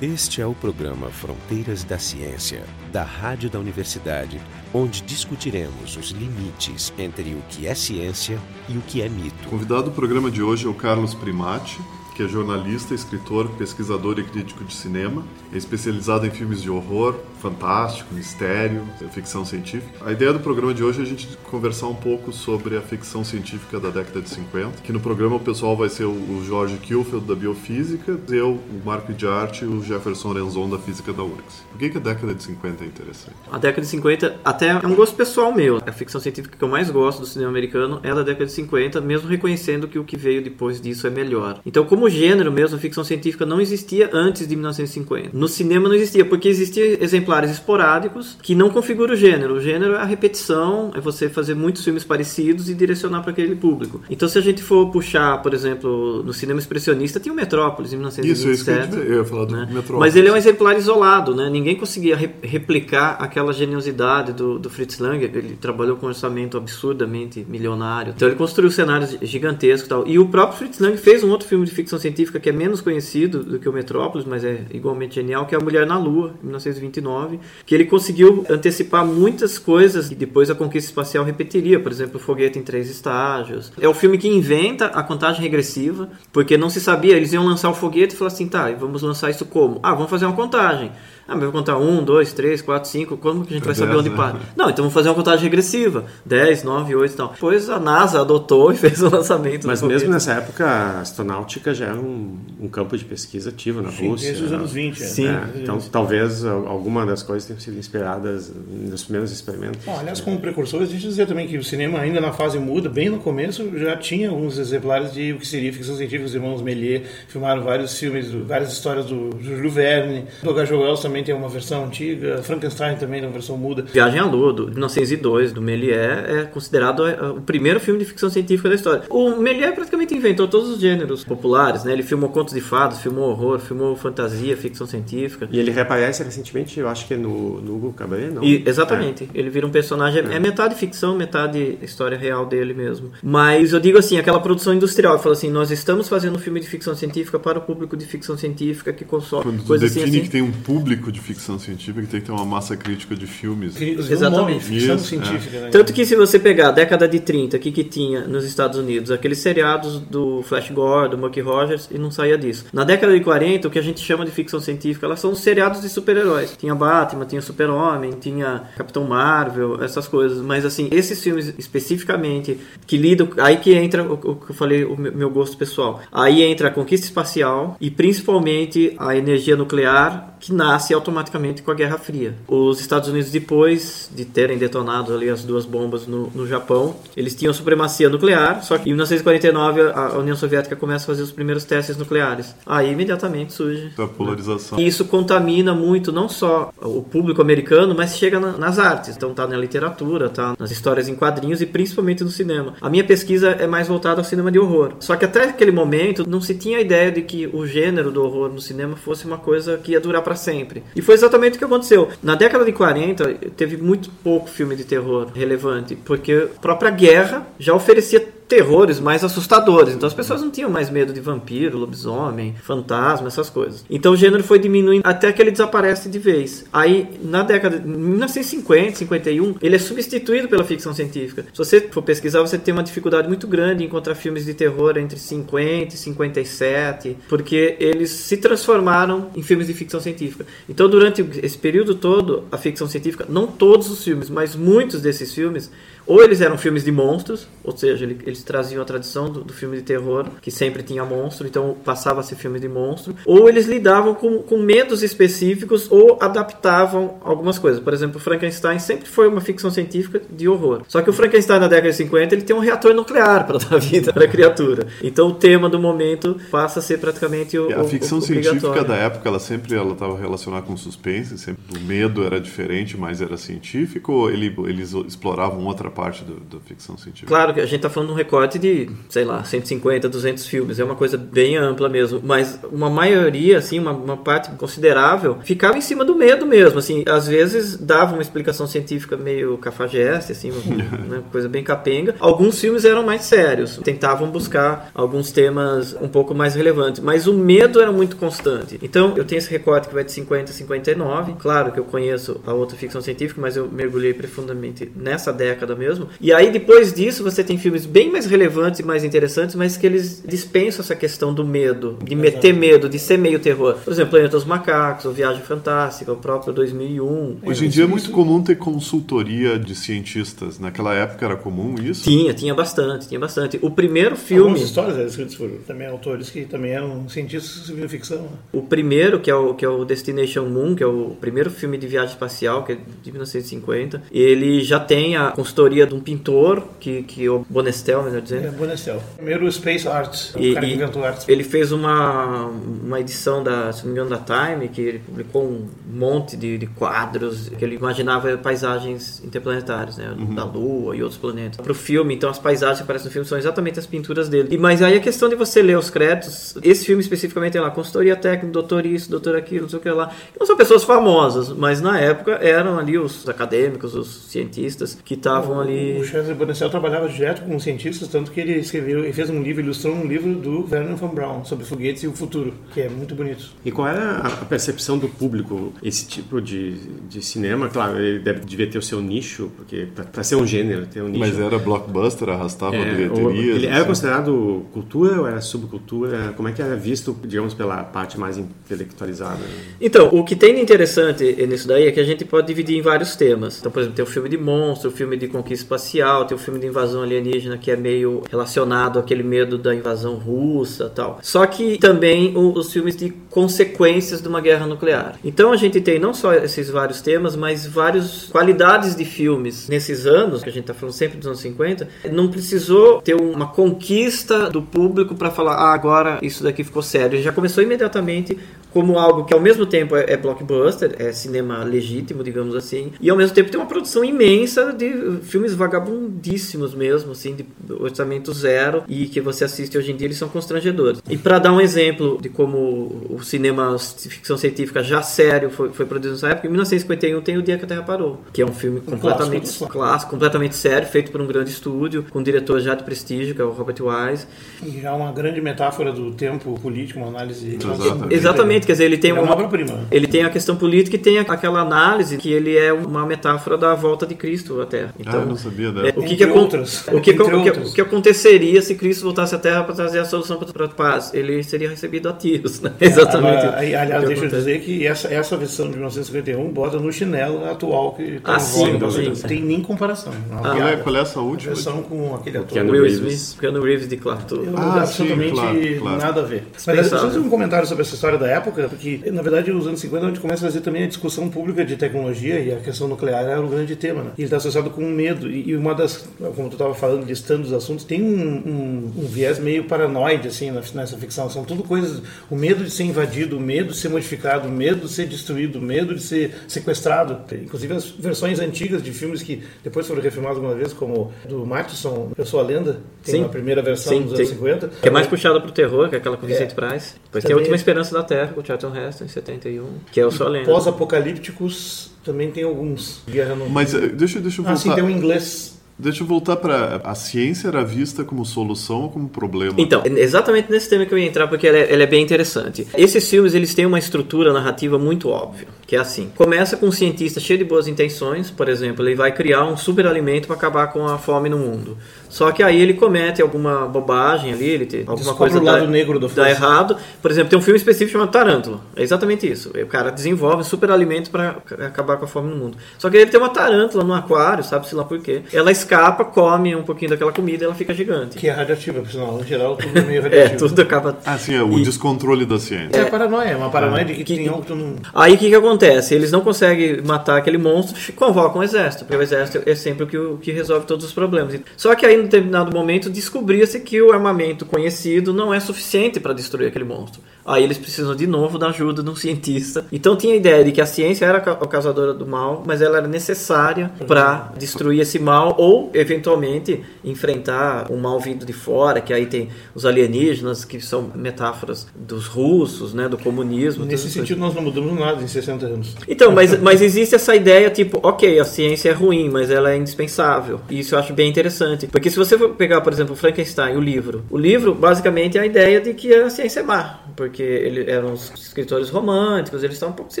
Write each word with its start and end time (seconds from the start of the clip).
Este 0.00 0.40
é 0.40 0.46
o 0.46 0.54
programa 0.54 1.10
Fronteiras 1.10 1.82
da 1.82 1.98
Ciência, 1.98 2.64
da 2.92 3.02
Rádio 3.02 3.50
da 3.50 3.58
Universidade, 3.58 4.40
onde 4.72 5.02
discutiremos 5.02 5.96
os 5.96 6.10
limites 6.10 6.94
entre 6.96 7.34
o 7.34 7.42
que 7.48 7.66
é 7.66 7.74
ciência 7.74 8.38
e 8.68 8.78
o 8.78 8.80
que 8.82 9.02
é 9.02 9.08
mito. 9.08 9.48
Convidado 9.48 9.86
do 9.86 9.90
programa 9.90 10.30
de 10.30 10.40
hoje 10.40 10.66
é 10.66 10.68
o 10.68 10.74
Carlos 10.74 11.14
Primati, 11.14 11.80
que 12.18 12.24
é 12.24 12.26
jornalista, 12.26 12.96
escritor, 12.96 13.48
pesquisador 13.50 14.18
e 14.18 14.24
crítico 14.24 14.64
de 14.64 14.74
cinema. 14.74 15.22
É 15.52 15.56
especializado 15.56 16.26
em 16.26 16.30
filmes 16.30 16.60
de 16.60 16.68
horror, 16.68 17.14
fantástico, 17.40 18.12
mistério, 18.12 18.82
ficção 19.12 19.44
científica. 19.44 20.04
A 20.04 20.10
ideia 20.10 20.32
do 20.32 20.40
programa 20.40 20.74
de 20.74 20.82
hoje 20.82 20.98
é 20.98 21.02
a 21.04 21.06
gente 21.06 21.28
conversar 21.44 21.86
um 21.86 21.94
pouco 21.94 22.32
sobre 22.32 22.76
a 22.76 22.80
ficção 22.80 23.22
científica 23.22 23.78
da 23.78 23.90
década 23.90 24.20
de 24.20 24.30
50, 24.30 24.82
que 24.82 24.92
no 24.92 24.98
programa 24.98 25.36
o 25.36 25.40
pessoal 25.40 25.76
vai 25.76 25.88
ser 25.88 26.06
o 26.06 26.42
Jorge 26.44 26.76
Kielfeld 26.78 27.24
da 27.24 27.36
biofísica, 27.36 28.18
eu, 28.30 28.54
o 28.54 28.84
Marco 28.84 29.12
de 29.12 29.24
arte 29.24 29.64
e 29.64 29.68
o 29.68 29.80
Jefferson 29.80 30.32
Renzon 30.32 30.68
da 30.68 30.78
física 30.78 31.12
da 31.12 31.22
URGS. 31.22 31.64
Por 31.70 31.78
que, 31.78 31.90
que 31.90 31.98
a 31.98 32.00
década 32.00 32.34
de 32.34 32.42
50 32.42 32.82
é 32.82 32.86
interessante? 32.88 33.36
A 33.48 33.58
década 33.58 33.82
de 33.82 33.86
50 33.86 34.40
até 34.44 34.70
é 34.70 34.86
um 34.86 34.96
gosto 34.96 35.14
pessoal 35.14 35.54
meu. 35.54 35.80
A 35.86 35.92
ficção 35.92 36.20
científica 36.20 36.58
que 36.58 36.64
eu 36.64 36.68
mais 36.68 36.90
gosto 36.90 37.20
do 37.20 37.26
cinema 37.26 37.48
americano 37.48 38.00
é 38.02 38.12
da 38.12 38.24
década 38.24 38.46
de 38.46 38.52
50, 38.52 39.00
mesmo 39.00 39.28
reconhecendo 39.28 39.86
que 39.86 40.00
o 40.00 40.04
que 40.04 40.16
veio 40.16 40.42
depois 40.42 40.80
disso 40.80 41.06
é 41.06 41.10
melhor. 41.10 41.60
Então, 41.64 41.84
como 41.84 42.07
gênero 42.10 42.52
mesmo, 42.52 42.76
a 42.76 42.80
ficção 42.80 43.04
científica 43.04 43.44
não 43.44 43.60
existia 43.60 44.10
antes 44.12 44.46
de 44.46 44.54
1950. 44.54 45.30
No 45.32 45.48
cinema 45.48 45.88
não 45.88 45.94
existia, 45.94 46.24
porque 46.24 46.48
existiam 46.48 46.96
exemplares 47.00 47.50
esporádicos 47.50 48.36
que 48.42 48.54
não 48.54 48.70
configuram 48.70 49.14
o 49.14 49.16
gênero. 49.16 49.54
O 49.54 49.60
gênero 49.60 49.94
é 49.94 49.98
a 49.98 50.04
repetição, 50.04 50.92
é 50.94 51.00
você 51.00 51.28
fazer 51.28 51.54
muitos 51.54 51.84
filmes 51.84 52.04
parecidos 52.04 52.68
e 52.68 52.74
direcionar 52.74 53.22
para 53.22 53.32
aquele 53.32 53.54
público. 53.54 54.00
Então, 54.10 54.28
se 54.28 54.38
a 54.38 54.40
gente 54.40 54.62
for 54.62 54.90
puxar, 54.90 55.42
por 55.42 55.54
exemplo, 55.54 56.22
no 56.22 56.32
cinema 56.32 56.58
expressionista, 56.58 57.20
tinha 57.20 57.32
o 57.32 57.36
Metrópolis 57.36 57.92
em 57.92 57.96
1927. 57.96 58.50
Isso, 58.52 58.70
é 58.70 58.84
isso 58.84 59.08
eu 59.08 59.18
ia 59.18 59.24
falar 59.24 59.44
do 59.44 59.56
né? 59.56 59.66
Metrópolis. 59.66 60.00
Mas 60.00 60.16
ele 60.16 60.28
é 60.28 60.32
um 60.32 60.36
exemplar 60.36 60.76
isolado, 60.76 61.34
né? 61.34 61.48
Ninguém 61.50 61.76
conseguia 61.76 62.16
re 62.16 62.28
replicar 62.42 63.16
aquela 63.20 63.52
geniosidade 63.52 64.32
do, 64.32 64.58
do 64.58 64.70
Fritz 64.70 64.98
Lang. 64.98 65.22
Ele 65.22 65.56
trabalhou 65.60 65.96
com 65.96 66.06
um 66.06 66.08
orçamento 66.08 66.56
absurdamente 66.56 67.44
milionário. 67.48 68.12
Então, 68.14 68.28
ele 68.28 68.36
construiu 68.36 68.70
cenários 68.70 69.16
gigantescos 69.22 69.86
e 69.86 69.88
tal. 69.88 70.06
E 70.06 70.18
o 70.18 70.26
próprio 70.26 70.58
Fritz 70.58 70.78
Lang 70.78 70.96
fez 70.96 71.24
um 71.24 71.30
outro 71.30 71.48
filme 71.48 71.64
de 71.64 71.70
ficção 71.70 71.97
científica 71.98 72.40
que 72.40 72.48
é 72.48 72.52
menos 72.52 72.80
conhecido 72.80 73.42
do 73.42 73.58
que 73.58 73.68
o 73.68 73.72
Metrópolis, 73.72 74.26
mas 74.26 74.44
é 74.44 74.66
igualmente 74.72 75.16
genial, 75.16 75.46
que 75.46 75.54
é 75.54 75.58
A 75.58 75.60
Mulher 75.60 75.86
na 75.86 75.98
Lua, 75.98 76.34
em 76.42 76.46
1929, 76.46 77.40
que 77.66 77.74
ele 77.74 77.84
conseguiu 77.84 78.44
antecipar 78.48 79.04
muitas 79.04 79.58
coisas 79.58 80.08
que 80.08 80.14
depois 80.14 80.50
a 80.50 80.54
conquista 80.54 80.90
espacial 80.90 81.24
repetiria, 81.24 81.80
por 81.80 81.92
exemplo, 81.92 82.16
o 82.16 82.20
foguete 82.20 82.58
em 82.58 82.62
três 82.62 82.88
estágios. 82.88 83.72
É 83.80 83.88
o 83.88 83.94
filme 83.94 84.18
que 84.18 84.28
inventa 84.28 84.86
a 84.86 85.02
contagem 85.02 85.42
regressiva, 85.42 86.08
porque 86.32 86.56
não 86.56 86.70
se 86.70 86.80
sabia, 86.80 87.16
eles 87.16 87.32
iam 87.32 87.44
lançar 87.44 87.70
o 87.70 87.74
foguete 87.74 88.14
e 88.14 88.18
falar 88.18 88.28
assim, 88.28 88.48
tá, 88.48 88.70
vamos 88.72 89.02
lançar 89.02 89.30
isso 89.30 89.44
como? 89.46 89.80
Ah, 89.82 89.94
vamos 89.94 90.10
fazer 90.10 90.26
uma 90.26 90.36
contagem. 90.36 90.92
Ah, 91.28 91.34
mas 91.34 91.44
vou 91.44 91.52
contar 91.52 91.76
um, 91.76 92.02
dois, 92.02 92.32
três, 92.32 92.62
quatro, 92.62 92.88
cinco. 92.88 93.18
Como 93.18 93.44
que 93.44 93.52
a 93.52 93.56
gente 93.58 93.66
vai 93.66 93.74
saber 93.74 93.94
onde 93.94 94.08
para? 94.08 94.36
Não, 94.56 94.70
então 94.70 94.76
vamos 94.76 94.94
fazer 94.94 95.10
uma 95.10 95.14
contagem 95.14 95.44
regressiva: 95.44 96.06
10, 96.24 96.62
9, 96.62 96.96
8 96.96 97.12
e 97.12 97.16
tal. 97.16 97.28
Depois 97.28 97.68
a 97.68 97.78
NASA 97.78 98.22
adotou 98.22 98.72
e 98.72 98.76
fez 98.78 99.02
o 99.02 99.10
lançamento. 99.10 99.66
Mas 99.66 99.82
mesmo 99.82 100.10
nessa 100.10 100.32
época, 100.32 100.64
a 100.64 101.00
astronáutica 101.00 101.74
já 101.74 101.88
era 101.88 102.00
um, 102.00 102.38
um 102.58 102.66
campo 102.66 102.96
de 102.96 103.04
pesquisa 103.04 103.50
ativo 103.50 103.82
na 103.82 103.90
Sim, 103.90 104.08
Rússia. 104.08 104.28
Desde 104.28 104.44
os 104.46 104.52
anos 104.54 104.72
20. 104.72 105.02
É. 105.02 105.06
Sim. 105.06 105.28
É, 105.28 105.50
então 105.56 105.78
talvez 105.92 106.46
alguma 106.46 107.04
das 107.04 107.22
coisas 107.22 107.46
tenham 107.46 107.60
sido 107.60 107.78
inspiradas 107.78 108.50
nos 108.66 109.04
primeiros 109.04 109.30
experimentos. 109.30 109.84
Bom, 109.84 109.98
aliás, 109.98 110.22
como 110.22 110.40
precursor, 110.40 110.80
a 110.80 110.86
gente 110.86 111.02
dizer 111.02 111.26
também 111.26 111.46
que 111.46 111.58
o 111.58 111.64
cinema, 111.64 111.98
ainda 111.98 112.22
na 112.22 112.32
fase 112.32 112.58
muda, 112.58 112.88
bem 112.88 113.10
no 113.10 113.18
começo, 113.18 113.78
já 113.78 113.98
tinha 113.98 114.30
alguns 114.30 114.56
exemplares 114.56 115.12
de 115.12 115.34
o 115.34 115.38
que 115.38 115.46
seria 115.46 115.70
ficção 115.74 115.94
científica. 115.94 116.24
Os 116.24 116.34
irmãos 116.34 116.62
Méliès 116.62 117.02
filmaram 117.28 117.62
vários 117.62 117.98
filmes, 117.98 118.30
várias 118.30 118.72
histórias 118.72 119.04
do 119.04 119.30
Júlio 119.42 119.70
Verne. 119.70 120.24
O 120.42 120.48
H.G. 120.48 120.74
Wells 120.74 121.02
também 121.02 121.17
tem 121.22 121.34
uma 121.34 121.48
versão 121.48 121.84
antiga, 121.84 122.42
Frankenstein 122.42 122.96
também 122.96 123.20
na 123.20 123.28
versão 123.28 123.56
muda. 123.56 123.82
Viagem 123.82 124.20
à 124.20 124.24
Lua, 124.24 124.52
de 124.52 124.72
1902, 124.72 125.52
do 125.52 125.62
Méliès, 125.62 126.24
é 126.28 126.44
considerado 126.44 127.06
é, 127.06 127.30
o 127.30 127.40
primeiro 127.40 127.80
filme 127.80 127.98
de 127.98 128.04
ficção 128.04 128.30
científica 128.30 128.68
da 128.68 128.74
história. 128.74 129.02
O 129.08 129.36
Méliès 129.36 129.74
praticamente 129.74 130.14
inventou 130.14 130.48
todos 130.48 130.68
os 130.68 130.80
gêneros 130.80 131.24
populares, 131.24 131.84
né? 131.84 131.92
Ele 131.92 132.02
filmou 132.02 132.30
contos 132.30 132.54
de 132.54 132.60
fadas, 132.60 133.00
filmou 133.00 133.30
horror, 133.30 133.58
filmou 133.58 133.94
fantasia, 133.96 134.56
ficção 134.56 134.86
científica. 134.86 135.48
E 135.50 135.58
ele 135.58 135.70
reaparece 135.70 136.22
recentemente, 136.22 136.78
eu 136.78 136.88
acho 136.88 137.06
que 137.06 137.14
é 137.14 137.16
no, 137.16 137.60
no 137.60 137.76
Hugo 137.76 137.92
Cabré, 137.92 138.30
não? 138.30 138.42
E, 138.42 138.62
exatamente. 138.66 139.24
É. 139.24 139.38
Ele 139.38 139.50
vira 139.50 139.66
um 139.66 139.70
personagem, 139.70 140.22
é. 140.24 140.36
é. 140.36 140.38
metade 140.38 140.74
ficção, 140.74 141.16
metade 141.16 141.78
história 141.82 142.16
real 142.16 142.46
dele 142.46 142.74
mesmo. 142.74 143.10
Mas 143.22 143.72
eu 143.72 143.80
digo 143.80 143.98
assim, 143.98 144.18
aquela 144.18 144.40
produção 144.40 144.74
industrial, 144.74 145.14
eu 145.14 145.18
falo 145.18 145.32
assim, 145.32 145.50
nós 145.50 145.70
estamos 145.70 146.08
fazendo 146.08 146.36
um 146.36 146.38
filme 146.38 146.60
de 146.60 146.68
ficção 146.68 146.94
científica 146.94 147.38
para 147.38 147.58
o 147.58 147.62
público 147.62 147.96
de 147.96 148.06
ficção 148.06 148.36
científica 148.36 148.92
que 148.92 149.04
consome 149.04 149.44
Quando 149.44 149.64
coisas 149.64 149.92
define 149.92 150.10
assim, 150.10 150.18
assim. 150.18 150.26
que 150.26 150.30
tem 150.30 150.42
um 150.42 150.52
público 150.52 151.07
de 151.10 151.20
ficção 151.20 151.58
científica 151.58 152.02
que 152.02 152.06
tem 152.08 152.20
que 152.20 152.26
ter 152.26 152.32
uma 152.32 152.44
massa 152.44 152.76
crítica 152.76 153.14
de 153.14 153.26
filmes. 153.26 153.80
Exatamente. 153.80 154.64
ficção 154.64 154.96
Isso, 154.96 155.06
científica. 155.06 155.56
É. 155.56 155.60
Né? 155.62 155.68
Tanto 155.70 155.92
que 155.92 156.04
se 156.04 156.16
você 156.16 156.38
pegar 156.38 156.68
a 156.68 156.72
década 156.72 157.08
de 157.08 157.20
30, 157.20 157.56
o 157.56 157.60
que, 157.60 157.72
que 157.72 157.84
tinha 157.84 158.26
nos 158.26 158.44
Estados 158.44 158.78
Unidos? 158.78 159.10
Aqueles 159.10 159.38
seriados 159.38 159.98
do 159.98 160.42
Flash 160.42 160.70
Gordon, 160.70 161.16
do 161.16 161.16
Bucky 161.16 161.40
Rogers, 161.40 161.88
e 161.90 161.98
não 161.98 162.10
saía 162.10 162.36
disso. 162.36 162.66
Na 162.72 162.84
década 162.84 163.12
de 163.12 163.20
40, 163.20 163.68
o 163.68 163.70
que 163.70 163.78
a 163.78 163.82
gente 163.82 164.00
chama 164.00 164.24
de 164.24 164.30
ficção 164.30 164.60
científica, 164.60 165.06
elas 165.06 165.20
são 165.20 165.34
seriados 165.34 165.80
de 165.80 165.88
super-heróis. 165.88 166.54
Tinha 166.58 166.74
Batman, 166.74 167.24
tinha 167.24 167.40
Super-Homem, 167.40 168.12
tinha 168.20 168.64
Capitão 168.76 169.04
Marvel, 169.04 169.82
essas 169.82 170.06
coisas. 170.06 170.40
Mas 170.42 170.64
assim, 170.64 170.88
esses 170.90 171.22
filmes 171.22 171.54
especificamente, 171.58 172.58
que 172.86 172.96
lidam... 172.96 173.28
Aí 173.38 173.56
que 173.56 173.74
entra 173.74 174.02
o, 174.02 174.14
o 174.14 174.36
que 174.36 174.50
eu 174.50 174.54
falei, 174.54 174.84
o 174.84 174.96
meu 174.96 175.30
gosto 175.30 175.56
pessoal. 175.56 176.00
Aí 176.12 176.42
entra 176.42 176.68
a 176.68 176.70
conquista 176.70 177.06
espacial 177.06 177.76
e 177.80 177.90
principalmente 177.90 178.94
a 178.98 179.16
energia 179.16 179.56
nuclear 179.56 180.36
que 180.40 180.52
nasce 180.52 180.94
automaticamente 180.98 181.62
com 181.62 181.70
a 181.70 181.74
Guerra 181.74 181.98
Fria. 181.98 182.34
Os 182.46 182.80
Estados 182.80 183.08
Unidos, 183.08 183.30
depois 183.30 184.10
de 184.14 184.24
terem 184.24 184.58
detonado 184.58 185.14
ali 185.14 185.28
as 185.28 185.44
duas 185.44 185.64
bombas 185.64 186.06
no, 186.06 186.30
no 186.34 186.46
Japão, 186.46 186.96
eles 187.16 187.34
tinham 187.34 187.52
supremacia 187.52 188.08
nuclear, 188.08 188.62
só 188.62 188.76
que 188.76 188.90
em 188.90 188.92
1949 188.92 189.92
a 189.92 190.18
União 190.18 190.36
Soviética 190.36 190.76
começa 190.76 191.04
a 191.04 191.06
fazer 191.06 191.22
os 191.22 191.32
primeiros 191.32 191.64
testes 191.64 191.96
nucleares. 191.96 192.54
Aí 192.66 192.92
imediatamente 192.92 193.52
surge 193.52 193.92
a 193.96 194.06
polarização. 194.06 194.78
E 194.78 194.86
isso 194.86 195.04
contamina 195.04 195.74
muito 195.74 196.12
não 196.12 196.28
só 196.28 196.72
o 196.80 197.02
público 197.02 197.40
americano, 197.40 197.94
mas 197.94 198.16
chega 198.16 198.40
na, 198.40 198.52
nas 198.52 198.78
artes. 198.78 199.16
Então 199.16 199.34
tá 199.34 199.46
na 199.46 199.56
literatura, 199.56 200.28
tá 200.28 200.54
nas 200.58 200.70
histórias 200.70 201.08
em 201.08 201.14
quadrinhos 201.14 201.60
e 201.60 201.66
principalmente 201.66 202.24
no 202.24 202.30
cinema. 202.30 202.74
A 202.80 202.88
minha 202.88 203.04
pesquisa 203.04 203.50
é 203.50 203.66
mais 203.66 203.88
voltada 203.88 204.20
ao 204.20 204.24
cinema 204.24 204.50
de 204.50 204.58
horror. 204.58 204.92
Só 205.00 205.16
que 205.16 205.24
até 205.24 205.44
aquele 205.44 205.72
momento 205.72 206.28
não 206.28 206.40
se 206.40 206.54
tinha 206.54 206.78
a 206.78 206.80
ideia 206.80 207.10
de 207.10 207.22
que 207.22 207.48
o 207.52 207.66
gênero 207.66 208.10
do 208.10 208.22
horror 208.22 208.48
no 208.48 208.60
cinema 208.60 208.96
fosse 208.96 209.26
uma 209.26 209.38
coisa 209.38 209.78
que 209.78 209.92
ia 209.92 210.00
durar 210.00 210.22
para 210.22 210.34
sempre. 210.34 210.82
E 210.94 211.02
foi 211.02 211.14
exatamente 211.14 211.56
o 211.56 211.58
que 211.58 211.64
aconteceu. 211.64 212.08
Na 212.22 212.34
década 212.34 212.64
de 212.64 212.72
40, 212.72 213.34
teve 213.56 213.76
muito 213.76 214.10
pouco 214.22 214.48
filme 214.48 214.74
de 214.74 214.84
terror 214.84 215.28
relevante, 215.34 215.94
porque 215.96 216.48
a 216.56 216.60
própria 216.60 216.90
guerra 216.90 217.46
já 217.58 217.74
oferecia 217.74 218.26
terrores 218.48 218.98
mais 218.98 219.22
assustadores. 219.22 219.94
Então 219.94 220.06
as 220.06 220.14
pessoas 220.14 220.40
não 220.40 220.50
tinham 220.50 220.70
mais 220.70 220.88
medo 220.90 221.12
de 221.12 221.20
vampiro, 221.20 221.78
lobisomem, 221.78 222.54
fantasma, 222.62 223.28
essas 223.28 223.50
coisas. 223.50 223.84
Então 223.90 224.12
o 224.12 224.16
gênero 224.16 224.42
foi 224.42 224.58
diminuindo 224.58 225.02
até 225.04 225.32
que 225.32 225.42
ele 225.42 225.50
desaparece 225.50 226.08
de 226.08 226.18
vez. 226.18 226.64
Aí, 226.72 227.08
na 227.22 227.42
década 227.42 227.78
de 227.78 227.86
1950, 227.86 228.96
51, 228.96 229.56
ele 229.60 229.76
é 229.76 229.78
substituído 229.78 230.48
pela 230.48 230.64
ficção 230.64 230.94
científica. 230.94 231.44
Se 231.52 231.58
você 231.58 231.80
for 231.80 232.02
pesquisar, 232.02 232.40
você 232.40 232.56
tem 232.56 232.72
uma 232.72 232.82
dificuldade 232.82 233.28
muito 233.28 233.46
grande 233.46 233.84
em 233.84 233.86
encontrar 233.86 234.14
filmes 234.14 234.46
de 234.46 234.54
terror 234.54 234.96
entre 234.96 235.18
50 235.18 235.94
e 235.94 235.98
57, 235.98 237.16
porque 237.28 237.76
eles 237.78 238.10
se 238.10 238.36
transformaram 238.36 239.30
em 239.36 239.42
filmes 239.42 239.66
de 239.66 239.74
ficção 239.74 240.00
científica. 240.00 240.46
Então, 240.68 240.88
durante 240.88 241.24
esse 241.42 241.58
período 241.58 241.94
todo, 241.94 242.44
a 242.50 242.56
ficção 242.56 242.88
científica, 242.88 243.26
não 243.28 243.46
todos 243.46 243.90
os 243.90 244.02
filmes, 244.02 244.30
mas 244.30 244.56
muitos 244.56 245.02
desses 245.02 245.34
filmes, 245.34 245.70
ou 246.08 246.22
eles 246.22 246.40
eram 246.40 246.56
filmes 246.56 246.84
de 246.84 246.90
monstros, 246.90 247.46
ou 247.62 247.76
seja, 247.76 248.04
eles 248.04 248.42
traziam 248.42 248.80
a 248.80 248.84
tradição 248.84 249.30
do, 249.30 249.44
do 249.44 249.52
filme 249.52 249.76
de 249.76 249.82
terror, 249.82 250.26
que 250.40 250.50
sempre 250.50 250.82
tinha 250.82 251.04
monstro, 251.04 251.46
então 251.46 251.76
passava 251.84 252.20
a 252.20 252.22
ser 252.22 252.34
filme 252.34 252.58
de 252.58 252.66
monstro, 252.66 253.14
ou 253.26 253.48
eles 253.48 253.66
lidavam 253.66 254.14
com, 254.14 254.38
com 254.38 254.56
medos 254.56 255.02
específicos 255.02 255.86
ou 255.90 256.16
adaptavam 256.20 257.18
algumas 257.22 257.58
coisas. 257.58 257.80
Por 257.80 257.92
exemplo, 257.92 258.18
Frankenstein 258.18 258.78
sempre 258.78 259.06
foi 259.06 259.28
uma 259.28 259.42
ficção 259.42 259.70
científica 259.70 260.22
de 260.30 260.48
horror. 260.48 260.82
Só 260.88 261.02
que 261.02 261.10
o 261.10 261.12
Frankenstein 261.12 261.60
na 261.60 261.68
década 261.68 261.90
de 261.90 261.96
50 261.96 262.34
ele 262.34 262.42
tem 262.42 262.56
um 262.56 262.60
reator 262.60 262.94
nuclear 262.94 263.46
para 263.46 263.58
dar 263.68 263.78
vida 263.78 264.12
para 264.12 264.24
a 264.24 264.28
criatura. 264.28 264.86
Então 265.02 265.28
o 265.28 265.34
tema 265.34 265.68
do 265.68 265.78
momento 265.78 266.40
passa 266.50 266.78
a 266.78 266.82
ser 266.82 266.98
praticamente 266.98 267.58
o. 267.58 267.78
a 267.78 267.84
ficção 267.84 268.18
o, 268.18 268.20
o 268.22 268.24
científica 268.24 268.82
da 268.82 268.94
época, 268.94 269.28
ela 269.28 269.38
sempre 269.38 269.74
ela 269.74 269.92
estava 269.92 270.18
relacionada 270.18 270.64
com 270.64 270.74
suspense, 270.76 271.36
sempre 271.36 271.78
o 271.78 271.80
medo 271.82 272.24
era 272.24 272.40
diferente, 272.40 272.96
mas 272.96 273.20
era 273.20 273.36
científico, 273.36 274.12
ou 274.12 274.30
ele, 274.30 274.54
eles 274.66 274.94
exploravam 275.06 275.64
outra 275.66 275.90
parte 275.98 276.22
do, 276.22 276.34
da 276.34 276.60
ficção 276.60 276.96
científica. 276.96 277.26
Claro 277.26 277.52
que 277.52 277.58
a 277.58 277.64
gente 277.64 277.78
está 277.78 277.90
falando 277.90 278.10
de 278.10 278.14
um 278.14 278.16
recorte 278.16 278.56
de, 278.56 278.88
sei 279.08 279.24
lá, 279.24 279.42
150, 279.42 280.08
200 280.08 280.46
filmes, 280.46 280.78
é 280.78 280.84
uma 280.84 280.94
coisa 280.94 281.18
bem 281.18 281.56
ampla 281.56 281.88
mesmo, 281.88 282.20
mas 282.22 282.56
uma 282.70 282.88
maioria, 282.88 283.58
assim, 283.58 283.80
uma, 283.80 283.90
uma 283.90 284.16
parte 284.16 284.48
considerável, 284.52 285.38
ficava 285.42 285.76
em 285.76 285.80
cima 285.80 286.04
do 286.04 286.14
medo 286.14 286.46
mesmo, 286.46 286.78
assim, 286.78 287.02
às 287.08 287.26
vezes 287.26 287.76
dava 287.76 288.12
uma 288.12 288.22
explicação 288.22 288.64
científica 288.64 289.16
meio 289.16 289.58
cafajeste, 289.58 290.30
assim, 290.30 290.52
uma, 290.52 290.60
uma 291.16 291.22
coisa 291.32 291.48
bem 291.48 291.64
capenga. 291.64 292.14
Alguns 292.20 292.60
filmes 292.60 292.84
eram 292.84 293.02
mais 293.02 293.22
sérios, 293.24 293.78
tentavam 293.78 294.30
buscar 294.30 294.92
alguns 294.94 295.32
temas 295.32 295.96
um 296.00 296.06
pouco 296.06 296.32
mais 296.32 296.54
relevantes, 296.54 297.02
mas 297.02 297.26
o 297.26 297.34
medo 297.34 297.80
era 297.80 297.90
muito 297.90 298.14
constante. 298.14 298.78
Então, 298.80 299.14
eu 299.16 299.24
tenho 299.24 299.38
esse 299.38 299.50
recorte 299.50 299.88
que 299.88 299.94
vai 299.94 300.04
de 300.04 300.12
50 300.12 300.52
a 300.52 300.54
59, 300.54 301.32
claro 301.40 301.72
que 301.72 301.80
eu 301.80 301.84
conheço 301.84 302.40
a 302.46 302.52
outra 302.52 302.76
ficção 302.76 303.00
científica, 303.00 303.40
mas 303.40 303.56
eu 303.56 303.68
mergulhei 303.68 304.14
profundamente 304.14 304.88
nessa 304.94 305.32
década 305.32 305.74
mesmo. 305.74 305.87
E 306.20 306.32
aí, 306.32 306.50
depois 306.50 306.92
disso, 306.92 307.22
você 307.22 307.42
tem 307.42 307.58
filmes 307.58 307.86
bem 307.86 308.10
mais 308.10 308.26
relevantes 308.26 308.80
e 308.80 308.82
mais 308.82 309.04
interessantes, 309.04 309.54
mas 309.54 309.76
que 309.76 309.86
eles 309.86 310.22
dispensam 310.26 310.82
essa 310.82 310.94
questão 310.94 311.32
do 311.32 311.44
medo, 311.44 311.98
de 312.02 312.14
meter 312.14 312.52
medo, 312.52 312.88
de 312.88 312.98
ser 312.98 313.18
meio 313.18 313.38
terror. 313.38 313.76
Por 313.84 313.92
exemplo, 313.92 314.10
Planeta 314.10 314.32
dos 314.36 314.44
Macacos, 314.44 315.04
o 315.04 315.12
Viagem 315.12 315.42
Fantástica, 315.42 316.12
o 316.12 316.16
próprio 316.16 316.52
2001. 316.52 317.38
Hoje 317.44 317.66
em 317.66 317.68
dia 317.68 317.84
é 317.84 317.86
muito 317.86 318.10
comum 318.10 318.42
ter 318.42 318.56
consultoria 318.56 319.58
de 319.58 319.74
cientistas. 319.74 320.58
Naquela 320.58 320.94
época 320.94 321.24
era 321.24 321.36
comum 321.36 321.74
isso? 321.82 322.04
Tinha, 322.04 322.32
tinha 322.34 322.54
bastante, 322.54 323.08
tinha 323.08 323.20
bastante. 323.20 323.58
O 323.62 323.70
primeiro 323.70 324.16
filme. 324.16 324.42
Algumas 324.42 324.62
histórias 324.62 324.96
eram 324.96 325.06
escritas 325.06 325.34
por 325.34 325.50
também 325.66 325.86
autores 325.86 326.30
que 326.30 326.44
também 326.44 326.72
eram 326.72 327.08
cientistas 327.08 327.68
viam 327.68 327.88
ficção. 327.88 328.22
né? 328.22 328.28
O 328.52 328.62
primeiro, 328.62 329.20
que 329.20 329.30
é 329.30 329.34
o, 329.34 329.54
que 329.54 329.64
é 329.64 329.68
o 329.68 329.84
Destination 329.84 330.44
Moon, 330.46 330.74
que 330.74 330.82
é 330.82 330.86
o 330.86 331.16
primeiro 331.20 331.50
filme 331.50 331.78
de 331.78 331.86
viagem 331.86 332.12
espacial, 332.12 332.64
que 332.64 332.72
é 332.72 332.78
de 333.02 333.10
1950, 333.10 334.02
ele 334.10 334.62
já 334.62 334.80
tem 334.80 335.16
a 335.16 335.30
consultoria 335.30 335.77
de 335.86 335.94
um 335.94 336.00
pintor, 336.00 336.62
que, 336.80 337.02
que 337.02 337.24
é 337.24 337.30
o 337.30 337.44
Bonestel, 337.48 338.02
melhor 338.02 338.18
É 338.18 338.20
dizendo. 338.20 338.52
Bonestel. 338.56 339.02
Primeiro 339.16 339.50
Space 339.50 339.86
Arts, 339.88 340.34
o 340.34 340.38
E- 340.40 340.54
cara 340.54 340.66
que 340.66 340.72
inventou 340.74 341.04
artes. 341.04 341.28
ele 341.28 341.44
fez 341.44 341.72
uma, 341.72 342.46
uma 342.46 343.00
edição 343.00 343.42
da, 343.42 343.72
se 343.72 343.86
não 343.86 343.92
me 343.92 344.00
engano, 344.00 344.10
da 344.10 344.18
Time, 344.48 344.68
que 344.68 344.80
ele 344.80 344.98
publicou 345.00 345.44
um 345.44 345.66
monte 345.90 346.36
de, 346.36 346.58
de 346.58 346.66
quadros 346.66 347.48
que 347.48 347.64
ele 347.64 347.76
imaginava 347.76 348.36
paisagens 348.38 349.22
interplanetárias, 349.24 349.96
né? 349.96 350.14
Da 350.34 350.44
Lua 350.44 350.96
e 350.96 351.02
outros 351.02 351.20
planetas. 351.20 351.56
Pro 351.64 351.74
filme, 351.74 352.14
então 352.14 352.28
as 352.30 352.38
paisagens 352.38 352.78
que 352.78 352.82
aparecem 352.84 353.06
no 353.06 353.12
filme 353.12 353.26
são 353.26 353.38
exatamente 353.38 353.78
as 353.78 353.86
pinturas 353.86 354.28
dele. 354.28 354.48
E, 354.50 354.58
mas 354.58 354.82
aí 354.82 354.96
a 354.96 355.00
questão 355.00 355.28
de 355.28 355.34
você 355.34 355.62
ler 355.62 355.76
os 355.78 355.90
créditos, 355.90 356.56
esse 356.62 356.84
filme 356.86 357.02
especificamente 357.02 357.52
tem 357.52 357.60
lá, 357.60 357.70
consultoria 357.70 358.16
técnica, 358.16 358.52
doutor 358.52 358.84
isso, 358.86 359.10
doutor 359.10 359.36
aquilo, 359.36 359.62
não 359.62 359.68
sei 359.68 359.78
o 359.78 359.82
que 359.82 359.90
lá. 359.90 360.10
Não 360.38 360.46
são 360.46 360.56
pessoas 360.56 360.84
famosas, 360.84 361.48
mas 361.50 361.80
na 361.80 361.98
época 362.00 362.32
eram 362.32 362.78
ali 362.78 362.98
os 362.98 363.28
acadêmicos, 363.28 363.94
os 363.94 364.24
cientistas 364.28 364.98
que 365.04 365.14
estavam 365.14 365.57
ali. 365.60 365.98
O 365.98 366.04
Charles 366.04 366.36
Bonestel 366.36 366.70
trabalhava 366.70 367.08
direto 367.08 367.42
com 367.42 367.58
cientistas, 367.58 368.08
tanto 368.08 368.30
que 368.30 368.40
ele 368.40 368.54
escreveu 368.54 369.04
e 369.08 369.12
fez 369.12 369.30
um 369.30 369.42
livro, 369.42 369.62
ilustrou 369.62 369.94
um 369.94 370.06
livro 370.06 370.34
do 370.34 370.68
Werner 370.70 370.96
von 370.96 371.08
Braun 371.08 371.44
sobre 371.44 371.64
foguetes 371.64 372.02
e 372.02 372.06
o 372.06 372.12
futuro, 372.12 372.54
que 372.72 372.80
é 372.80 372.88
muito 372.88 373.14
bonito. 373.14 373.50
E 373.64 373.70
qual 373.70 373.88
era 373.88 374.18
a 374.18 374.30
percepção 374.44 374.98
do 374.98 375.08
público? 375.08 375.72
Esse 375.82 376.06
tipo 376.06 376.40
de, 376.40 376.72
de 377.08 377.22
cinema, 377.24 377.68
claro, 377.68 377.98
ele 377.98 378.18
deve, 378.18 378.40
devia 378.40 378.66
ter 378.68 378.78
o 378.78 378.82
seu 378.82 379.00
nicho, 379.00 379.50
porque 379.56 379.86
para 380.12 380.22
ser 380.22 380.36
um 380.36 380.46
gênero, 380.46 380.86
ter 380.86 381.02
um 381.02 381.08
nicho. 381.08 381.18
Mas 381.20 381.38
era 381.38 381.58
blockbuster, 381.58 382.28
arrastava 382.28 382.76
É, 382.76 382.84
bilheterias. 382.94 383.18
ou 383.18 383.30
ele 383.32 383.66
era 383.66 383.78
assim. 383.78 383.86
considerado 383.86 384.66
cultura 384.72 385.20
ou 385.20 385.26
era 385.26 385.40
subcultura? 385.40 386.32
Como 386.36 386.48
é 386.48 386.52
que 386.52 386.62
era 386.62 386.76
visto, 386.76 387.16
digamos, 387.24 387.54
pela 387.54 387.82
parte 387.84 388.18
mais 388.18 388.36
intelectualizada? 388.38 389.40
Então, 389.80 390.08
o 390.12 390.24
que 390.24 390.36
tem 390.36 390.54
de 390.54 390.60
interessante 390.60 391.24
nisso 391.46 391.66
daí 391.66 391.86
é 391.86 391.92
que 391.92 392.00
a 392.00 392.04
gente 392.04 392.24
pode 392.24 392.46
dividir 392.46 392.76
em 392.76 392.82
vários 392.82 393.16
temas. 393.16 393.58
Então, 393.58 393.70
por 393.70 393.80
exemplo, 393.80 393.96
tem 393.96 394.04
o 394.04 394.08
filme 394.08 394.28
de 394.28 394.36
monstro, 394.38 394.90
o 394.90 394.92
filme 394.92 395.16
de 395.16 395.28
espacial, 395.54 396.24
tem 396.24 396.36
o 396.36 396.40
filme 396.40 396.58
de 396.60 396.66
invasão 396.66 397.02
alienígena 397.02 397.56
que 397.58 397.70
é 397.70 397.76
meio 397.76 398.22
relacionado 398.30 398.98
àquele 398.98 399.22
medo 399.22 399.56
da 399.58 399.74
invasão 399.74 400.14
russa 400.14 400.88
tal. 400.94 401.18
Só 401.22 401.46
que 401.46 401.78
também 401.78 402.36
o- 402.36 402.52
os 402.58 402.72
filmes 402.72 402.96
de 402.96 403.10
consequências 403.30 404.20
de 404.20 404.28
uma 404.28 404.40
guerra 404.40 404.66
nuclear. 404.66 405.14
Então 405.24 405.52
a 405.52 405.56
gente 405.56 405.80
tem 405.80 405.98
não 405.98 406.12
só 406.12 406.34
esses 406.34 406.68
vários 406.70 407.00
temas, 407.00 407.34
mas 407.36 407.66
várias 407.66 408.24
qualidades 408.26 408.94
de 408.94 409.04
filmes 409.04 409.68
nesses 409.68 410.06
anos, 410.06 410.42
que 410.42 410.48
a 410.48 410.52
gente 410.52 410.62
está 410.62 410.74
falando 410.74 410.94
sempre 410.94 411.18
dos 411.18 411.26
anos 411.26 411.40
50, 411.40 411.88
não 412.12 412.28
precisou 412.28 413.00
ter 413.00 413.14
uma 413.14 413.46
conquista 413.48 414.50
do 414.50 414.60
público 414.62 415.14
para 415.14 415.30
falar, 415.30 415.54
ah, 415.54 415.72
agora 415.74 416.18
isso 416.22 416.42
daqui 416.42 416.62
ficou 416.64 416.82
sério. 416.82 417.20
Já 417.22 417.32
começou 417.32 417.62
imediatamente 417.62 418.38
como 418.78 418.96
algo 418.96 419.24
que 419.24 419.34
ao 419.34 419.40
mesmo 419.40 419.66
tempo 419.66 419.96
é, 419.96 420.04
é 420.06 420.16
blockbuster, 420.16 420.94
é 421.00 421.10
cinema 421.10 421.64
legítimo, 421.64 422.22
digamos 422.22 422.54
assim, 422.54 422.92
e 423.00 423.10
ao 423.10 423.16
mesmo 423.16 423.34
tempo 423.34 423.50
tem 423.50 423.58
uma 423.58 423.66
produção 423.66 424.04
imensa 424.04 424.72
de 424.72 425.18
filmes 425.22 425.52
vagabundíssimos 425.52 426.76
mesmo, 426.76 427.10
assim, 427.10 427.34
de 427.34 427.44
orçamento 427.72 428.32
zero 428.32 428.84
e 428.86 429.06
que 429.06 429.20
você 429.20 429.44
assiste 429.44 429.76
hoje 429.76 429.90
em 429.90 429.96
dia 429.96 430.06
eles 430.06 430.16
são 430.16 430.28
constrangedores. 430.28 431.02
E 431.10 431.18
para 431.18 431.40
dar 431.40 431.52
um 431.52 431.60
exemplo 431.60 432.20
de 432.22 432.28
como 432.28 433.04
o 433.10 433.20
cinema 433.20 433.74
de 433.76 434.08
ficção 434.08 434.38
científica 434.38 434.80
já 434.80 435.02
sério 435.02 435.50
foi, 435.50 435.70
foi 435.70 435.84
produzido 435.84 436.14
nessa 436.14 436.28
época, 436.28 436.46
em 436.46 436.50
1951 436.50 437.20
tem 437.20 437.36
O 437.36 437.42
Dia 437.42 437.58
que 437.58 437.64
a 437.64 437.66
Terra 437.66 437.82
Parou, 437.82 438.20
que 438.32 438.40
é 438.40 438.46
um 438.46 438.54
filme 438.54 438.80
completamente 438.80 439.40
clássico 439.40 439.64
dos 439.64 439.72
clássico, 439.72 440.10
completamente 440.12 440.54
sério, 440.54 440.86
feito 440.86 441.10
por 441.10 441.20
um 441.20 441.26
grande 441.26 441.50
estúdio, 441.50 442.06
com 442.08 442.20
um 442.20 442.22
diretor 442.22 442.60
já 442.60 442.76
de 442.76 442.84
prestígio, 442.84 443.34
que 443.34 443.42
é 443.42 443.44
o 443.44 443.50
Robert 443.50 443.78
Wise. 443.80 444.24
E 444.64 444.80
já 444.80 444.94
uma 444.94 445.10
grande 445.10 445.40
metáfora 445.40 445.90
do 445.90 446.12
tempo 446.12 446.56
político, 446.60 447.00
uma 447.00 447.08
análise. 447.08 447.56
Exatamente. 447.56 448.14
Exatamente, 448.14 448.66
quer 448.68 448.72
dizer, 448.72 448.84
ele 448.84 448.98
tem 448.98 449.10
É 449.10 449.14
uma 449.14 449.22
uma, 449.22 449.32
obra-prima. 449.32 449.80
ele 449.90 450.06
tem 450.06 450.22
a 450.22 450.30
questão 450.30 450.54
política 450.56 450.96
e 450.96 450.98
tem 450.98 451.18
aquela 451.18 451.60
análise 451.60 452.16
que 452.18 452.32
ele 452.32 452.56
é 452.56 452.72
uma 452.72 453.04
metáfora 453.06 453.56
da 453.58 453.74
volta 453.74 454.06
de 454.06 454.14
Cristo 454.14 454.60
à 454.60 454.66
Terra. 454.66 454.90
Ah, 454.94 455.00
Então, 455.00 455.20
eu 455.20 455.26
não 455.26 455.36
sabia 455.36 455.68
é, 455.68 455.72
dessa. 455.72 456.00
o 456.00 456.02
que, 456.04 456.16
que, 456.16 456.24
outras. 456.26 456.86
o, 456.88 457.00
que, 457.00 457.10
o, 457.12 457.42
que, 457.42 457.50
o 457.50 457.72
que 457.74 457.80
aconteceria 457.80 458.60
se 458.62 458.74
Cristo 458.74 459.02
voltasse 459.04 459.34
à 459.34 459.38
Terra 459.38 459.64
para 459.64 459.74
trazer 459.74 459.98
a 459.98 460.04
solução 460.04 460.38
para 460.38 460.64
a 460.66 460.68
paz? 460.68 461.12
Ele 461.14 461.42
seria 461.42 461.68
recebido 461.70 462.08
a 462.08 462.12
tiros, 462.12 462.60
né? 462.60 462.72
Exatamente. 462.80 463.38
Agora, 463.38 463.58
aí, 463.58 463.72
o 463.74 463.78
aliás, 463.80 464.02
que 464.02 464.08
deixa 464.08 464.24
eu 464.24 464.28
dizer 464.30 464.60
que 464.60 464.86
essa, 464.86 465.08
essa 465.12 465.36
versão 465.36 465.66
de 465.66 465.72
1951 465.72 466.50
bota 466.50 466.78
no 466.78 466.92
chinelo 466.92 467.44
atual 467.50 467.92
que 467.94 468.20
tá 468.20 468.36
Ah, 468.36 468.38
sim, 468.38 468.78
sim. 468.90 469.08
Não 469.08 469.14
tem 469.14 469.42
nem 469.42 469.60
comparação. 469.62 470.12
É 470.12 470.16
Ah, 470.34 470.38
Qual 470.40 470.68
é, 470.68 470.76
qual 470.76 470.96
é 470.96 471.00
essa 471.00 471.18
A 471.18 471.22
última? 471.22 471.54
versão 471.54 471.82
com 471.82 472.14
aquele 472.14 472.38
ator. 472.38 472.48
Keanu 472.52 472.72
Reeves. 472.72 473.36
Keanu 473.40 473.62
Reeves 473.62 473.88
de 473.88 473.96
Clapton. 473.96 474.36
Eu, 474.36 474.54
Ah, 474.56 474.82
absolutamente 474.82 475.28
sim, 475.30 475.34
claro, 475.34 475.78
claro. 475.80 475.98
nada 475.98 476.20
a 476.20 476.24
ver. 476.24 476.44
Mas 476.54 476.76
deixa 476.76 476.94
eu 476.96 477.00
fazer 477.00 477.18
um 477.18 477.28
comentário 477.30 477.66
sobre 477.66 477.82
essa 477.82 477.94
história 477.94 478.18
da 478.18 478.26
época, 478.48 478.68
porque 478.68 479.00
na 479.10 479.22
verdade 479.22 479.50
os 479.52 479.66
anos 479.66 479.80
50 479.80 480.04
a 480.04 480.08
gente 480.08 480.20
começa 480.20 480.44
a 480.44 480.48
fazer 480.48 480.60
também 480.60 480.84
a 480.84 480.86
discussão 480.86 481.28
pública 481.28 481.64
de 481.64 481.76
tecnologia 481.76 482.38
e 482.40 482.52
a 482.52 482.56
questão 482.56 482.88
nuclear 482.88 483.24
era 483.24 483.40
o 483.40 483.48
grande 483.48 483.76
tema. 483.76 484.02
Né? 484.02 484.10
E 484.18 484.20
ele 484.22 484.26
está 484.26 484.36
associado 484.38 484.70
com 484.70 484.82
medo. 484.82 485.30
E 485.30 485.56
uma 485.56 485.74
das, 485.74 486.08
como 486.36 486.48
tu 486.48 486.52
estava 486.54 486.74
falando, 486.74 487.04
listando 487.06 487.44
os 487.44 487.52
assuntos, 487.52 487.84
tem 487.84 488.02
um, 488.02 488.08
um- 488.46 488.92
um 488.98 489.06
viés 489.06 489.38
meio 489.38 489.64
paranoide 489.64 490.28
assim 490.28 490.50
nessa 490.50 490.96
ficção. 490.98 491.30
São 491.30 491.44
tudo 491.44 491.62
coisas. 491.62 492.02
O 492.30 492.36
medo 492.36 492.64
de 492.64 492.70
ser 492.70 492.84
invadido, 492.84 493.36
o 493.36 493.40
medo 493.40 493.70
de 493.72 493.76
ser 493.76 493.88
modificado, 493.88 494.48
o 494.48 494.50
medo 494.50 494.86
de 494.86 494.92
ser 494.92 495.06
destruído, 495.06 495.58
o 495.58 495.62
medo 495.62 495.94
de 495.94 496.02
ser 496.02 496.34
sequestrado. 496.48 497.18
Inclusive 497.32 497.74
as 497.74 497.86
versões 497.90 498.40
antigas 498.40 498.82
de 498.82 498.92
filmes 498.92 499.22
que 499.22 499.42
depois 499.62 499.86
foram 499.86 500.02
refilmados 500.02 500.38
alguma 500.38 500.54
vez, 500.54 500.72
como 500.72 501.12
do 501.28 501.46
Matheson, 501.46 502.12
Eu 502.16 502.26
Sou 502.26 502.40
a 502.40 502.42
Lenda, 502.42 502.80
tem 503.04 503.14
Sim. 503.14 503.20
uma 503.20 503.28
primeira 503.28 503.62
versão 503.62 503.92
Sim, 503.92 504.02
dos 504.02 504.12
anos 504.14 504.28
sim. 504.28 504.34
50. 504.34 504.68
Que 504.82 504.88
é 504.88 504.90
mais 504.90 505.06
puxada 505.06 505.40
pro 505.40 505.50
terror, 505.50 505.88
que 505.88 505.94
é 505.94 505.98
aquela 505.98 506.16
com 506.16 506.26
Vicente 506.26 506.54
Price. 506.54 506.94
Depois 507.04 507.24
tem 507.24 507.32
a 507.32 507.36
Também- 507.36 507.36
Última 507.36 507.56
Esperança 507.56 507.94
da 507.94 508.02
Terra, 508.02 508.32
com 508.38 508.42
o 508.42 508.46
Charlton 508.46 508.74
Heston, 508.76 509.04
em 509.04 509.08
71, 509.08 509.64
que 509.90 510.00
é 510.00 510.06
o 510.06 510.10
Sua 510.10 510.28
Lenda. 510.28 510.46
Pós-apocalípticos 510.46 511.90
também 512.04 512.30
tem 512.30 512.44
alguns. 512.44 513.02
Guerra 513.10 513.34
no... 513.34 513.48
Mas 513.48 513.74
eh, 513.74 513.88
deixa, 513.88 514.20
deixa 514.20 514.40
eu 514.40 514.48
Ah, 514.48 514.54
sim, 514.56 514.68
voltar. 514.68 514.82
tem 514.82 514.90
um 514.92 514.96
inglês. 514.96 515.58
Deixa 515.80 516.02
eu 516.02 516.06
voltar 516.08 516.36
para 516.36 516.80
a 516.84 516.94
ciência 516.96 517.46
era 517.46 517.64
vista 517.64 518.02
como 518.02 518.24
solução 518.24 518.82
ou 518.82 518.88
como 518.90 519.08
problema? 519.08 519.54
Então, 519.58 519.80
é 519.84 519.88
exatamente 520.00 520.50
nesse 520.50 520.68
tema 520.68 520.84
que 520.84 520.92
eu 520.92 520.98
ia 520.98 521.06
entrar, 521.06 521.28
porque 521.28 521.46
ele 521.46 521.56
é, 521.58 521.72
ele 521.72 521.82
é 521.84 521.86
bem 521.86 522.02
interessante. 522.02 522.66
Esses 522.76 523.08
filmes, 523.08 523.32
eles 523.32 523.54
têm 523.54 523.64
uma 523.64 523.78
estrutura 523.78 524.32
narrativa 524.32 524.76
muito 524.76 525.08
óbvia, 525.08 525.46
que 525.68 525.76
é 525.76 525.78
assim. 525.78 526.10
Começa 526.16 526.56
com 526.56 526.66
um 526.66 526.72
cientista 526.72 527.20
cheio 527.20 527.38
de 527.38 527.44
boas 527.44 527.68
intenções, 527.68 528.30
por 528.30 528.48
exemplo, 528.48 528.84
ele 528.88 528.96
vai 528.96 529.12
criar 529.12 529.44
um 529.44 529.54
superalimento 529.56 530.26
para 530.26 530.34
acabar 530.34 530.66
com 530.68 530.86
a 530.88 530.96
fome 530.96 531.28
no 531.28 531.36
mundo. 531.38 531.76
Só 532.08 532.32
que 532.32 532.42
aí 532.42 532.58
ele 532.58 532.72
comete 532.72 533.20
alguma 533.20 533.66
bobagem 533.66 534.32
ali, 534.32 534.46
ele 534.48 534.64
tem 534.64 534.80
alguma 534.80 534.96
Descobre 534.96 535.18
coisa 535.18 535.38
o 535.38 535.44
lado 535.44 535.66
dá- 535.66 535.70
negro 535.70 536.00
da 536.00 536.06
dá 536.08 536.30
errado. 536.30 536.74
Por 537.02 537.10
exemplo, 537.10 537.28
tem 537.28 537.38
um 537.38 537.42
filme 537.42 537.58
específico 537.58 537.92
chamado 537.92 538.10
Tarântula. 538.10 538.60
É 538.74 538.82
exatamente 538.82 539.30
isso. 539.30 539.50
O 539.50 539.66
cara 539.66 539.90
desenvolve 539.90 540.38
um 540.38 540.42
superalimento 540.42 541.10
para 541.10 541.36
acabar 541.66 541.98
com 541.98 542.06
a 542.06 542.08
fome 542.08 542.30
no 542.30 542.36
mundo. 542.36 542.56
Só 542.78 542.88
que 542.88 542.96
ele 542.96 543.10
tem 543.10 543.20
uma 543.20 543.28
tarântula 543.28 543.84
no 543.84 543.92
aquário, 543.92 544.42
sabe-se 544.42 544.74
lá 544.74 544.84
por 544.84 544.98
quê. 545.00 545.20
Ela 545.34 545.52
escapa, 545.52 546.02
come 546.02 546.56
um 546.56 546.62
pouquinho 546.62 546.92
daquela 546.92 547.12
comida 547.12 547.44
e 547.44 547.46
ela 547.46 547.54
fica 547.54 547.74
gigante. 547.74 548.16
Que 548.16 548.28
é 548.28 548.32
radioativa, 548.32 548.80
por 548.80 548.90
sinal. 548.90 549.12
No 549.18 549.22
geral, 549.24 549.54
tudo 549.56 549.78
é 549.78 549.82
meio 549.82 550.00
É, 550.00 550.02
radioativo. 550.04 550.48
tudo 550.48 550.62
acaba. 550.62 550.96
Ah, 551.04 551.18
sim, 551.18 551.34
é 551.34 551.42
o 551.42 551.58
E- 551.58 551.62
descontrole 551.62 552.24
da 552.24 552.38
ciência. 552.38 552.70
É 552.74 552.80
a 552.84 552.86
paranoia, 552.86 553.28
é 553.32 553.36
uma 553.36 553.50
paranoia 553.50 553.84
de 553.84 553.92
que, 553.96 554.04
que- 554.04 554.16
tem 554.16 554.28
algo 554.28 554.40
que 554.40 554.46
tu 554.48 554.54
não... 554.54 554.76
Aí 554.94 555.12
o 555.14 555.18
que, 555.18 555.28
que 555.28 555.34
acontece? 555.34 555.57
Acontece? 555.58 555.94
Eles 555.94 556.12
não 556.12 556.20
conseguem 556.20 556.80
matar 556.82 557.18
aquele 557.18 557.38
monstro, 557.38 557.92
convocam 557.94 558.40
um 558.40 558.44
exército, 558.44 558.84
porque 558.84 558.96
o 558.96 559.02
exército 559.02 559.42
é 559.48 559.54
sempre 559.54 559.84
o 559.84 559.86
que, 559.86 559.98
o 559.98 560.16
que 560.16 560.32
resolve 560.32 560.66
todos 560.66 560.84
os 560.84 560.92
problemas. 560.92 561.38
Só 561.56 561.74
que 561.74 561.84
aí, 561.84 561.96
em 561.96 562.02
determinado 562.02 562.52
momento, 562.52 562.88
descobria-se 562.88 563.60
que 563.60 563.82
o 563.82 563.92
armamento 563.92 564.46
conhecido 564.46 565.12
não 565.12 565.34
é 565.34 565.40
suficiente 565.40 566.00
para 566.00 566.12
destruir 566.12 566.48
aquele 566.48 566.64
monstro. 566.64 567.00
Aí 567.28 567.44
eles 567.44 567.58
precisam 567.58 567.94
de 567.94 568.06
novo 568.06 568.38
da 568.38 568.48
ajuda 568.48 568.82
de 568.82 568.88
um 568.88 568.96
cientista. 568.96 569.66
Então 569.70 569.96
tinha 569.96 570.14
a 570.14 570.16
ideia 570.16 570.42
de 570.42 570.52
que 570.52 570.60
a 570.60 570.66
ciência 570.66 571.04
era 571.04 571.18
a 571.18 571.46
causadora 571.46 571.92
do 571.92 572.06
mal, 572.06 572.42
mas 572.46 572.62
ela 572.62 572.78
era 572.78 572.88
necessária 572.88 573.70
para 573.86 574.32
destruir 574.38 574.80
esse 574.80 574.98
mal 574.98 575.34
ou, 575.38 575.70
eventualmente, 575.74 576.62
enfrentar 576.82 577.70
um 577.70 577.76
mal 577.76 578.00
vindo 578.00 578.24
de 578.24 578.32
fora, 578.32 578.80
que 578.80 578.94
aí 578.94 579.06
tem 579.06 579.28
os 579.54 579.66
alienígenas, 579.66 580.44
que 580.44 580.60
são 580.60 580.90
metáforas 580.94 581.66
dos 581.74 582.06
russos, 582.06 582.72
né, 582.72 582.88
do 582.88 582.96
comunismo. 582.96 583.64
Nesse 583.64 583.90
sentido, 583.90 584.18
nós 584.20 584.34
não 584.34 584.42
mudamos 584.42 584.78
nada 584.78 585.02
em 585.02 585.08
60 585.08 585.47
anos. 585.48 585.76
Então, 585.86 586.12
mas, 586.12 586.38
mas 586.40 586.62
existe 586.62 586.94
essa 586.94 587.14
ideia, 587.14 587.50
tipo, 587.50 587.80
ok, 587.82 588.18
a 588.18 588.24
ciência 588.24 588.70
é 588.70 588.72
ruim, 588.72 589.08
mas 589.08 589.30
ela 589.30 589.52
é 589.52 589.56
indispensável. 589.56 590.40
E 590.50 590.60
isso 590.60 590.74
eu 590.74 590.78
acho 590.78 590.92
bem 590.92 591.08
interessante. 591.08 591.66
Porque 591.66 591.90
se 591.90 591.96
você 591.96 592.16
for 592.16 592.30
pegar, 592.30 592.60
por 592.60 592.72
exemplo, 592.72 592.94
Frankenstein, 592.94 593.56
o 593.56 593.60
livro, 593.60 594.04
o 594.10 594.18
livro, 594.18 594.54
basicamente, 594.54 595.18
é 595.18 595.22
a 595.22 595.26
ideia 595.26 595.60
de 595.60 595.74
que 595.74 595.92
a 595.94 596.10
ciência 596.10 596.40
é 596.40 596.42
má. 596.42 596.80
Porque 596.96 597.22
eles 597.22 597.68
eram 597.68 597.94
escritores 597.94 598.70
românticos, 598.70 599.42
eles 599.42 599.54
estavam 599.54 599.72
um 599.72 599.76
pouco 599.76 599.92
se 599.92 600.00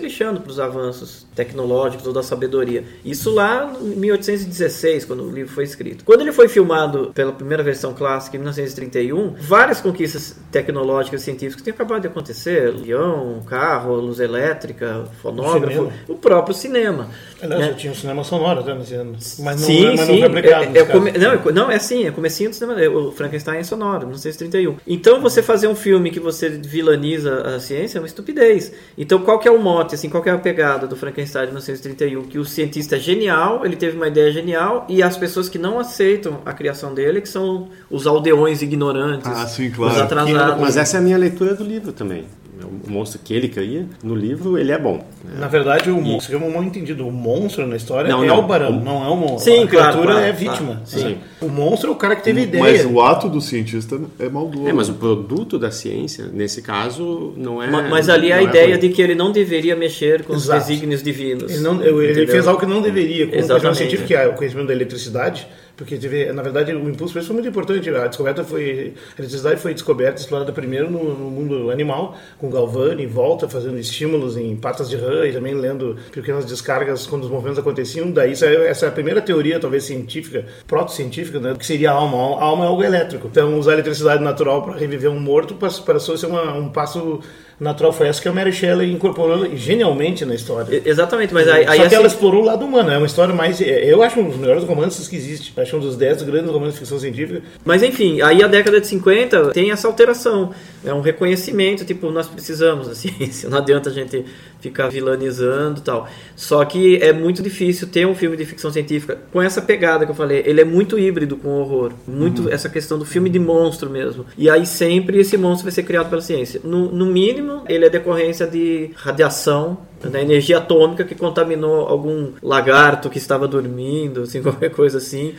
lixando 0.00 0.40
para 0.40 0.50
os 0.50 0.60
avanços 0.60 1.26
tecnológicos 1.34 2.06
ou 2.06 2.12
da 2.12 2.22
sabedoria. 2.22 2.84
Isso 3.04 3.32
lá 3.32 3.72
em 3.80 3.96
1816, 3.96 5.04
quando 5.04 5.24
o 5.24 5.30
livro 5.30 5.52
foi 5.52 5.64
escrito. 5.64 6.04
Quando 6.04 6.22
ele 6.22 6.32
foi 6.32 6.48
filmado 6.48 7.12
pela 7.14 7.32
primeira 7.32 7.62
versão 7.62 7.94
clássica, 7.94 8.36
em 8.36 8.40
1931, 8.40 9.34
várias 9.40 9.80
conquistas 9.80 10.36
tecnológicas 10.50 11.22
e 11.22 11.24
científicas 11.24 11.62
tinham 11.62 11.74
acabado 11.74 12.02
de 12.02 12.08
acontecer. 12.08 12.68
Avião, 12.68 13.40
carro, 13.46 13.94
luz 13.94 14.20
elétrica, 14.20 15.04
fonógrafo, 15.42 15.92
o, 16.08 16.12
o 16.12 16.16
próprio 16.16 16.54
cinema. 16.54 17.08
Aliás, 17.40 17.66
né? 17.66 17.74
tinha 17.74 17.92
um 17.92 17.96
cinema 17.96 18.24
sonoro 18.24 18.60
até 18.60 18.74
nesse 18.74 18.94
ano. 18.94 19.12
Mas 19.12 19.38
não, 19.38 19.56
sim, 19.56 19.84
mas 19.86 20.00
sim. 20.00 20.12
não 20.12 20.18
foi 20.18 20.26
aplicado. 20.26 20.76
É, 20.76 20.80
é 20.80 20.84
come... 20.84 21.12
não, 21.12 21.32
é, 21.32 21.52
não, 21.52 21.70
é 21.70 21.76
assim, 21.76 22.06
é 22.06 22.10
comecinho 22.10 22.50
do 22.50 22.56
cinema. 22.56 22.80
O 22.88 23.12
Frankenstein 23.12 23.58
é 23.58 23.62
sonoro, 23.62 24.00
1931. 24.00 24.76
Então 24.86 25.20
você 25.20 25.42
fazer 25.42 25.68
um 25.68 25.74
filme 25.74 26.10
que 26.10 26.18
você 26.18 26.48
vilaniza 26.48 27.56
a 27.56 27.60
ciência 27.60 27.98
é 27.98 28.00
uma 28.00 28.06
estupidez. 28.06 28.72
Então 28.96 29.20
qual 29.20 29.38
que 29.38 29.46
é 29.46 29.50
o 29.50 29.58
mote, 29.60 29.94
assim, 29.94 30.08
qual 30.08 30.22
que 30.22 30.28
é 30.28 30.32
a 30.32 30.38
pegada 30.38 30.86
do 30.86 30.96
Frankenstein 30.96 31.46
de 31.46 31.52
1931? 31.52 32.22
Que 32.24 32.38
o 32.38 32.44
cientista 32.44 32.96
é 32.96 32.98
genial, 32.98 33.64
ele 33.64 33.76
teve 33.76 33.96
uma 33.96 34.08
ideia 34.08 34.32
genial, 34.32 34.84
e 34.88 35.02
as 35.02 35.16
pessoas 35.16 35.48
que 35.48 35.58
não 35.58 35.78
aceitam 35.78 36.40
a 36.44 36.52
criação 36.52 36.92
dele, 36.92 37.20
que 37.20 37.28
são 37.28 37.68
os 37.90 38.06
aldeões 38.06 38.62
ignorantes, 38.62 39.30
ah, 39.30 39.46
sim, 39.46 39.70
claro. 39.70 39.94
os 39.94 40.00
atrasados. 40.00 40.60
Mas 40.60 40.76
essa 40.76 40.96
é 40.96 41.00
a 41.00 41.02
minha 41.02 41.18
leitura 41.18 41.54
do 41.54 41.64
livro 41.64 41.92
também 41.92 42.24
o 42.66 42.90
monstro 42.90 43.20
que 43.22 43.32
ele 43.32 43.48
cria, 43.48 43.86
no 44.02 44.14
livro 44.14 44.58
ele 44.58 44.72
é 44.72 44.78
bom. 44.78 45.04
Na 45.38 45.46
verdade, 45.46 45.90
o 45.90 46.00
monstro, 46.00 46.34
é 46.34 46.38
um 46.38 46.52
mal 46.52 46.64
entendido. 46.64 47.06
O 47.06 47.12
monstro 47.12 47.66
na 47.66 47.76
história 47.76 48.10
não, 48.10 48.24
é 48.24 48.26
não. 48.26 48.40
o 48.40 48.42
barão, 48.42 48.72
não 48.72 49.04
é 49.04 49.08
o 49.08 49.16
monstro. 49.16 49.52
Sim, 49.52 49.64
a 49.64 49.66
criatura 49.66 50.12
claro, 50.12 50.26
é 50.26 50.32
vítima. 50.32 50.82
Claro. 50.90 51.08
Sim. 51.08 51.18
O 51.40 51.48
monstro 51.48 51.90
é 51.90 51.92
o 51.92 51.96
cara 51.96 52.16
que 52.16 52.24
teve 52.24 52.42
ideia. 52.42 52.62
Mas 52.62 52.84
o 52.84 53.00
ato 53.00 53.28
do 53.28 53.40
cientista 53.40 54.00
é 54.18 54.28
maldoso. 54.28 54.68
É, 54.68 54.72
mas 54.72 54.88
o 54.88 54.94
produto 54.94 55.58
da 55.58 55.70
ciência, 55.70 56.26
nesse 56.32 56.62
caso, 56.62 57.32
não 57.36 57.62
é. 57.62 57.70
Mas, 57.70 57.90
mas 57.90 58.08
ali 58.08 58.32
a 58.32 58.42
ideia 58.42 58.74
é 58.74 58.76
de 58.78 58.88
que 58.88 59.00
ele 59.00 59.14
não 59.14 59.30
deveria 59.30 59.76
mexer 59.76 60.24
com 60.24 60.34
Exato. 60.34 60.60
os 60.60 60.66
desígnios 60.66 61.02
divinos. 61.02 61.52
Ele, 61.52 61.60
não, 61.60 61.82
ele 61.82 62.26
fez 62.26 62.46
algo 62.46 62.60
que 62.60 62.66
não 62.66 62.82
deveria. 62.82 63.26
Com 63.26 63.32
o 63.32 63.46
conhecimento 63.46 63.76
científico, 63.76 64.08
que 64.08 64.14
é 64.14 64.26
o 64.26 64.34
conhecimento 64.34 64.68
da 64.68 64.74
eletricidade 64.74 65.46
porque 65.78 65.96
teve, 65.96 66.32
na 66.32 66.42
verdade 66.42 66.74
o 66.74 66.90
impulso 66.90 67.14
foi 67.14 67.34
muito 67.34 67.48
importante. 67.48 67.88
A 67.88 68.08
descoberta 68.08 68.42
foi 68.42 68.94
a 69.16 69.20
eletricidade 69.20 69.60
foi 69.60 69.72
descoberta, 69.72 70.20
explorada 70.20 70.52
primeiro 70.52 70.90
no, 70.90 71.16
no 71.16 71.30
mundo 71.30 71.70
animal, 71.70 72.16
com 72.36 72.50
Galvani 72.50 73.04
em 73.04 73.06
volta 73.06 73.48
fazendo 73.48 73.78
estímulos 73.78 74.36
em 74.36 74.56
patas 74.56 74.90
de 74.90 74.96
rã 74.96 75.24
e 75.24 75.32
também 75.32 75.54
lendo 75.54 75.96
pequenas 76.10 76.44
descargas 76.44 77.06
quando 77.06 77.22
os 77.22 77.30
movimentos 77.30 77.60
aconteciam. 77.60 78.10
Daí 78.10 78.32
essa 78.32 78.86
é 78.86 78.88
a 78.88 78.92
primeira 78.92 79.22
teoria, 79.22 79.60
talvez 79.60 79.84
científica, 79.84 80.44
proto-científica, 80.66 81.38
né, 81.38 81.54
que 81.56 81.64
seria 81.64 81.92
a 81.92 81.94
alma. 81.94 82.18
A 82.40 82.44
alma 82.44 82.64
é 82.64 82.68
algo 82.68 82.82
elétrico. 82.82 83.28
Então 83.28 83.56
usar 83.56 83.70
a 83.70 83.74
eletricidade 83.74 84.22
natural 84.22 84.64
para 84.64 84.74
reviver 84.74 85.10
um 85.10 85.20
morto 85.20 85.54
passou 85.54 86.16
a 86.16 86.18
ser 86.18 86.26
uma, 86.26 86.54
um 86.54 86.70
passo 86.70 87.20
natural 87.60 87.92
foi 87.92 88.06
essa 88.08 88.22
que 88.22 88.28
a 88.28 88.32
Mary 88.32 88.52
Shelley 88.52 88.92
incorporou 88.92 89.56
genialmente 89.56 90.24
na 90.24 90.34
história. 90.34 90.80
Exatamente, 90.84 91.34
mas 91.34 91.48
aí, 91.48 91.64
Só 91.64 91.70
aí 91.70 91.78
que 91.80 91.86
assim... 91.86 91.96
ela 91.96 92.06
explorou 92.06 92.42
o 92.42 92.44
lado 92.44 92.64
humano, 92.64 92.90
é 92.90 92.98
uma 92.98 93.06
história 93.06 93.34
mais... 93.34 93.60
Eu 93.60 94.02
acho 94.02 94.20
um 94.20 94.28
dos 94.28 94.36
melhores 94.36 94.64
romances 94.64 95.08
que 95.08 95.16
existe. 95.16 95.52
Acho 95.68 95.76
um 95.76 95.80
dos 95.80 95.96
dez 95.96 96.22
grandes 96.22 96.50
romances 96.50 96.74
de 96.74 96.80
ficção 96.80 96.98
científica. 96.98 97.42
Mas 97.62 97.82
enfim, 97.82 98.22
aí 98.22 98.42
a 98.42 98.46
década 98.46 98.80
de 98.80 98.86
50 98.86 99.50
tem 99.50 99.70
essa 99.70 99.86
alteração. 99.86 100.50
É 100.82 100.94
um 100.94 101.02
reconhecimento, 101.02 101.84
tipo, 101.84 102.10
nós 102.10 102.26
precisamos 102.26 102.88
da 102.88 102.94
ciência. 102.94 103.50
Não 103.50 103.58
adianta 103.58 103.90
a 103.90 103.92
gente 103.92 104.24
ficar 104.60 104.88
vilanizando 104.88 105.82
tal. 105.82 106.08
Só 106.34 106.64
que 106.64 106.96
é 106.96 107.12
muito 107.12 107.42
difícil 107.42 107.86
ter 107.88 108.06
um 108.06 108.14
filme 108.14 108.34
de 108.34 108.46
ficção 108.46 108.72
científica 108.72 109.18
com 109.30 109.42
essa 109.42 109.60
pegada 109.60 110.06
que 110.06 110.10
eu 110.10 110.16
falei. 110.16 110.42
Ele 110.46 110.62
é 110.62 110.64
muito 110.64 110.98
híbrido 110.98 111.36
com 111.36 111.48
o 111.48 111.60
horror. 111.60 111.92
Muito 112.06 112.44
uhum. 112.44 112.48
essa 112.48 112.70
questão 112.70 112.98
do 112.98 113.04
filme 113.04 113.28
de 113.28 113.38
monstro 113.38 113.90
mesmo. 113.90 114.24
E 114.38 114.48
aí 114.48 114.64
sempre 114.64 115.18
esse 115.18 115.36
monstro 115.36 115.64
vai 115.64 115.72
ser 115.72 115.82
criado 115.82 116.08
pela 116.08 116.22
ciência. 116.22 116.62
No, 116.64 116.90
no 116.90 117.04
mínimo, 117.04 117.62
ele 117.68 117.84
é 117.84 117.90
decorrência 117.90 118.46
de 118.46 118.90
radiação 118.96 119.86
da 120.00 120.20
energia 120.20 120.58
atômica 120.58 121.04
que 121.04 121.14
contaminou 121.14 121.86
algum 121.86 122.32
lagarto 122.42 123.10
que 123.10 123.18
estava 123.18 123.48
dormindo, 123.48 124.22
assim, 124.22 124.40
qualquer 124.42 124.70
coisa 124.70 124.98
assim. 124.98 125.34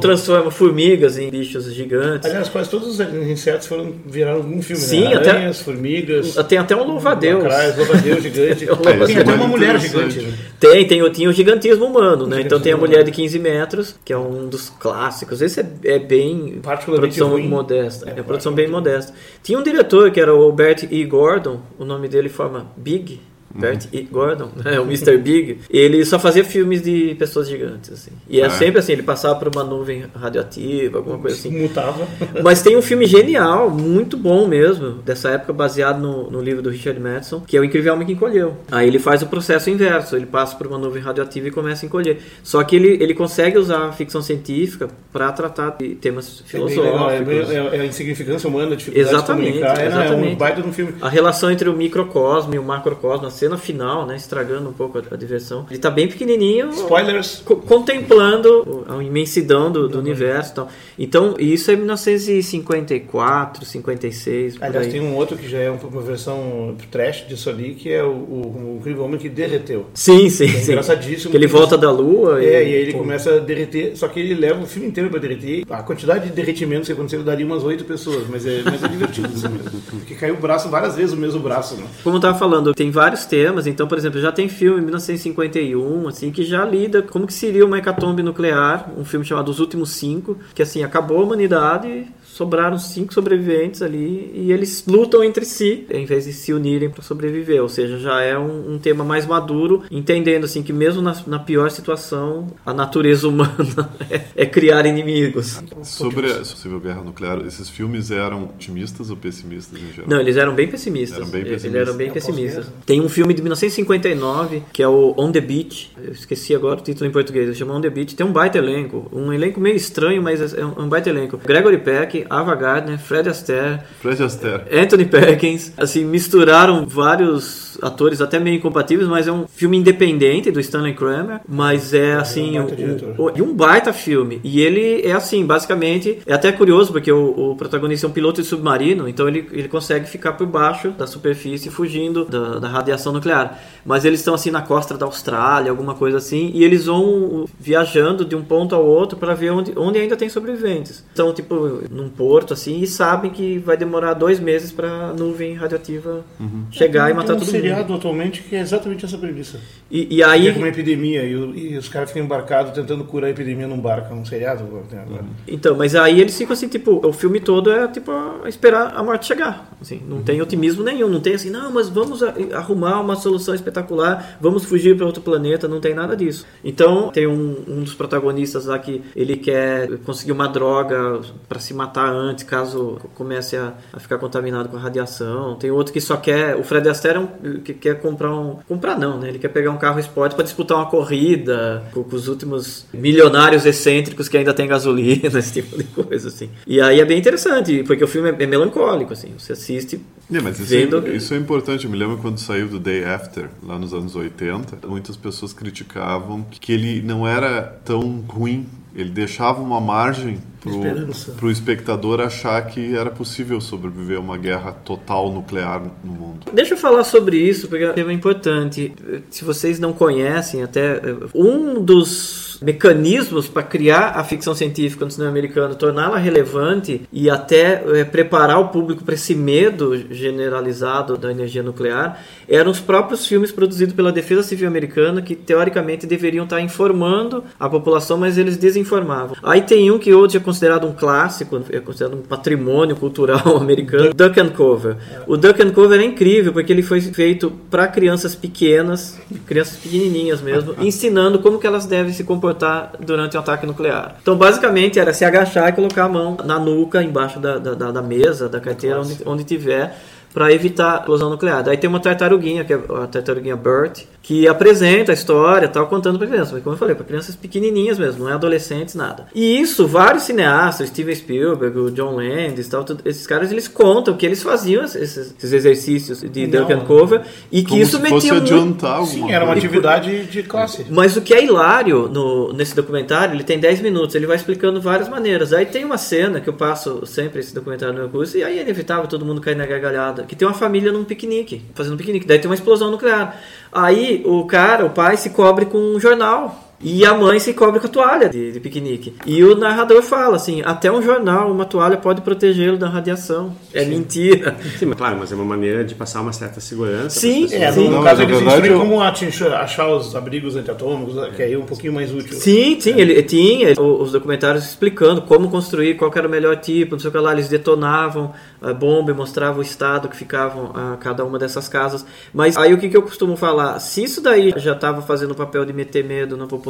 Transforma 0.00 0.50
formigas 0.50 1.18
em 1.18 1.30
bichos 1.30 1.72
gigantes. 1.72 2.28
Aliás, 2.28 2.48
quase 2.48 2.70
todos 2.70 2.88
os 2.88 3.00
insetos 3.00 3.66
foram 3.66 3.92
viraram 4.06 4.40
um 4.40 4.62
filme, 4.62 4.82
Sim, 4.82 5.08
né? 5.08 5.16
Aranhas, 5.16 5.56
até, 5.56 5.64
formigas. 5.64 6.34
Tem 6.48 6.58
até 6.58 6.74
um 6.74 6.84
louva-a-Deus. 6.84 7.44
Louva-a-Deus 7.76 8.22
gigante. 8.22 8.66
louva 8.66 9.06
tem 9.06 9.18
até 9.18 9.34
uma 9.34 9.46
mulher 9.46 9.78
gigante. 9.78 10.20
Né? 10.20 10.32
Tem, 10.58 10.86
tem, 10.86 11.12
tem 11.12 11.28
o 11.28 11.32
gigantismo 11.32 11.86
humano, 11.86 12.26
né? 12.26 12.40
Então 12.40 12.60
tem 12.60 12.72
a 12.72 12.76
mulher 12.76 13.04
de 13.04 13.10
15 13.10 13.38
metros, 13.38 13.94
que 14.04 14.12
é 14.12 14.18
um 14.18 14.48
dos 14.48 14.70
clássicos. 14.70 15.42
Esse 15.42 15.60
é, 15.60 15.66
é 15.84 15.98
bem 15.98 16.60
produção 16.84 17.30
ruim. 17.30 17.48
modesta. 17.48 18.10
É, 18.10 18.20
é 18.20 18.22
produção 18.22 18.52
bem 18.52 18.68
modesta. 18.68 19.12
Tinha 19.42 19.58
um 19.58 19.62
diretor 19.62 20.10
que 20.10 20.20
era 20.20 20.34
o 20.34 20.50
Bert 20.52 20.84
E. 20.90 21.04
Gordon, 21.04 21.60
o 21.78 21.84
nome 21.84 22.08
dele 22.08 22.28
forma 22.28 22.66
Big, 22.76 23.20
Bert 23.54 23.84
uhum. 23.84 23.90
E. 23.92 24.02
Gordon, 24.02 24.50
né, 24.64 24.78
o 24.78 24.84
Mr. 24.84 25.16
Big, 25.18 25.58
ele 25.70 26.04
só 26.04 26.18
fazia 26.18 26.44
filmes 26.44 26.82
de 26.82 27.14
pessoas 27.18 27.48
gigantes, 27.48 27.92
assim. 27.92 28.10
E 28.28 28.40
é 28.40 28.46
ah. 28.46 28.50
sempre 28.50 28.78
assim, 28.78 28.92
ele 28.92 29.02
passava 29.02 29.36
por 29.36 29.48
uma 29.48 29.64
nuvem 29.64 30.04
radioativa, 30.14 30.98
alguma 30.98 31.18
coisa 31.18 31.36
assim. 31.36 31.50
Mutava. 31.50 32.06
Mas 32.42 32.62
tem 32.62 32.76
um 32.76 32.82
filme 32.82 33.06
genial, 33.06 33.70
muito 33.70 34.16
bom 34.16 34.46
mesmo, 34.46 34.94
dessa 35.04 35.30
época, 35.30 35.52
baseado 35.52 36.00
no, 36.00 36.30
no 36.30 36.40
livro 36.40 36.62
do 36.62 36.70
Richard 36.70 36.98
Madison, 37.00 37.40
que 37.40 37.56
é 37.56 37.60
O 37.60 37.64
Incrível 37.64 37.94
Homem 37.94 38.06
que 38.06 38.12
Encolheu. 38.12 38.56
Aí 38.70 38.86
ele 38.86 38.98
faz 38.98 39.22
o 39.22 39.26
processo 39.26 39.70
inverso, 39.70 40.16
ele 40.16 40.26
passa 40.26 40.56
por 40.56 40.66
uma 40.66 40.78
nuvem 40.78 41.02
radioativa 41.02 41.48
e 41.48 41.50
começa 41.50 41.84
a 41.84 41.86
encolher. 41.86 42.20
Só 42.42 42.62
que 42.62 42.76
ele, 42.76 43.02
ele 43.02 43.14
consegue 43.14 43.58
usar 43.58 43.88
a 43.88 43.92
ficção 43.92 44.22
científica 44.22 44.88
para 45.12 45.30
tratar 45.32 45.70
de 45.70 45.94
temas 45.94 46.42
filosóficos. 46.46 47.12
É, 47.12 47.22
bem 47.22 47.38
legal, 47.38 47.72
é, 47.72 47.76
é, 47.76 47.80
a 47.80 47.86
insignificância 47.86 48.48
humana, 48.48 48.72
a 48.72 48.76
dificuldade 48.76 49.14
exatamente, 49.14 49.52
de 49.52 49.58
comunicar. 49.58 49.86
Exatamente. 49.86 50.26
É, 50.26 50.30
é 50.30 50.32
um 50.32 50.36
baita 50.36 50.62
de 50.62 50.68
um 50.68 50.72
filme. 50.72 50.94
A 51.00 51.08
relação 51.08 51.50
entre 51.50 51.68
o 51.68 51.72
microcosmo 51.72 52.54
e 52.54 52.58
o 52.58 52.62
macrocosmo, 52.62 53.26
cena 53.38 53.56
final, 53.56 54.06
né, 54.06 54.16
estragando 54.16 54.68
um 54.68 54.72
pouco 54.72 54.98
a, 54.98 55.02
a 55.12 55.16
diversão. 55.16 55.66
Ele 55.70 55.78
tá 55.78 55.90
bem 55.90 56.08
pequenininho. 56.08 56.70
Spoilers. 56.70 57.42
Co 57.44 57.56
contemplando 57.56 58.84
a 58.88 59.02
imensidão 59.02 59.70
do, 59.70 59.88
do 59.88 59.98
universo, 59.98 60.52
então. 60.52 60.68
Então, 60.98 61.34
isso 61.38 61.70
é 61.70 61.76
1954, 61.76 63.64
56. 63.64 64.56
Aliás, 64.60 64.86
tem 64.88 65.00
um 65.00 65.14
outro 65.14 65.36
que 65.36 65.48
já 65.48 65.58
é 65.58 65.70
uma 65.70 66.02
versão 66.02 66.76
trash 66.90 67.26
disso 67.26 67.50
ali, 67.50 67.74
que 67.74 67.90
é 67.90 68.02
o, 68.02 68.08
o, 68.08 68.74
o 68.74 68.76
incrível 68.78 69.04
homem 69.04 69.18
que 69.18 69.28
derreteu. 69.28 69.86
Sim, 69.94 70.28
sim, 70.28 70.44
é 70.44 70.48
sim. 70.48 70.72
engraçadíssimo. 70.72 71.30
Que 71.30 71.36
ele 71.36 71.46
volta 71.46 71.76
da 71.76 71.90
lua. 71.90 72.42
É, 72.42 72.46
e, 72.46 72.50
e 72.50 72.56
aí 72.56 72.72
ele 72.72 72.92
pô. 72.92 72.98
começa 72.98 73.36
a 73.36 73.38
derreter, 73.38 73.96
só 73.96 74.08
que 74.08 74.20
ele 74.20 74.34
leva 74.34 74.62
o 74.62 74.66
filme 74.66 74.88
inteiro 74.88 75.10
para 75.10 75.20
derreter. 75.20 75.64
A 75.70 75.82
quantidade 75.82 76.26
de 76.26 76.32
derretimentos 76.32 76.86
que 76.88 76.92
aconteceu 76.92 77.22
daria 77.22 77.46
umas 77.46 77.62
oito 77.64 77.84
pessoas, 77.84 78.26
mas 78.28 78.46
é, 78.46 78.62
mas 78.64 78.82
é 78.82 78.88
divertido 78.88 79.28
isso 79.34 79.48
mesmo. 79.48 79.80
Porque 79.90 80.14
caiu 80.14 80.34
o 80.34 80.38
braço 80.38 80.68
várias 80.68 80.96
vezes, 80.96 81.12
o 81.12 81.16
mesmo 81.16 81.40
braço. 81.40 81.76
Né? 81.76 81.84
Como 82.02 82.16
eu 82.16 82.20
tava 82.20 82.38
falando, 82.38 82.74
tem 82.74 82.90
vários 82.90 83.24
temas, 83.28 83.66
então, 83.66 83.86
por 83.86 83.98
exemplo, 83.98 84.20
já 84.20 84.32
tem 84.32 84.48
filme 84.48 84.78
em 84.78 84.82
1951, 84.82 86.08
assim, 86.08 86.30
que 86.30 86.44
já 86.44 86.64
lida 86.64 87.02
como 87.02 87.26
que 87.26 87.32
seria 87.32 87.64
uma 87.64 87.78
hecatombe 87.78 88.22
nuclear, 88.22 88.90
um 88.96 89.04
filme 89.04 89.24
chamado 89.24 89.50
Os 89.50 89.60
Últimos 89.60 89.90
Cinco, 89.90 90.38
que 90.54 90.62
assim, 90.62 90.82
acabou 90.82 91.20
a 91.20 91.22
humanidade, 91.22 92.06
sobraram 92.38 92.78
cinco 92.78 93.12
sobreviventes 93.12 93.82
ali 93.82 94.30
e 94.32 94.52
eles 94.52 94.84
lutam 94.86 95.24
entre 95.24 95.44
si 95.44 95.84
em 95.90 96.06
vez 96.06 96.24
de 96.24 96.32
se 96.32 96.52
unirem 96.52 96.88
para 96.88 97.02
sobreviver. 97.02 97.60
Ou 97.60 97.68
seja, 97.68 97.98
já 97.98 98.22
é 98.22 98.38
um, 98.38 98.74
um, 98.74 98.78
tema 98.78 99.04
mais 99.04 99.26
maduro, 99.26 99.82
entendendo 99.90 100.44
assim 100.44 100.62
que 100.62 100.72
mesmo 100.72 101.02
na, 101.02 101.16
na 101.26 101.40
pior 101.40 101.68
situação 101.68 102.46
a 102.64 102.72
natureza 102.72 103.26
humana 103.26 103.90
é, 104.08 104.20
é, 104.36 104.46
criar 104.46 104.86
inimigos. 104.86 105.60
Sobre 105.82 106.30
a 106.30 106.36
possível 106.36 106.78
guerra 106.78 107.02
nuclear, 107.02 107.44
esses 107.44 107.68
filmes 107.68 108.12
eram 108.12 108.44
otimistas 108.44 109.10
ou 109.10 109.16
pessimistas 109.16 109.80
em 109.80 109.92
geral? 109.92 110.08
Não, 110.08 110.20
eles 110.20 110.36
eram 110.36 110.54
bem 110.54 110.68
pessimistas. 110.68 111.18
Eram 111.18 111.30
bem 111.30 111.42
pessimistas. 111.42 111.74
Eles 111.74 111.88
eram 111.88 111.96
bem 111.96 112.12
pessimistas. 112.12 112.66
Tem 112.86 113.00
um 113.00 113.08
filme 113.08 113.34
de 113.34 113.42
1959 113.42 114.62
que 114.72 114.80
é 114.80 114.86
o 114.86 115.12
On 115.18 115.32
the 115.32 115.40
Beach. 115.40 115.90
Eu 116.00 116.12
esqueci 116.12 116.54
agora 116.54 116.78
o 116.78 116.82
título 116.84 117.10
em 117.10 117.12
português. 117.12 117.56
Chama 117.56 117.74
On 117.74 117.80
the 117.80 117.90
Beach. 117.90 118.14
Tem 118.14 118.24
um 118.24 118.32
baita 118.32 118.58
elenco, 118.58 119.08
um 119.12 119.32
elenco 119.32 119.58
meio 119.58 119.74
estranho, 119.74 120.22
mas 120.22 120.54
é 120.54 120.64
um 120.64 120.88
baita 120.88 121.10
elenco. 121.10 121.36
Gregory 121.38 121.78
Peck, 121.78 122.27
Ava 122.30 122.54
Gardner, 122.54 122.98
Fred 122.98 123.28
Astaire, 123.28 123.80
Fred 124.00 124.22
Astaire. 124.22 124.62
Anthony 124.72 125.04
Perkins, 125.04 125.72
assim, 125.76 126.04
misturaram 126.04 126.86
vários 126.86 127.78
atores 127.80 128.20
até 128.20 128.38
meio 128.40 128.56
incompatíveis, 128.56 129.08
mas 129.08 129.28
é 129.28 129.32
um 129.32 129.46
filme 129.46 129.76
independente 129.76 130.50
do 130.50 130.58
Stanley 130.60 130.94
Kramer, 130.94 131.40
mas 131.48 131.94
é 131.94 132.14
assim, 132.14 132.58
um 132.58 132.62
um, 132.62 132.66
baita 132.66 132.76
diretor. 132.76 133.14
um- 133.20 133.36
e 133.38 133.42
um 133.42 133.54
baita 133.54 133.92
filme. 133.92 134.40
E 134.42 134.60
ele 134.60 135.02
é 135.06 135.12
assim, 135.12 135.44
basicamente, 135.46 136.18
é 136.26 136.34
até 136.34 136.50
curioso 136.50 136.92
porque 136.92 137.10
o, 137.12 137.50
o 137.52 137.56
protagonista 137.56 138.06
é 138.06 138.08
um 138.08 138.12
piloto 138.12 138.42
de 138.42 138.48
submarino, 138.48 139.08
então 139.08 139.28
ele, 139.28 139.48
ele 139.52 139.68
consegue 139.68 140.06
ficar 140.08 140.32
por 140.32 140.46
baixo 140.46 140.90
da 140.90 141.06
superfície 141.06 141.70
fugindo 141.70 142.24
da, 142.24 142.58
da 142.58 142.68
radiação 142.68 143.12
nuclear. 143.12 143.58
Mas 143.84 144.04
eles 144.04 144.20
estão 144.20 144.34
assim 144.34 144.50
na 144.50 144.60
costa 144.62 144.96
da 144.98 145.06
Austrália, 145.06 145.70
alguma 145.70 145.94
coisa 145.94 146.18
assim, 146.18 146.50
e 146.54 146.64
eles 146.64 146.86
vão 146.86 147.46
viajando 147.58 148.24
de 148.24 148.34
um 148.34 148.42
ponto 148.42 148.74
ao 148.74 148.84
outro 148.84 149.16
para 149.18 149.34
ver 149.34 149.50
onde, 149.50 149.72
onde 149.76 149.98
ainda 149.98 150.16
tem 150.16 150.28
sobreviventes. 150.28 151.04
Então, 151.12 151.32
tipo, 151.32 151.80
num 151.90 152.08
porto 152.18 152.52
assim, 152.52 152.80
e 152.82 152.86
sabem 152.86 153.30
que 153.30 153.58
vai 153.58 153.76
demorar 153.76 154.12
dois 154.14 154.40
meses 154.40 154.72
para 154.72 155.12
nuvem 155.14 155.54
radioativa 155.54 156.24
chegar 156.72 157.08
e 157.10 157.14
matar 157.14 157.28
Tem 157.28 157.36
um 157.36 157.38
todo 157.38 157.46
mundo. 157.46 157.50
seriado 157.56 157.94
atualmente 157.94 158.42
que 158.42 158.56
é 158.56 158.60
exatamente 158.60 159.04
essa 159.04 159.16
premissa. 159.16 159.60
E, 159.90 160.16
e 160.16 160.22
aí, 160.22 160.48
é 160.48 160.52
uma 160.52 160.66
epidemia 160.68 161.22
e, 161.22 161.36
o- 161.36 161.54
e 161.54 161.78
os 161.78 161.88
caras 161.88 162.10
ficam 162.10 162.24
embarcados 162.24 162.72
tentando 162.72 163.04
curar 163.04 163.28
a 163.28 163.30
epidemia 163.30 163.66
num 163.68 163.78
barco. 163.80 164.12
É 164.12 164.16
um 164.16 164.24
seriado 164.24 164.64
agora. 164.64 164.84
tem 164.90 164.98
agora. 164.98 165.24
Então, 165.46 165.76
mas 165.76 165.94
aí 165.94 166.20
eles 166.20 166.36
ficam 166.36 166.52
assim, 166.54 166.66
tipo, 166.68 167.00
o 167.06 167.12
filme 167.12 167.38
todo 167.40 167.70
é 167.70 167.86
tipo 167.86 168.10
a 168.10 168.48
esperar 168.48 168.94
a 168.96 169.02
morte 169.02 169.26
chegar. 169.26 169.70
Assim, 169.80 170.02
não 170.08 170.20
tem 170.22 170.42
otimismo 170.42 170.82
nenhum, 170.82 171.08
não 171.08 171.20
tem 171.20 171.34
assim, 171.34 171.50
não, 171.50 171.70
mas 171.72 171.88
vamos 171.88 172.22
a- 172.22 172.34
arrumar 172.54 173.00
uma 173.00 173.14
solução 173.14 173.54
espetacular, 173.54 174.36
vamos 174.40 174.64
fugir 174.64 174.96
para 174.96 175.06
outro 175.06 175.22
planeta, 175.22 175.68
não 175.68 175.80
tem 175.80 175.94
nada 175.94 176.16
disso. 176.16 176.44
Então, 176.64 177.10
tem 177.10 177.26
um, 177.28 177.56
um 177.68 177.82
dos 177.82 177.94
protagonistas 177.94 178.66
lá 178.66 178.76
que 178.78 179.00
ele 179.14 179.36
quer 179.36 179.98
conseguir 179.98 180.32
uma 180.32 180.48
droga 180.48 181.20
para 181.48 181.60
se 181.60 181.72
matar 181.72 182.07
antes, 182.10 182.44
caso 182.44 182.98
comece 183.14 183.56
a, 183.56 183.74
a 183.92 184.00
ficar 184.00 184.18
contaminado 184.18 184.68
com 184.68 184.76
a 184.76 184.80
radiação. 184.80 185.56
Tem 185.56 185.70
outro 185.70 185.92
que 185.92 186.00
só 186.00 186.16
quer, 186.16 186.56
o 186.56 186.62
Fred 186.62 186.88
Astaire 186.88 187.18
é 187.18 187.20
um, 187.20 187.60
que 187.60 187.74
quer 187.74 188.00
comprar 188.00 188.34
um, 188.34 188.58
comprar 188.66 188.98
não, 188.98 189.18
né? 189.18 189.28
Ele 189.28 189.38
quer 189.38 189.48
pegar 189.48 189.70
um 189.70 189.78
carro 189.78 189.98
esporte 189.98 190.34
para 190.34 190.44
disputar 190.44 190.78
uma 190.78 190.86
corrida 190.86 191.84
com, 191.92 192.02
com 192.02 192.16
os 192.16 192.28
últimos 192.28 192.86
milionários 192.92 193.66
excêntricos 193.66 194.28
que 194.28 194.36
ainda 194.36 194.54
tem 194.54 194.66
gasolina, 194.66 195.26
esse 195.38 195.52
tipo 195.52 195.76
de 195.76 195.84
coisa 195.84 196.28
assim. 196.28 196.50
E 196.66 196.80
aí 196.80 197.00
é 197.00 197.04
bem 197.04 197.18
interessante, 197.18 197.82
porque 197.84 198.04
o 198.04 198.08
filme 198.08 198.30
é, 198.30 198.42
é 198.42 198.46
melancólico 198.46 199.12
assim. 199.12 199.32
Você 199.38 199.52
assiste 199.52 200.00
É, 200.32 200.40
mas 200.40 200.58
isso, 200.58 200.70
vendo 200.70 201.06
é, 201.06 201.16
isso 201.16 201.34
é 201.34 201.36
importante. 201.36 201.84
Eu 201.84 201.90
me 201.90 201.96
lembro 201.96 202.18
quando 202.18 202.38
saiu 202.38 202.68
do 202.68 202.78
Day 202.78 203.04
After, 203.04 203.48
lá 203.62 203.78
nos 203.78 203.92
anos 203.92 204.14
80, 204.14 204.86
muitas 204.86 205.16
pessoas 205.16 205.52
criticavam 205.52 206.44
que 206.50 206.72
ele 206.72 207.02
não 207.02 207.26
era 207.26 207.62
tão 207.84 208.24
ruim. 208.28 208.66
Ele 208.94 209.10
deixava 209.10 209.60
uma 209.60 209.80
margem. 209.80 210.38
Para 210.60 211.46
o 211.46 211.50
espectador 211.50 212.20
achar 212.20 212.60
que 212.66 212.96
era 212.96 213.10
possível 213.10 213.60
sobreviver 213.60 214.18
a 214.18 214.20
uma 214.20 214.36
guerra 214.36 214.72
total 214.72 215.30
nuclear 215.32 215.82
no 216.04 216.12
mundo. 216.12 216.46
Deixa 216.52 216.74
eu 216.74 216.78
falar 216.78 217.04
sobre 217.04 217.36
isso, 217.36 217.68
porque 217.68 217.84
é 217.84 217.90
um 217.90 217.94
tema 217.94 218.12
importante. 218.12 218.92
Se 219.30 219.44
vocês 219.44 219.78
não 219.78 219.92
conhecem, 219.92 220.62
até 220.62 221.00
um 221.34 221.82
dos 221.82 222.58
mecanismos 222.60 223.48
para 223.48 223.62
criar 223.62 224.12
a 224.16 224.24
ficção 224.24 224.54
científica 224.54 225.04
no 225.04 225.10
cinema 225.10 225.30
americano, 225.30 225.74
torná-la 225.74 226.18
relevante 226.18 227.02
e 227.12 227.30
até 227.30 227.82
eh, 227.86 228.04
preparar 228.04 228.58
o 228.58 228.68
público 228.68 229.04
para 229.04 229.14
esse 229.14 229.34
medo 229.34 229.96
generalizado 230.12 231.16
da 231.16 231.30
energia 231.30 231.62
nuclear, 231.62 232.20
eram 232.48 232.70
os 232.70 232.80
próprios 232.80 233.26
filmes 233.26 233.52
produzidos 233.52 233.94
pela 233.94 234.10
Defesa 234.10 234.42
Civil 234.42 234.66
Americana 234.66 235.22
que 235.22 235.34
teoricamente 235.34 236.06
deveriam 236.06 236.44
estar 236.44 236.60
informando 236.60 237.44
a 237.58 237.68
população, 237.68 238.18
mas 238.18 238.36
eles 238.36 238.56
desinformavam. 238.56 239.36
Aí 239.42 239.62
tem 239.62 239.90
um 239.90 239.98
que 239.98 240.12
hoje 240.12 240.36
é 240.36 240.40
considerado 240.48 240.86
um 240.86 240.92
clássico, 240.92 241.60
é 241.70 241.78
considerado 241.78 242.16
um 242.16 242.22
patrimônio 242.22 242.96
cultural 242.96 243.54
americano, 243.60 244.14
Duck 244.14 244.40
and 244.40 244.48
Cover. 244.48 244.96
O 245.26 245.36
Duck 245.36 245.60
and 245.62 245.72
Cover 245.72 246.00
é 246.00 246.04
incrível 246.04 246.54
porque 246.54 246.72
ele 246.72 246.82
foi 246.82 247.02
feito 247.02 247.52
para 247.70 247.86
crianças 247.86 248.34
pequenas, 248.34 249.20
crianças 249.44 249.76
pequenininhas 249.76 250.40
mesmo, 250.40 250.74
ensinando 250.80 251.38
como 251.40 251.58
que 251.58 251.66
elas 251.66 251.84
devem 251.84 252.14
se 252.14 252.24
comportar 252.24 252.92
durante 252.98 253.36
um 253.36 253.40
ataque 253.40 253.66
nuclear. 253.66 254.16
Então, 254.22 254.36
basicamente, 254.38 254.98
era 254.98 255.12
se 255.12 255.22
agachar 255.22 255.68
e 255.68 255.72
colocar 255.72 256.04
a 256.04 256.08
mão 256.08 256.38
na 256.42 256.58
nuca, 256.58 257.02
embaixo 257.02 257.38
da, 257.38 257.58
da, 257.58 257.92
da- 257.92 258.02
mesa, 258.08 258.48
da 258.48 258.58
carteira, 258.58 259.00
onde, 259.00 259.18
onde 259.26 259.44
tiver, 259.44 259.94
para 260.32 260.52
evitar 260.52 260.94
a 260.94 260.98
explosão 260.98 261.30
nuclear. 261.30 261.62
Daí 261.62 261.76
tem 261.76 261.88
uma 261.88 262.00
tartaruguinha, 262.00 262.64
que 262.64 262.72
é 262.72 262.76
a 262.76 263.06
tartaruguinha 263.06 263.56
Bert, 263.56 264.04
que 264.22 264.46
apresenta 264.46 265.10
a 265.12 265.14
história, 265.14 265.66
tal, 265.68 265.86
contando 265.86 266.18
para 266.18 266.26
crianças. 266.26 266.52
Mas 266.52 266.62
como 266.62 266.74
eu 266.74 266.78
falei, 266.78 266.94
para 266.94 267.04
crianças 267.04 267.34
pequenininhas 267.34 267.98
mesmo, 267.98 268.24
não 268.24 268.30
é 268.30 268.34
adolescentes, 268.34 268.94
nada. 268.94 269.26
E 269.34 269.58
isso, 269.60 269.86
vários 269.86 270.24
cineastas, 270.24 270.88
Steven 270.88 271.14
Spielberg, 271.14 271.78
o 271.78 271.90
John 271.90 272.16
Landis, 272.16 272.68
tal, 272.68 272.84
tudo- 272.84 273.02
esses 273.06 273.26
caras, 273.26 273.50
eles 273.50 273.66
contam 273.66 274.14
que 274.16 274.26
eles 274.26 274.42
faziam 274.42 274.84
esses, 274.84 275.16
esses 275.16 275.52
exercícios 275.52 276.20
de 276.20 276.46
Não, 276.46 276.60
Duck 276.60 276.72
and 276.72 276.80
Cover 276.80 277.22
e 277.50 277.62
que 277.62 277.80
isso 277.80 277.98
fosse 277.98 278.12
metia 278.12 278.34
muito... 278.34 278.52
adiantar 278.54 278.96
alguma 278.98 279.26
Sim, 279.26 279.32
era 279.32 279.44
uma 279.44 279.54
atividade 279.54 280.26
de 280.26 280.42
classe. 280.42 280.86
Mas 280.90 281.16
o 281.16 281.22
que 281.22 281.32
é 281.32 281.42
hilário 281.42 282.08
no, 282.08 282.52
nesse 282.52 282.76
documentário, 282.76 283.34
ele 283.34 283.44
tem 283.44 283.58
10 283.58 283.80
minutos, 283.80 284.14
ele 284.14 284.26
vai 284.26 284.36
explicando 284.36 284.80
várias 284.80 285.08
maneiras. 285.08 285.52
Aí 285.52 285.64
tem 285.66 285.84
uma 285.84 285.96
cena 285.98 286.40
que 286.40 286.48
eu 286.48 286.54
passo 286.54 287.04
sempre 287.06 287.40
esse 287.40 287.54
documentário 287.54 287.94
no 287.94 288.00
meu 288.00 288.08
curso, 288.08 288.36
e 288.36 288.44
aí 288.44 288.58
é 288.58 288.62
inevitável 288.62 289.06
todo 289.06 289.24
mundo 289.24 289.40
cair 289.40 289.56
na 289.56 289.66
gargalhada, 289.66 290.17
que 290.24 290.36
tem 290.36 290.46
uma 290.46 290.54
família 290.54 290.92
num 290.92 291.04
piquenique, 291.04 291.62
fazendo 291.74 291.94
um 291.94 291.96
piquenique, 291.96 292.26
daí 292.26 292.38
tem 292.38 292.48
uma 292.48 292.54
explosão 292.54 292.90
nuclear. 292.90 293.40
Aí 293.72 294.22
o 294.24 294.44
cara, 294.46 294.84
o 294.84 294.90
pai, 294.90 295.16
se 295.16 295.30
cobre 295.30 295.66
com 295.66 295.78
um 295.78 296.00
jornal. 296.00 296.67
E 296.80 297.04
a 297.04 297.12
mãe 297.12 297.40
se 297.40 297.52
cobre 297.54 297.80
com 297.80 297.86
a 297.86 297.90
toalha 297.90 298.28
de, 298.28 298.52
de 298.52 298.60
piquenique. 298.60 299.14
E 299.26 299.42
o 299.42 299.56
narrador 299.56 300.00
fala 300.02 300.36
assim: 300.36 300.62
até 300.64 300.90
um 300.92 301.02
jornal, 301.02 301.50
uma 301.50 301.64
toalha 301.64 301.96
pode 301.96 302.20
protegê-lo 302.20 302.78
da 302.78 302.88
radiação. 302.88 303.52
É 303.74 303.84
mentira. 303.84 304.56
Sim, 304.78 304.86
mas 304.86 304.96
claro, 304.96 305.16
mas 305.18 305.32
é 305.32 305.34
uma 305.34 305.44
maneira 305.44 305.84
de 305.84 305.94
passar 305.96 306.20
uma 306.20 306.32
certa 306.32 306.60
segurança. 306.60 307.18
Sim, 307.18 307.52
É, 307.52 307.72
Sim. 307.72 307.88
no 307.88 308.02
caso 308.04 308.18
na 308.22 308.28
eles 308.28 308.38
verdade, 308.38 308.68
eu- 308.68 308.78
como 308.78 309.00
achar 309.02 309.88
os 309.88 310.14
abrigos 310.14 310.54
antiatômicos, 310.54 311.16
que 311.34 311.42
aí 311.42 311.52
é 311.54 311.58
um 311.58 311.64
pouquinho 311.64 311.92
mais 311.92 312.14
útil. 312.14 312.34
Sim, 312.34 312.78
sim, 312.80 312.94
ele 313.00 313.20
tinha 313.24 313.72
os 313.80 314.12
documentários 314.12 314.64
explicando 314.64 315.22
como 315.22 315.50
construir, 315.50 315.96
qual 315.96 316.12
era 316.14 316.28
o 316.28 316.30
melhor 316.30 316.56
tipo, 316.58 316.92
não 316.92 317.00
sei 317.00 317.08
o 317.08 317.12
que 317.12 317.18
lá, 317.18 317.32
eles 317.32 317.48
detonavam 317.48 318.32
a 318.62 318.72
bomba 318.72 319.10
e 319.10 319.14
mostravam 319.14 319.58
o 319.58 319.62
estado 319.62 320.08
que 320.08 320.16
ficavam 320.16 320.70
a 320.74 320.96
cada 320.96 321.24
uma 321.24 321.38
dessas 321.40 321.66
casas. 321.68 322.06
Mas 322.32 322.56
aí 322.56 322.72
o 322.72 322.78
que, 322.78 322.88
que 322.88 322.96
eu 322.96 323.02
costumo 323.02 323.36
falar? 323.36 323.78
Se 323.80 324.04
isso 324.04 324.20
daí 324.20 324.52
já 324.56 324.72
estava 324.74 325.02
fazendo 325.02 325.32
o 325.32 325.34
papel 325.34 325.64
de 325.64 325.72
meter 325.72 326.04
medo 326.04 326.36
na 326.36 326.46
população, 326.46 326.67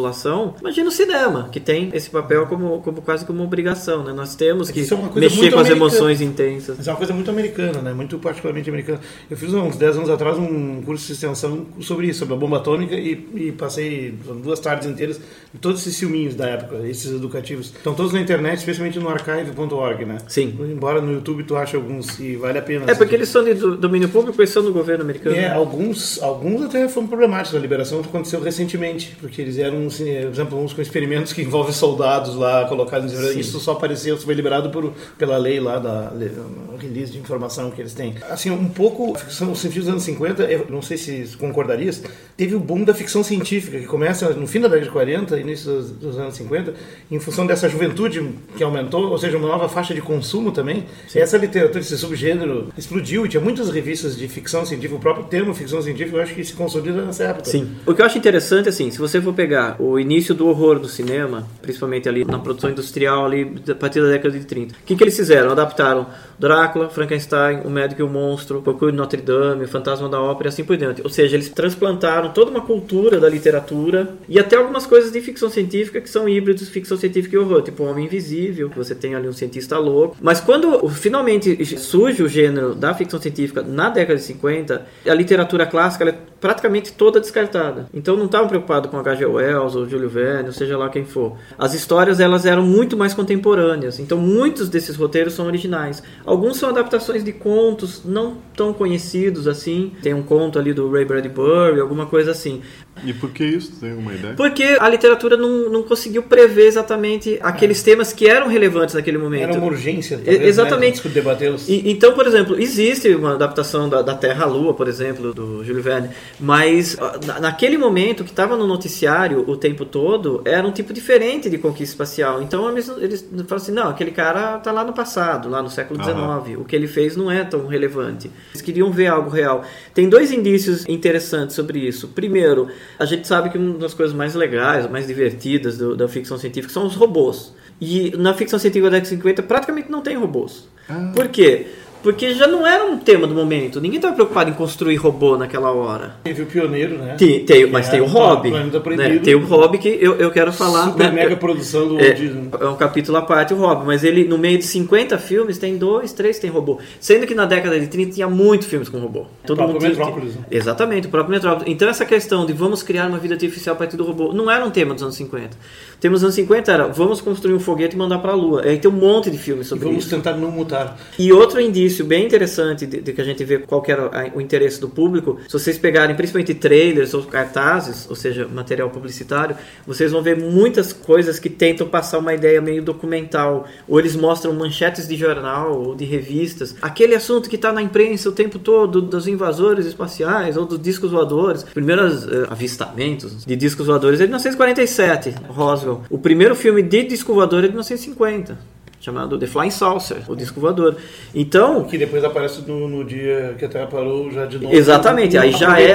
imagina 0.60 0.88
o 0.88 0.92
cinema, 0.92 1.48
que 1.50 1.60
tem 1.60 1.90
esse 1.92 2.08
papel 2.10 2.46
como, 2.46 2.80
como 2.80 3.02
quase 3.02 3.24
como 3.24 3.42
obrigação, 3.42 4.02
né? 4.04 4.12
Nós 4.12 4.34
temos 4.34 4.70
que 4.70 4.80
Isso 4.80 4.94
é 4.94 4.96
uma 4.96 5.08
coisa 5.08 5.20
mexer 5.28 5.50
com 5.52 5.58
as 5.58 5.66
americana. 5.66 5.76
emoções 5.76 6.20
intensas. 6.20 6.76
Mas 6.78 6.88
é 6.88 6.90
uma 6.90 6.96
coisa 6.96 7.12
muito 7.12 7.30
americana, 7.30 7.80
né? 7.80 7.92
Muito 7.92 8.18
particularmente 8.18 8.68
americana. 8.68 9.00
Eu 9.30 9.36
fiz 9.36 9.52
uns 9.52 9.76
10 9.76 9.96
anos 9.96 10.10
atrás 10.10 10.38
um 10.38 10.82
curso 10.82 11.06
de 11.06 11.12
extensão 11.12 11.66
sobre 11.80 12.06
isso, 12.08 12.20
sobre 12.20 12.34
a 12.34 12.36
bomba 12.36 12.58
atômica, 12.58 12.94
e, 12.94 13.28
e 13.34 13.52
passei 13.52 14.14
duas 14.42 14.60
tardes 14.60 14.88
inteiras 14.88 15.20
em 15.54 15.58
todos 15.58 15.80
esses 15.80 15.98
filminhos 15.98 16.34
da 16.34 16.46
época, 16.46 16.76
esses 16.86 17.10
educativos. 17.10 17.66
Estão 17.74 17.94
todos 17.94 18.12
na 18.12 18.20
internet, 18.20 18.58
especialmente 18.58 18.98
no 18.98 19.08
archive.org, 19.08 20.04
né? 20.04 20.18
Sim. 20.28 20.56
Embora 20.60 21.00
no 21.00 21.12
YouTube 21.12 21.42
tu 21.44 21.56
ache 21.56 21.76
alguns 21.76 22.18
e 22.20 22.36
vale 22.36 22.58
a 22.58 22.62
pena. 22.62 22.90
É 22.90 22.94
porque 22.94 23.14
eles 23.14 23.28
são 23.28 23.42
de 23.44 23.54
do- 23.54 23.76
domínio 23.76 24.08
público 24.08 24.42
e 24.42 24.46
são 24.46 24.62
do 24.62 24.72
governo 24.72 25.02
americano. 25.04 25.34
É, 25.36 25.50
alguns, 25.50 26.22
alguns 26.22 26.62
até 26.62 26.88
foram 26.88 27.06
problemáticos. 27.06 27.56
A 27.56 27.60
liberação 27.60 28.00
aconteceu 28.00 28.40
recentemente, 28.40 29.16
porque 29.20 29.40
eles 29.40 29.58
eram, 29.58 29.87
por 29.96 30.32
exemplo, 30.32 30.62
uns 30.62 30.72
com 30.72 30.82
experimentos 30.82 31.32
que 31.32 31.42
envolvem 31.42 31.72
soldados 31.72 32.34
lá 32.34 32.64
colocados. 32.66 33.12
Isso 33.12 33.58
só 33.60 33.72
apareceu, 33.72 34.16
foi 34.18 34.34
liberado 34.34 34.70
por, 34.70 34.92
pela 35.16 35.36
lei 35.36 35.58
lá 35.60 35.78
da 35.78 36.10
le- 36.10 36.30
release 36.78 37.12
de 37.12 37.18
informação 37.18 37.70
que 37.70 37.80
eles 37.80 37.94
têm. 37.94 38.14
Assim, 38.30 38.50
um 38.50 38.68
pouco, 38.68 39.14
a 39.14 39.18
ficção 39.18 39.54
científica 39.54 39.80
dos 39.86 39.88
anos 39.90 40.02
50, 40.04 40.42
eu 40.44 40.66
não 40.68 40.82
sei 40.82 40.96
se 40.96 41.36
concordarias, 41.38 42.02
teve 42.36 42.54
o 42.54 42.60
boom 42.60 42.84
da 42.84 42.94
ficção 42.94 43.22
científica, 43.22 43.78
que 43.78 43.86
começa 43.86 44.30
no 44.30 44.46
fim 44.46 44.60
da 44.60 44.68
década 44.68 44.86
de 44.86 44.92
40, 44.92 45.38
início 45.40 45.70
dos, 45.72 45.90
dos 45.90 46.18
anos 46.18 46.34
50, 46.34 46.74
em 47.10 47.18
função 47.18 47.46
dessa 47.46 47.68
juventude 47.68 48.28
que 48.56 48.62
aumentou, 48.62 49.08
ou 49.10 49.18
seja, 49.18 49.36
uma 49.36 49.48
nova 49.48 49.68
faixa 49.68 49.94
de 49.94 50.00
consumo 50.00 50.52
também. 50.52 50.84
Essa 51.14 51.36
literatura, 51.36 51.80
esse 51.80 51.96
subgênero 51.98 52.68
explodiu 52.76 53.26
e 53.26 53.28
tinha 53.28 53.40
muitas 53.40 53.70
revistas 53.70 54.16
de 54.16 54.28
ficção 54.28 54.64
científica, 54.64 54.96
o 54.96 55.00
próprio 55.00 55.24
termo 55.26 55.54
ficção 55.54 55.82
científica 55.82 56.16
eu 56.16 56.22
acho 56.22 56.34
que 56.34 56.44
se 56.44 56.52
consolida 56.52 57.02
nessa 57.04 57.24
época. 57.24 57.46
Sim. 57.46 57.70
O 57.86 57.94
que 57.94 58.00
eu 58.02 58.06
acho 58.06 58.18
interessante, 58.18 58.68
assim, 58.68 58.90
se 58.90 58.98
você 58.98 59.20
for 59.20 59.32
pegar 59.34 59.76
o 59.78 59.98
início 59.98 60.34
do 60.34 60.48
horror 60.48 60.78
do 60.78 60.88
cinema, 60.88 61.46
principalmente 61.62 62.08
ali 62.08 62.24
na 62.24 62.38
produção 62.38 62.70
industrial, 62.70 63.24
ali 63.24 63.54
a 63.68 63.74
partir 63.74 64.00
da 64.00 64.08
década 64.08 64.38
de 64.38 64.44
30, 64.44 64.74
o 64.74 64.78
que, 64.84 64.96
que 64.96 65.04
eles 65.04 65.16
fizeram? 65.16 65.50
Adaptaram 65.50 66.06
Drácula, 66.38 66.88
Frankenstein, 66.88 67.62
O 67.64 67.70
Médico 67.70 68.00
e 68.00 68.04
o 68.04 68.08
Monstro, 68.08 68.62
Procure 68.62 68.92
Notre 68.92 69.20
Dame, 69.20 69.64
O 69.64 69.68
Fantasma 69.68 70.08
da 70.08 70.20
Ópera 70.20 70.48
e 70.48 70.50
assim 70.50 70.64
por 70.64 70.76
diante. 70.76 71.02
Ou 71.02 71.10
seja, 71.10 71.36
eles 71.36 71.48
transplantaram 71.48 72.30
toda 72.30 72.50
uma 72.50 72.60
cultura 72.60 73.18
da 73.18 73.28
literatura 73.28 74.16
e 74.28 74.38
até 74.38 74.56
algumas 74.56 74.86
coisas 74.86 75.10
de 75.10 75.20
ficção 75.20 75.50
científica 75.50 76.00
que 76.00 76.08
são 76.08 76.28
híbridos 76.28 76.68
ficção 76.68 76.96
científica 76.96 77.34
e 77.34 77.38
horror, 77.38 77.62
tipo 77.62 77.82
O 77.82 77.86
Homem 77.86 78.04
Invisível, 78.04 78.70
que 78.70 78.76
você 78.76 78.94
tem 78.94 79.14
ali 79.14 79.28
um 79.28 79.32
cientista 79.32 79.78
louco. 79.78 80.16
Mas 80.20 80.40
quando 80.40 80.88
finalmente 80.88 81.64
surge 81.78 82.22
o 82.22 82.28
gênero 82.28 82.74
da 82.74 82.94
ficção 82.94 83.20
científica 83.20 83.62
na 83.62 83.90
década 83.90 84.18
de 84.18 84.24
50, 84.24 84.86
a 85.06 85.14
literatura 85.14 85.66
clássica 85.66 86.08
é 86.08 86.12
praticamente 86.40 86.92
toda 86.92 87.20
descartada. 87.20 87.88
Então 87.92 88.16
não 88.16 88.26
estavam 88.26 88.48
preocupados 88.48 88.90
com 88.90 88.98
H.G. 88.98 89.26
Wells, 89.26 89.67
Ou 89.74 89.88
Júlio 89.88 90.08
Verne, 90.08 90.48
ou 90.48 90.52
seja 90.52 90.76
lá 90.76 90.88
quem 90.88 91.04
for. 91.04 91.36
As 91.58 91.74
histórias 91.74 92.20
elas 92.20 92.44
eram 92.44 92.62
muito 92.62 92.96
mais 92.96 93.14
contemporâneas, 93.14 93.98
então 93.98 94.18
muitos 94.18 94.68
desses 94.68 94.96
roteiros 94.96 95.34
são 95.34 95.46
originais. 95.46 96.02
Alguns 96.24 96.56
são 96.56 96.68
adaptações 96.68 97.24
de 97.24 97.32
contos 97.32 98.02
não 98.04 98.38
tão 98.56 98.72
conhecidos 98.72 99.46
assim. 99.46 99.92
Tem 100.02 100.14
um 100.14 100.22
conto 100.22 100.58
ali 100.58 100.72
do 100.72 100.90
Ray 100.90 101.04
Bradbury, 101.04 101.80
alguma 101.80 102.06
coisa 102.06 102.30
assim. 102.30 102.62
E 103.04 103.12
por 103.12 103.30
que 103.30 103.44
isso? 103.44 103.72
Tem 103.80 103.90
alguma 103.90 104.14
ideia? 104.14 104.34
Porque 104.34 104.76
a 104.78 104.88
literatura 104.88 105.36
não, 105.36 105.68
não 105.70 105.82
conseguiu 105.82 106.22
prever 106.22 106.66
exatamente 106.66 107.38
aqueles 107.42 107.82
temas 107.82 108.12
que 108.12 108.28
eram 108.28 108.48
relevantes 108.48 108.94
naquele 108.94 109.18
momento. 109.18 109.42
Era 109.50 109.52
uma 109.58 109.66
urgência, 109.66 110.16
talvez, 110.18 110.42
exatamente. 110.42 111.06
Né? 111.06 111.10
debatê-los. 111.14 111.68
E- 111.68 111.90
então, 111.90 112.12
por 112.14 112.26
exemplo, 112.26 112.60
existe 112.60 113.08
uma 113.14 113.32
adaptação 113.34 113.88
da, 113.88 114.02
da 114.02 114.14
Terra 114.14 114.44
à 114.44 114.46
Lua, 114.46 114.74
por 114.74 114.88
exemplo, 114.88 115.32
do 115.32 115.64
Júlio 115.64 115.82
Verne, 115.82 116.10
mas 116.38 116.96
ah, 117.00 117.18
na- 117.26 117.40
naquele 117.40 117.76
momento 117.78 118.24
que 118.24 118.30
estava 118.30 118.56
no 118.56 118.66
noticiário 118.66 119.44
o 119.48 119.56
tempo 119.56 119.84
todo, 119.84 120.42
era 120.44 120.66
um 120.66 120.72
tipo 120.72 120.92
diferente 120.92 121.48
de 121.50 121.58
conquista 121.58 121.92
espacial. 121.94 122.42
Então 122.42 122.70
eles, 122.70 122.88
eles 122.98 123.22
falam 123.46 123.62
assim: 123.62 123.72
não, 123.72 123.88
aquele 123.88 124.10
cara 124.10 124.56
está 124.58 124.72
lá 124.72 124.84
no 124.84 124.92
passado, 124.92 125.48
lá 125.48 125.62
no 125.62 125.68
século. 125.70 125.98
XIX, 126.02 126.58
o 126.60 126.64
que 126.64 126.76
ele 126.76 126.86
fez 126.86 127.16
não 127.16 127.30
é 127.30 127.42
tão 127.44 127.66
relevante. 127.66 128.30
Eles 128.50 128.62
queriam 128.62 128.90
ver 128.92 129.08
algo 129.08 129.30
real. 129.30 129.64
Tem 129.94 130.08
dois 130.08 130.30
indícios 130.30 130.84
interessantes 130.88 131.56
sobre 131.56 131.78
isso. 131.80 132.08
Primeiro, 132.08 132.68
a 132.98 133.04
gente 133.04 133.26
sabe 133.26 133.50
que 133.50 133.58
uma 133.58 133.78
das 133.78 133.94
coisas 133.94 134.14
mais 134.14 134.34
legais, 134.34 134.88
mais 134.90 135.06
divertidas 135.06 135.76
do- 135.78 135.96
da 135.96 136.06
ficção 136.08 136.38
científica 136.38 136.72
são 136.72 136.86
os 136.86 136.94
robôs. 136.94 137.52
E 137.80 138.12
na 138.16 138.34
ficção 138.34 138.58
científica 138.58 138.90
da 138.90 138.96
década 138.96 139.10
de 139.10 139.16
50 139.16 139.42
praticamente 139.42 139.90
não 139.90 140.00
tem 140.00 140.16
robôs. 140.16 140.68
Por 141.14 141.28
quê? 141.28 141.66
Porque 142.02 142.32
já 142.34 142.46
não 142.46 142.66
era 142.66 142.84
um 142.84 142.96
tema 142.96 143.26
do 143.26 143.34
momento. 143.34 143.80
Ninguém 143.80 143.96
estava 143.98 144.14
preocupado 144.14 144.50
em 144.50 144.52
construir 144.52 144.96
robô 144.96 145.36
naquela 145.36 145.70
hora. 145.72 146.16
Teve 146.24 146.42
o 146.42 146.46
pioneiro, 146.46 146.96
né? 146.96 147.16
Tem, 147.18 147.44
tem- 147.44 147.66
mas 147.66 147.88
É, 147.88 147.90
tem 147.92 148.00
o 148.00 148.06
hobby. 148.06 148.50
Né? 148.50 149.20
Tem 149.22 149.34
o 149.34 149.44
hobby 149.44 149.78
que 149.78 149.88
eu, 150.00 150.14
eu 150.16 150.30
quero 150.30 150.52
falar. 150.52 150.84
Super 150.86 151.12
né? 151.12 151.22
mega 151.22 151.36
produção 151.36 151.88
do 151.88 151.98
É, 151.98 152.12
Disney. 152.12 152.48
é 152.60 152.66
um 152.66 152.76
capítulo 152.76 153.18
à 153.18 153.22
parte 153.22 153.52
o 153.52 153.56
Hobby, 153.56 153.84
mas 153.86 154.04
ele, 154.04 154.24
no 154.24 154.38
meio 154.38 154.58
de 154.58 154.64
50 154.64 155.18
filmes, 155.18 155.58
tem 155.58 155.76
dois, 155.76 156.12
três 156.12 156.36
que 156.36 156.42
tem 156.42 156.50
robô. 156.50 156.78
Sendo 157.00 157.26
que 157.26 157.34
na 157.34 157.44
década 157.46 157.78
de 157.78 157.86
30 157.88 158.12
tinha 158.12 158.28
muitos 158.28 158.68
filmes 158.68 158.88
com 158.88 158.98
robô. 158.98 159.24
Todo 159.46 159.56
próprio 159.56 159.78
tinha- 159.78 159.90
Metrópolis, 159.90 160.34
né? 160.36 160.42
Exatamente, 160.50 161.06
o 161.08 161.10
próprio 161.10 161.34
Metrópolis. 161.34 161.72
Então 161.72 161.88
essa 161.88 162.04
questão 162.04 162.46
de 162.46 162.52
vamos 162.52 162.82
criar 162.82 163.08
uma 163.08 163.18
vida 163.18 163.34
artificial 163.34 163.74
a 163.74 163.78
partir 163.78 163.96
do 163.96 164.04
robô 164.04 164.32
não 164.32 164.50
era 164.50 164.64
um 164.64 164.70
tema 164.70 164.94
dos 164.94 165.02
anos 165.02 165.16
50. 165.16 165.56
O 165.96 166.00
tema 166.00 166.14
dos 166.14 166.22
anos 166.22 166.34
50 166.36 166.70
era 166.72 166.86
vamos 166.86 167.20
construir 167.20 167.54
um 167.54 167.60
foguete 167.60 167.96
e 167.96 167.98
mandar 167.98 168.18
para 168.18 168.32
a 168.32 168.34
Lua. 168.36 168.62
Aí 168.64 168.78
tem 168.78 168.90
um 168.90 168.94
monte 168.94 169.30
de 169.30 169.38
filmes 169.38 169.66
E 169.66 169.68
sobre 169.70 169.84
vamos 169.86 170.04
isso. 170.04 170.14
tentar 170.14 170.34
não 170.34 170.50
mutar. 170.50 170.96
E 171.18 171.32
outro 171.32 171.60
indício 171.60 171.87
bem 172.04 172.26
interessante 172.26 172.86
de, 172.86 173.00
de 173.00 173.12
que 173.12 173.20
a 173.20 173.24
gente 173.24 173.44
vê 173.44 173.58
qual 173.58 173.82
era 173.86 174.32
o 174.34 174.40
interesse 174.40 174.80
do 174.80 174.88
público, 174.88 175.38
se 175.46 175.52
vocês 175.52 175.78
pegarem 175.78 176.14
principalmente 176.14 176.54
trailers 176.54 177.14
ou 177.14 177.22
cartazes, 177.22 178.06
ou 178.08 178.16
seja, 178.16 178.46
material 178.46 178.90
publicitário, 178.90 179.56
vocês 179.86 180.12
vão 180.12 180.22
ver 180.22 180.36
muitas 180.36 180.92
coisas 180.92 181.38
que 181.38 181.48
tentam 181.48 181.88
passar 181.88 182.18
uma 182.18 182.34
ideia 182.34 182.60
meio 182.60 182.82
documental, 182.82 183.66
ou 183.86 183.98
eles 183.98 184.16
mostram 184.16 184.52
manchetes 184.52 185.06
de 185.06 185.16
jornal 185.16 185.80
ou 185.80 185.94
de 185.94 186.04
revistas, 186.04 186.74
aquele 186.80 187.14
assunto 187.14 187.48
que 187.48 187.56
está 187.56 187.72
na 187.72 187.82
imprensa 187.82 188.28
o 188.28 188.32
tempo 188.32 188.58
todo 188.58 189.00
dos 189.00 189.26
invasores 189.26 189.86
espaciais 189.86 190.56
ou 190.56 190.66
dos 190.66 190.80
discos 190.80 191.10
voadores, 191.10 191.62
primeiros 191.62 192.24
eh, 192.24 192.46
avistamentos 192.48 193.44
de 193.44 193.56
discos 193.56 193.86
voadores 193.86 194.20
é 194.20 194.24
de 194.24 194.28
1947, 194.28 195.34
Roswell. 195.48 196.02
O 196.10 196.18
primeiro 196.18 196.54
filme 196.54 196.82
de 196.82 197.02
disco 197.04 197.34
voador 197.34 197.60
é 197.60 197.62
de 197.62 197.68
1950 197.68 198.77
chamado 199.08 199.38
The 199.38 199.46
Flying 199.46 199.70
Saucer, 199.70 200.18
o 200.28 200.36
disco 200.36 200.60
voador. 200.60 200.96
Então, 201.34 201.84
Que 201.84 201.96
depois 201.96 202.22
aparece 202.22 202.62
no, 202.66 202.86
no 202.86 203.04
dia 203.04 203.54
que 203.58 203.64
a 203.64 203.68
Terra 203.68 203.86
parou 203.86 204.30
já 204.30 204.44
de 204.44 204.58
novo. 204.58 204.74
exatamente, 204.74 205.38
aí 205.38 205.50
já 205.52 205.80
é, 205.80 205.94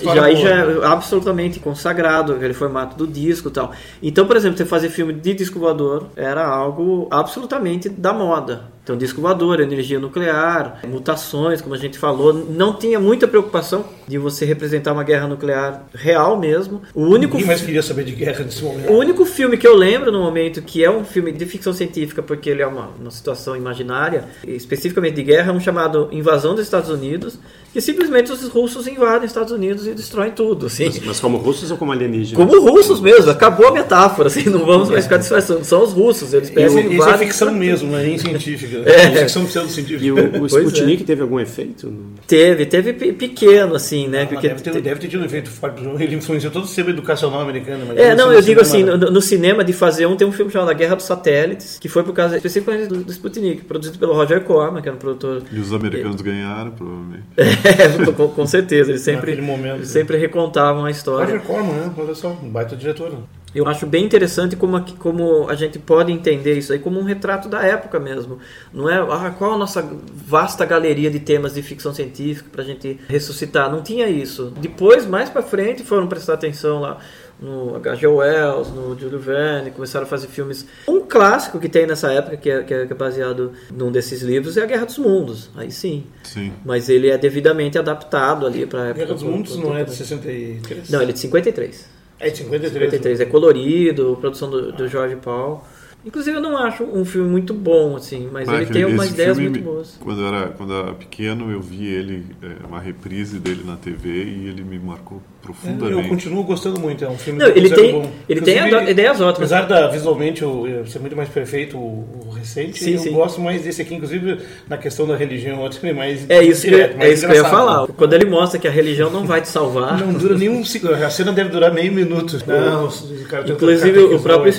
já, 0.00 0.24
aí 0.24 0.36
já 0.36 0.48
é 0.50 0.84
absolutamente 0.86 1.58
consagrado 1.58 2.32
aquele 2.32 2.54
formato 2.54 2.96
do 2.96 3.06
disco 3.06 3.48
e 3.48 3.50
tal. 3.52 3.72
Então, 4.00 4.26
por 4.26 4.36
exemplo, 4.36 4.56
você 4.56 4.64
fazer 4.64 4.90
filme 4.90 5.12
de 5.12 5.34
disco 5.34 5.58
voador 5.58 6.06
era 6.14 6.46
algo 6.46 7.08
absolutamente 7.10 7.88
da 7.88 8.12
moda. 8.12 8.70
Então, 8.82 8.96
disco 8.96 9.20
voador, 9.20 9.60
energia 9.60 10.00
nuclear, 10.00 10.80
mutações, 10.88 11.60
como 11.60 11.72
a 11.72 11.78
gente 11.78 11.96
falou, 11.96 12.32
não 12.32 12.72
tinha 12.72 12.98
muita 12.98 13.28
preocupação 13.28 13.84
de 14.08 14.18
você 14.18 14.44
representar 14.44 14.92
uma 14.92 15.04
guerra 15.04 15.28
nuclear 15.28 15.84
real 15.94 16.36
mesmo. 16.36 16.82
O 16.92 17.02
único 17.02 17.34
Ninguém 17.34 17.46
mais 17.46 17.60
queria 17.60 17.82
saber 17.82 18.04
de 18.04 18.12
guerra 18.12 18.42
nesse 18.44 18.62
momento. 18.64 18.90
o 18.92 18.96
único 18.96 19.24
filme 19.24 19.56
que 19.56 19.66
eu 19.66 19.76
lembro 19.76 20.10
no 20.10 20.20
momento 20.20 20.60
que 20.62 20.84
é 20.84 20.90
um 20.90 21.04
filme 21.04 21.30
de 21.30 21.46
ficção 21.46 21.72
científica, 21.72 22.22
porque 22.22 22.50
ele 22.50 22.60
é 22.60 22.66
uma, 22.66 22.90
uma 23.00 23.10
situação 23.12 23.54
imaginária, 23.54 24.24
especificamente 24.44 25.14
de 25.14 25.22
guerra, 25.22 25.52
é 25.52 25.54
um 25.54 25.60
chamado 25.60 26.08
Invasão 26.10 26.56
dos 26.56 26.64
Estados 26.64 26.90
Unidos, 26.90 27.38
que 27.72 27.80
simplesmente 27.80 28.32
os 28.32 28.42
russos 28.48 28.88
invadem 28.88 29.20
os 29.20 29.30
Estados 29.30 29.52
Unidos 29.52 29.86
e 29.86 29.94
destroem 29.94 30.32
tudo, 30.32 30.66
assim. 30.66 30.86
Mas, 30.86 31.00
mas 31.04 31.20
como 31.20 31.38
russos 31.38 31.70
ou 31.70 31.76
como 31.76 31.92
alienígenas? 31.92 32.44
Como 32.44 32.60
russos 32.68 33.00
mesmo, 33.00 33.30
acabou 33.30 33.68
a 33.68 33.72
metáfora, 33.72 34.26
assim, 34.26 34.50
não 34.50 34.66
vamos 34.66 34.90
mais 34.90 35.04
ficar 35.04 35.18
disfarçando. 35.18 35.64
São 35.64 35.82
os 35.84 35.92
russos, 35.92 36.34
eles 36.34 36.48
Isso, 36.48 36.54
pegam 36.54 36.78
e 36.80 36.96
isso 36.96 37.08
é 37.08 37.18
ficção 37.18 37.52
mesmo, 37.54 37.92
não 37.92 37.98
é 37.98 38.02
nem 38.02 38.18
científica. 38.18 38.71
É. 38.78 39.24
pseudo-científica. 39.24 40.04
E 40.04 40.12
o, 40.12 40.16
o 40.16 40.38
Pois 40.40 40.52
é. 40.54 40.60
Sputnik 40.62 41.04
teve 41.04 41.22
algum 41.22 41.38
efeito? 41.40 41.92
Teve, 42.26 42.66
teve 42.66 42.92
pe- 42.92 43.12
pequeno, 43.12 43.74
assim, 43.74 44.08
né? 44.08 44.20
Mas 44.20 44.28
porque 44.30 44.48
deve, 44.48 44.62
ter, 44.62 44.70
te- 44.70 44.80
deve 44.80 45.00
ter 45.00 45.08
tido 45.08 45.22
um 45.22 45.24
efeito 45.24 45.50
forte. 45.50 45.82
Ele 46.00 46.16
influenciou 46.16 46.52
todo 46.52 46.64
o 46.64 46.66
sistema 46.66 46.90
educacional 46.90 47.40
americano. 47.40 47.84
mas 47.88 47.98
É, 47.98 48.14
não, 48.14 48.32
eu 48.32 48.40
digo 48.40 48.60
assim, 48.60 48.82
no, 48.82 48.96
no 48.96 49.20
cinema 49.22 49.62
de 49.64 49.72
fazer 49.72 50.06
um, 50.06 50.16
tem 50.16 50.26
um 50.26 50.32
filme 50.32 50.50
chamado 50.50 50.70
A 50.70 50.74
Guerra 50.74 50.96
dos 50.96 51.04
Satélites, 51.04 51.78
que 51.80 51.88
foi 51.88 52.02
por 52.02 52.12
causa 52.14 52.36
especificamente 52.36 52.88
do, 52.88 52.96
do 53.02 53.10
Sputnik, 53.12 53.62
produzido 53.64 53.98
pelo 53.98 54.12
Roger 54.14 54.40
Corman, 54.42 54.80
que 54.82 54.88
era 54.88 54.96
um 54.96 55.00
produtor 55.00 55.42
E 55.52 55.58
os 55.58 55.72
americanos 55.72 56.20
ganharam, 56.20 56.70
provavelmente. 56.70 57.24
É, 57.72 58.12
com, 58.12 58.28
com 58.28 58.46
certeza, 58.46 58.90
eles 58.90 59.02
sempre, 59.02 59.30
Naquele 59.32 59.46
momento, 59.46 59.76
eles 59.76 59.88
né? 59.94 60.00
sempre 60.00 60.16
recontavam 60.16 60.84
a 60.84 60.90
história. 60.90 61.34
Roger 61.34 61.42
Corman, 61.46 61.72
né? 61.74 61.92
Olha 61.96 62.14
só, 62.14 62.28
um 62.42 62.48
baita 62.48 62.76
diretor. 62.76 63.12
Eu 63.54 63.66
acho 63.68 63.86
bem 63.86 64.04
interessante 64.04 64.56
como, 64.56 64.76
a- 64.76 64.84
como 64.98 65.48
a 65.48 65.54
gente 65.54 65.78
pode 65.78 66.10
entender 66.10 66.56
isso 66.56 66.72
aí 66.72 66.78
como 66.78 66.98
um 66.98 67.04
retrato 67.04 67.48
da 67.48 67.62
época 67.62 68.00
mesmo. 68.00 68.38
Não 68.72 68.88
é 68.88 68.96
ah, 68.96 69.34
qual 69.36 69.52
a 69.54 69.58
nossa 69.58 69.86
vasta 70.26 70.64
galeria 70.64 71.10
de 71.10 71.20
temas 71.20 71.54
de 71.54 71.62
ficção 71.62 71.92
científica 71.92 72.48
para 72.50 72.62
a 72.62 72.64
gente 72.64 72.98
ressuscitar. 73.08 73.70
Não 73.70 73.82
tinha 73.82 74.08
isso. 74.08 74.52
Depois, 74.58 75.04
mais 75.06 75.28
para 75.28 75.42
frente, 75.42 75.82
foram 75.82 76.06
prestar 76.06 76.34
atenção 76.34 76.80
lá 76.80 76.98
no 77.40 77.74
H.G. 77.76 78.06
Wells, 78.06 78.70
no 78.70 78.96
Júlio 78.98 79.18
Verne, 79.18 79.72
começaram 79.72 80.06
a 80.06 80.08
fazer 80.08 80.28
filmes. 80.28 80.64
Um 80.88 81.00
clássico 81.00 81.58
que 81.58 81.68
tem 81.68 81.86
nessa 81.88 82.10
época, 82.12 82.36
que 82.36 82.48
é, 82.48 82.62
que 82.62 82.72
é 82.72 82.86
baseado 82.94 83.52
num 83.70 83.90
desses 83.90 84.22
livros, 84.22 84.56
é 84.56 84.62
A 84.62 84.66
Guerra 84.66 84.86
dos 84.86 84.96
Mundos. 84.98 85.50
Aí 85.56 85.70
sim. 85.70 86.04
Sim. 86.22 86.52
Mas 86.64 86.88
ele 86.88 87.10
é 87.10 87.18
devidamente 87.18 87.76
adaptado 87.78 88.46
ali 88.46 88.64
para 88.64 88.80
a 88.80 88.84
época. 88.86 89.04
Guerra 89.04 89.14
dos 89.14 89.22
Mundos 89.24 89.56
não 89.56 89.76
é 89.76 89.82
de 89.84 89.92
63? 89.94 90.88
Não, 90.90 91.02
ele 91.02 91.10
é 91.10 91.14
de 91.14 91.18
53. 91.20 91.91
É 92.22 92.30
de 92.30 92.38
53. 92.38 92.90
53 92.92 93.20
é 93.20 93.24
colorido, 93.26 94.16
produção 94.20 94.48
do, 94.48 94.70
do 94.70 94.86
Jorge 94.86 95.16
Paul. 95.16 95.62
Inclusive 96.04 96.36
eu 96.36 96.40
não 96.40 96.56
acho 96.56 96.84
um 96.84 97.04
filme 97.04 97.28
muito 97.28 97.52
bom, 97.52 97.96
assim, 97.96 98.28
mas 98.30 98.48
ele 98.48 98.66
tem 98.66 98.82
esse 98.82 98.92
umas 98.92 99.10
ideias 99.10 99.38
muito 99.38 99.60
boas. 99.60 99.96
Quando 100.00 100.20
eu, 100.20 100.26
era, 100.26 100.48
quando 100.48 100.72
eu 100.72 100.78
era 100.80 100.94
pequeno, 100.94 101.50
eu 101.50 101.60
vi 101.60 101.86
ele, 101.86 102.26
é, 102.42 102.66
uma 102.66 102.80
reprise 102.80 103.38
dele 103.38 103.62
na 103.64 103.76
TV 103.76 104.08
e 104.08 104.48
ele 104.48 104.64
me 104.64 104.78
marcou 104.78 105.20
profundamente. 105.42 105.92
Eu 106.02 106.08
continuo 106.08 106.42
gostando 106.44 106.78
muito, 106.80 107.04
é 107.04 107.08
um 107.08 107.18
filme 107.18 107.38
Não, 107.40 107.46
que 107.50 107.58
eu 107.58 107.64
ele 107.64 107.70
tem- 107.74 107.92
bom. 107.92 108.10
ele 108.28 108.40
tem 108.40 108.58
ideias 108.90 109.20
ótimas. 109.20 109.52
Apesar 109.52 109.62
da 109.66 109.88
visualmente 109.88 110.42
eu, 110.42 110.66
eu 110.68 110.86
ser 110.86 110.98
muito 111.00 111.16
mais 111.16 111.28
perfeito 111.28 111.76
o, 111.76 112.06
o 112.26 112.30
recente, 112.30 112.82
Sim, 112.82 112.92
eu 112.94 112.98
sim. 113.00 113.12
gosto 113.12 113.40
mais 113.40 113.62
desse 113.62 113.82
aqui, 113.82 113.94
inclusive 113.94 114.38
na 114.68 114.76
questão 114.78 115.06
da 115.06 115.16
religião, 115.16 115.60
eu 115.60 115.66
acho 115.66 115.80
que 115.80 115.86
ele 115.86 115.92
é 115.92 115.96
mais 115.96 116.30
É 116.30 116.42
isso, 116.42 116.62
que, 116.62 116.70
direto, 116.70 116.92
eu- 116.92 116.98
mais 116.98 117.10
é 117.10 117.14
isso 117.14 117.26
que 117.26 117.32
eu 117.32 117.36
ia 117.36 117.44
falar. 117.44 117.86
Quando 117.88 118.12
ele 118.12 118.24
mostra 118.26 118.58
que 118.58 118.68
a 118.68 118.70
religião 118.70 119.10
não 119.10 119.24
vai 119.26 119.40
te 119.40 119.48
salvar. 119.48 119.98
Não 119.98 120.12
dura 120.12 120.36
nem 120.38 120.48
um 120.48 120.64
segundo, 120.64 120.94
a 120.94 121.10
cena 121.10 121.32
deve 121.32 121.50
durar 121.50 121.72
meio 121.72 121.92
minuto. 121.92 122.38
Não, 122.46 122.88
tenta 122.88 123.50
Inclusive 123.52 123.98
o 123.98 124.20
próprio, 124.20 124.52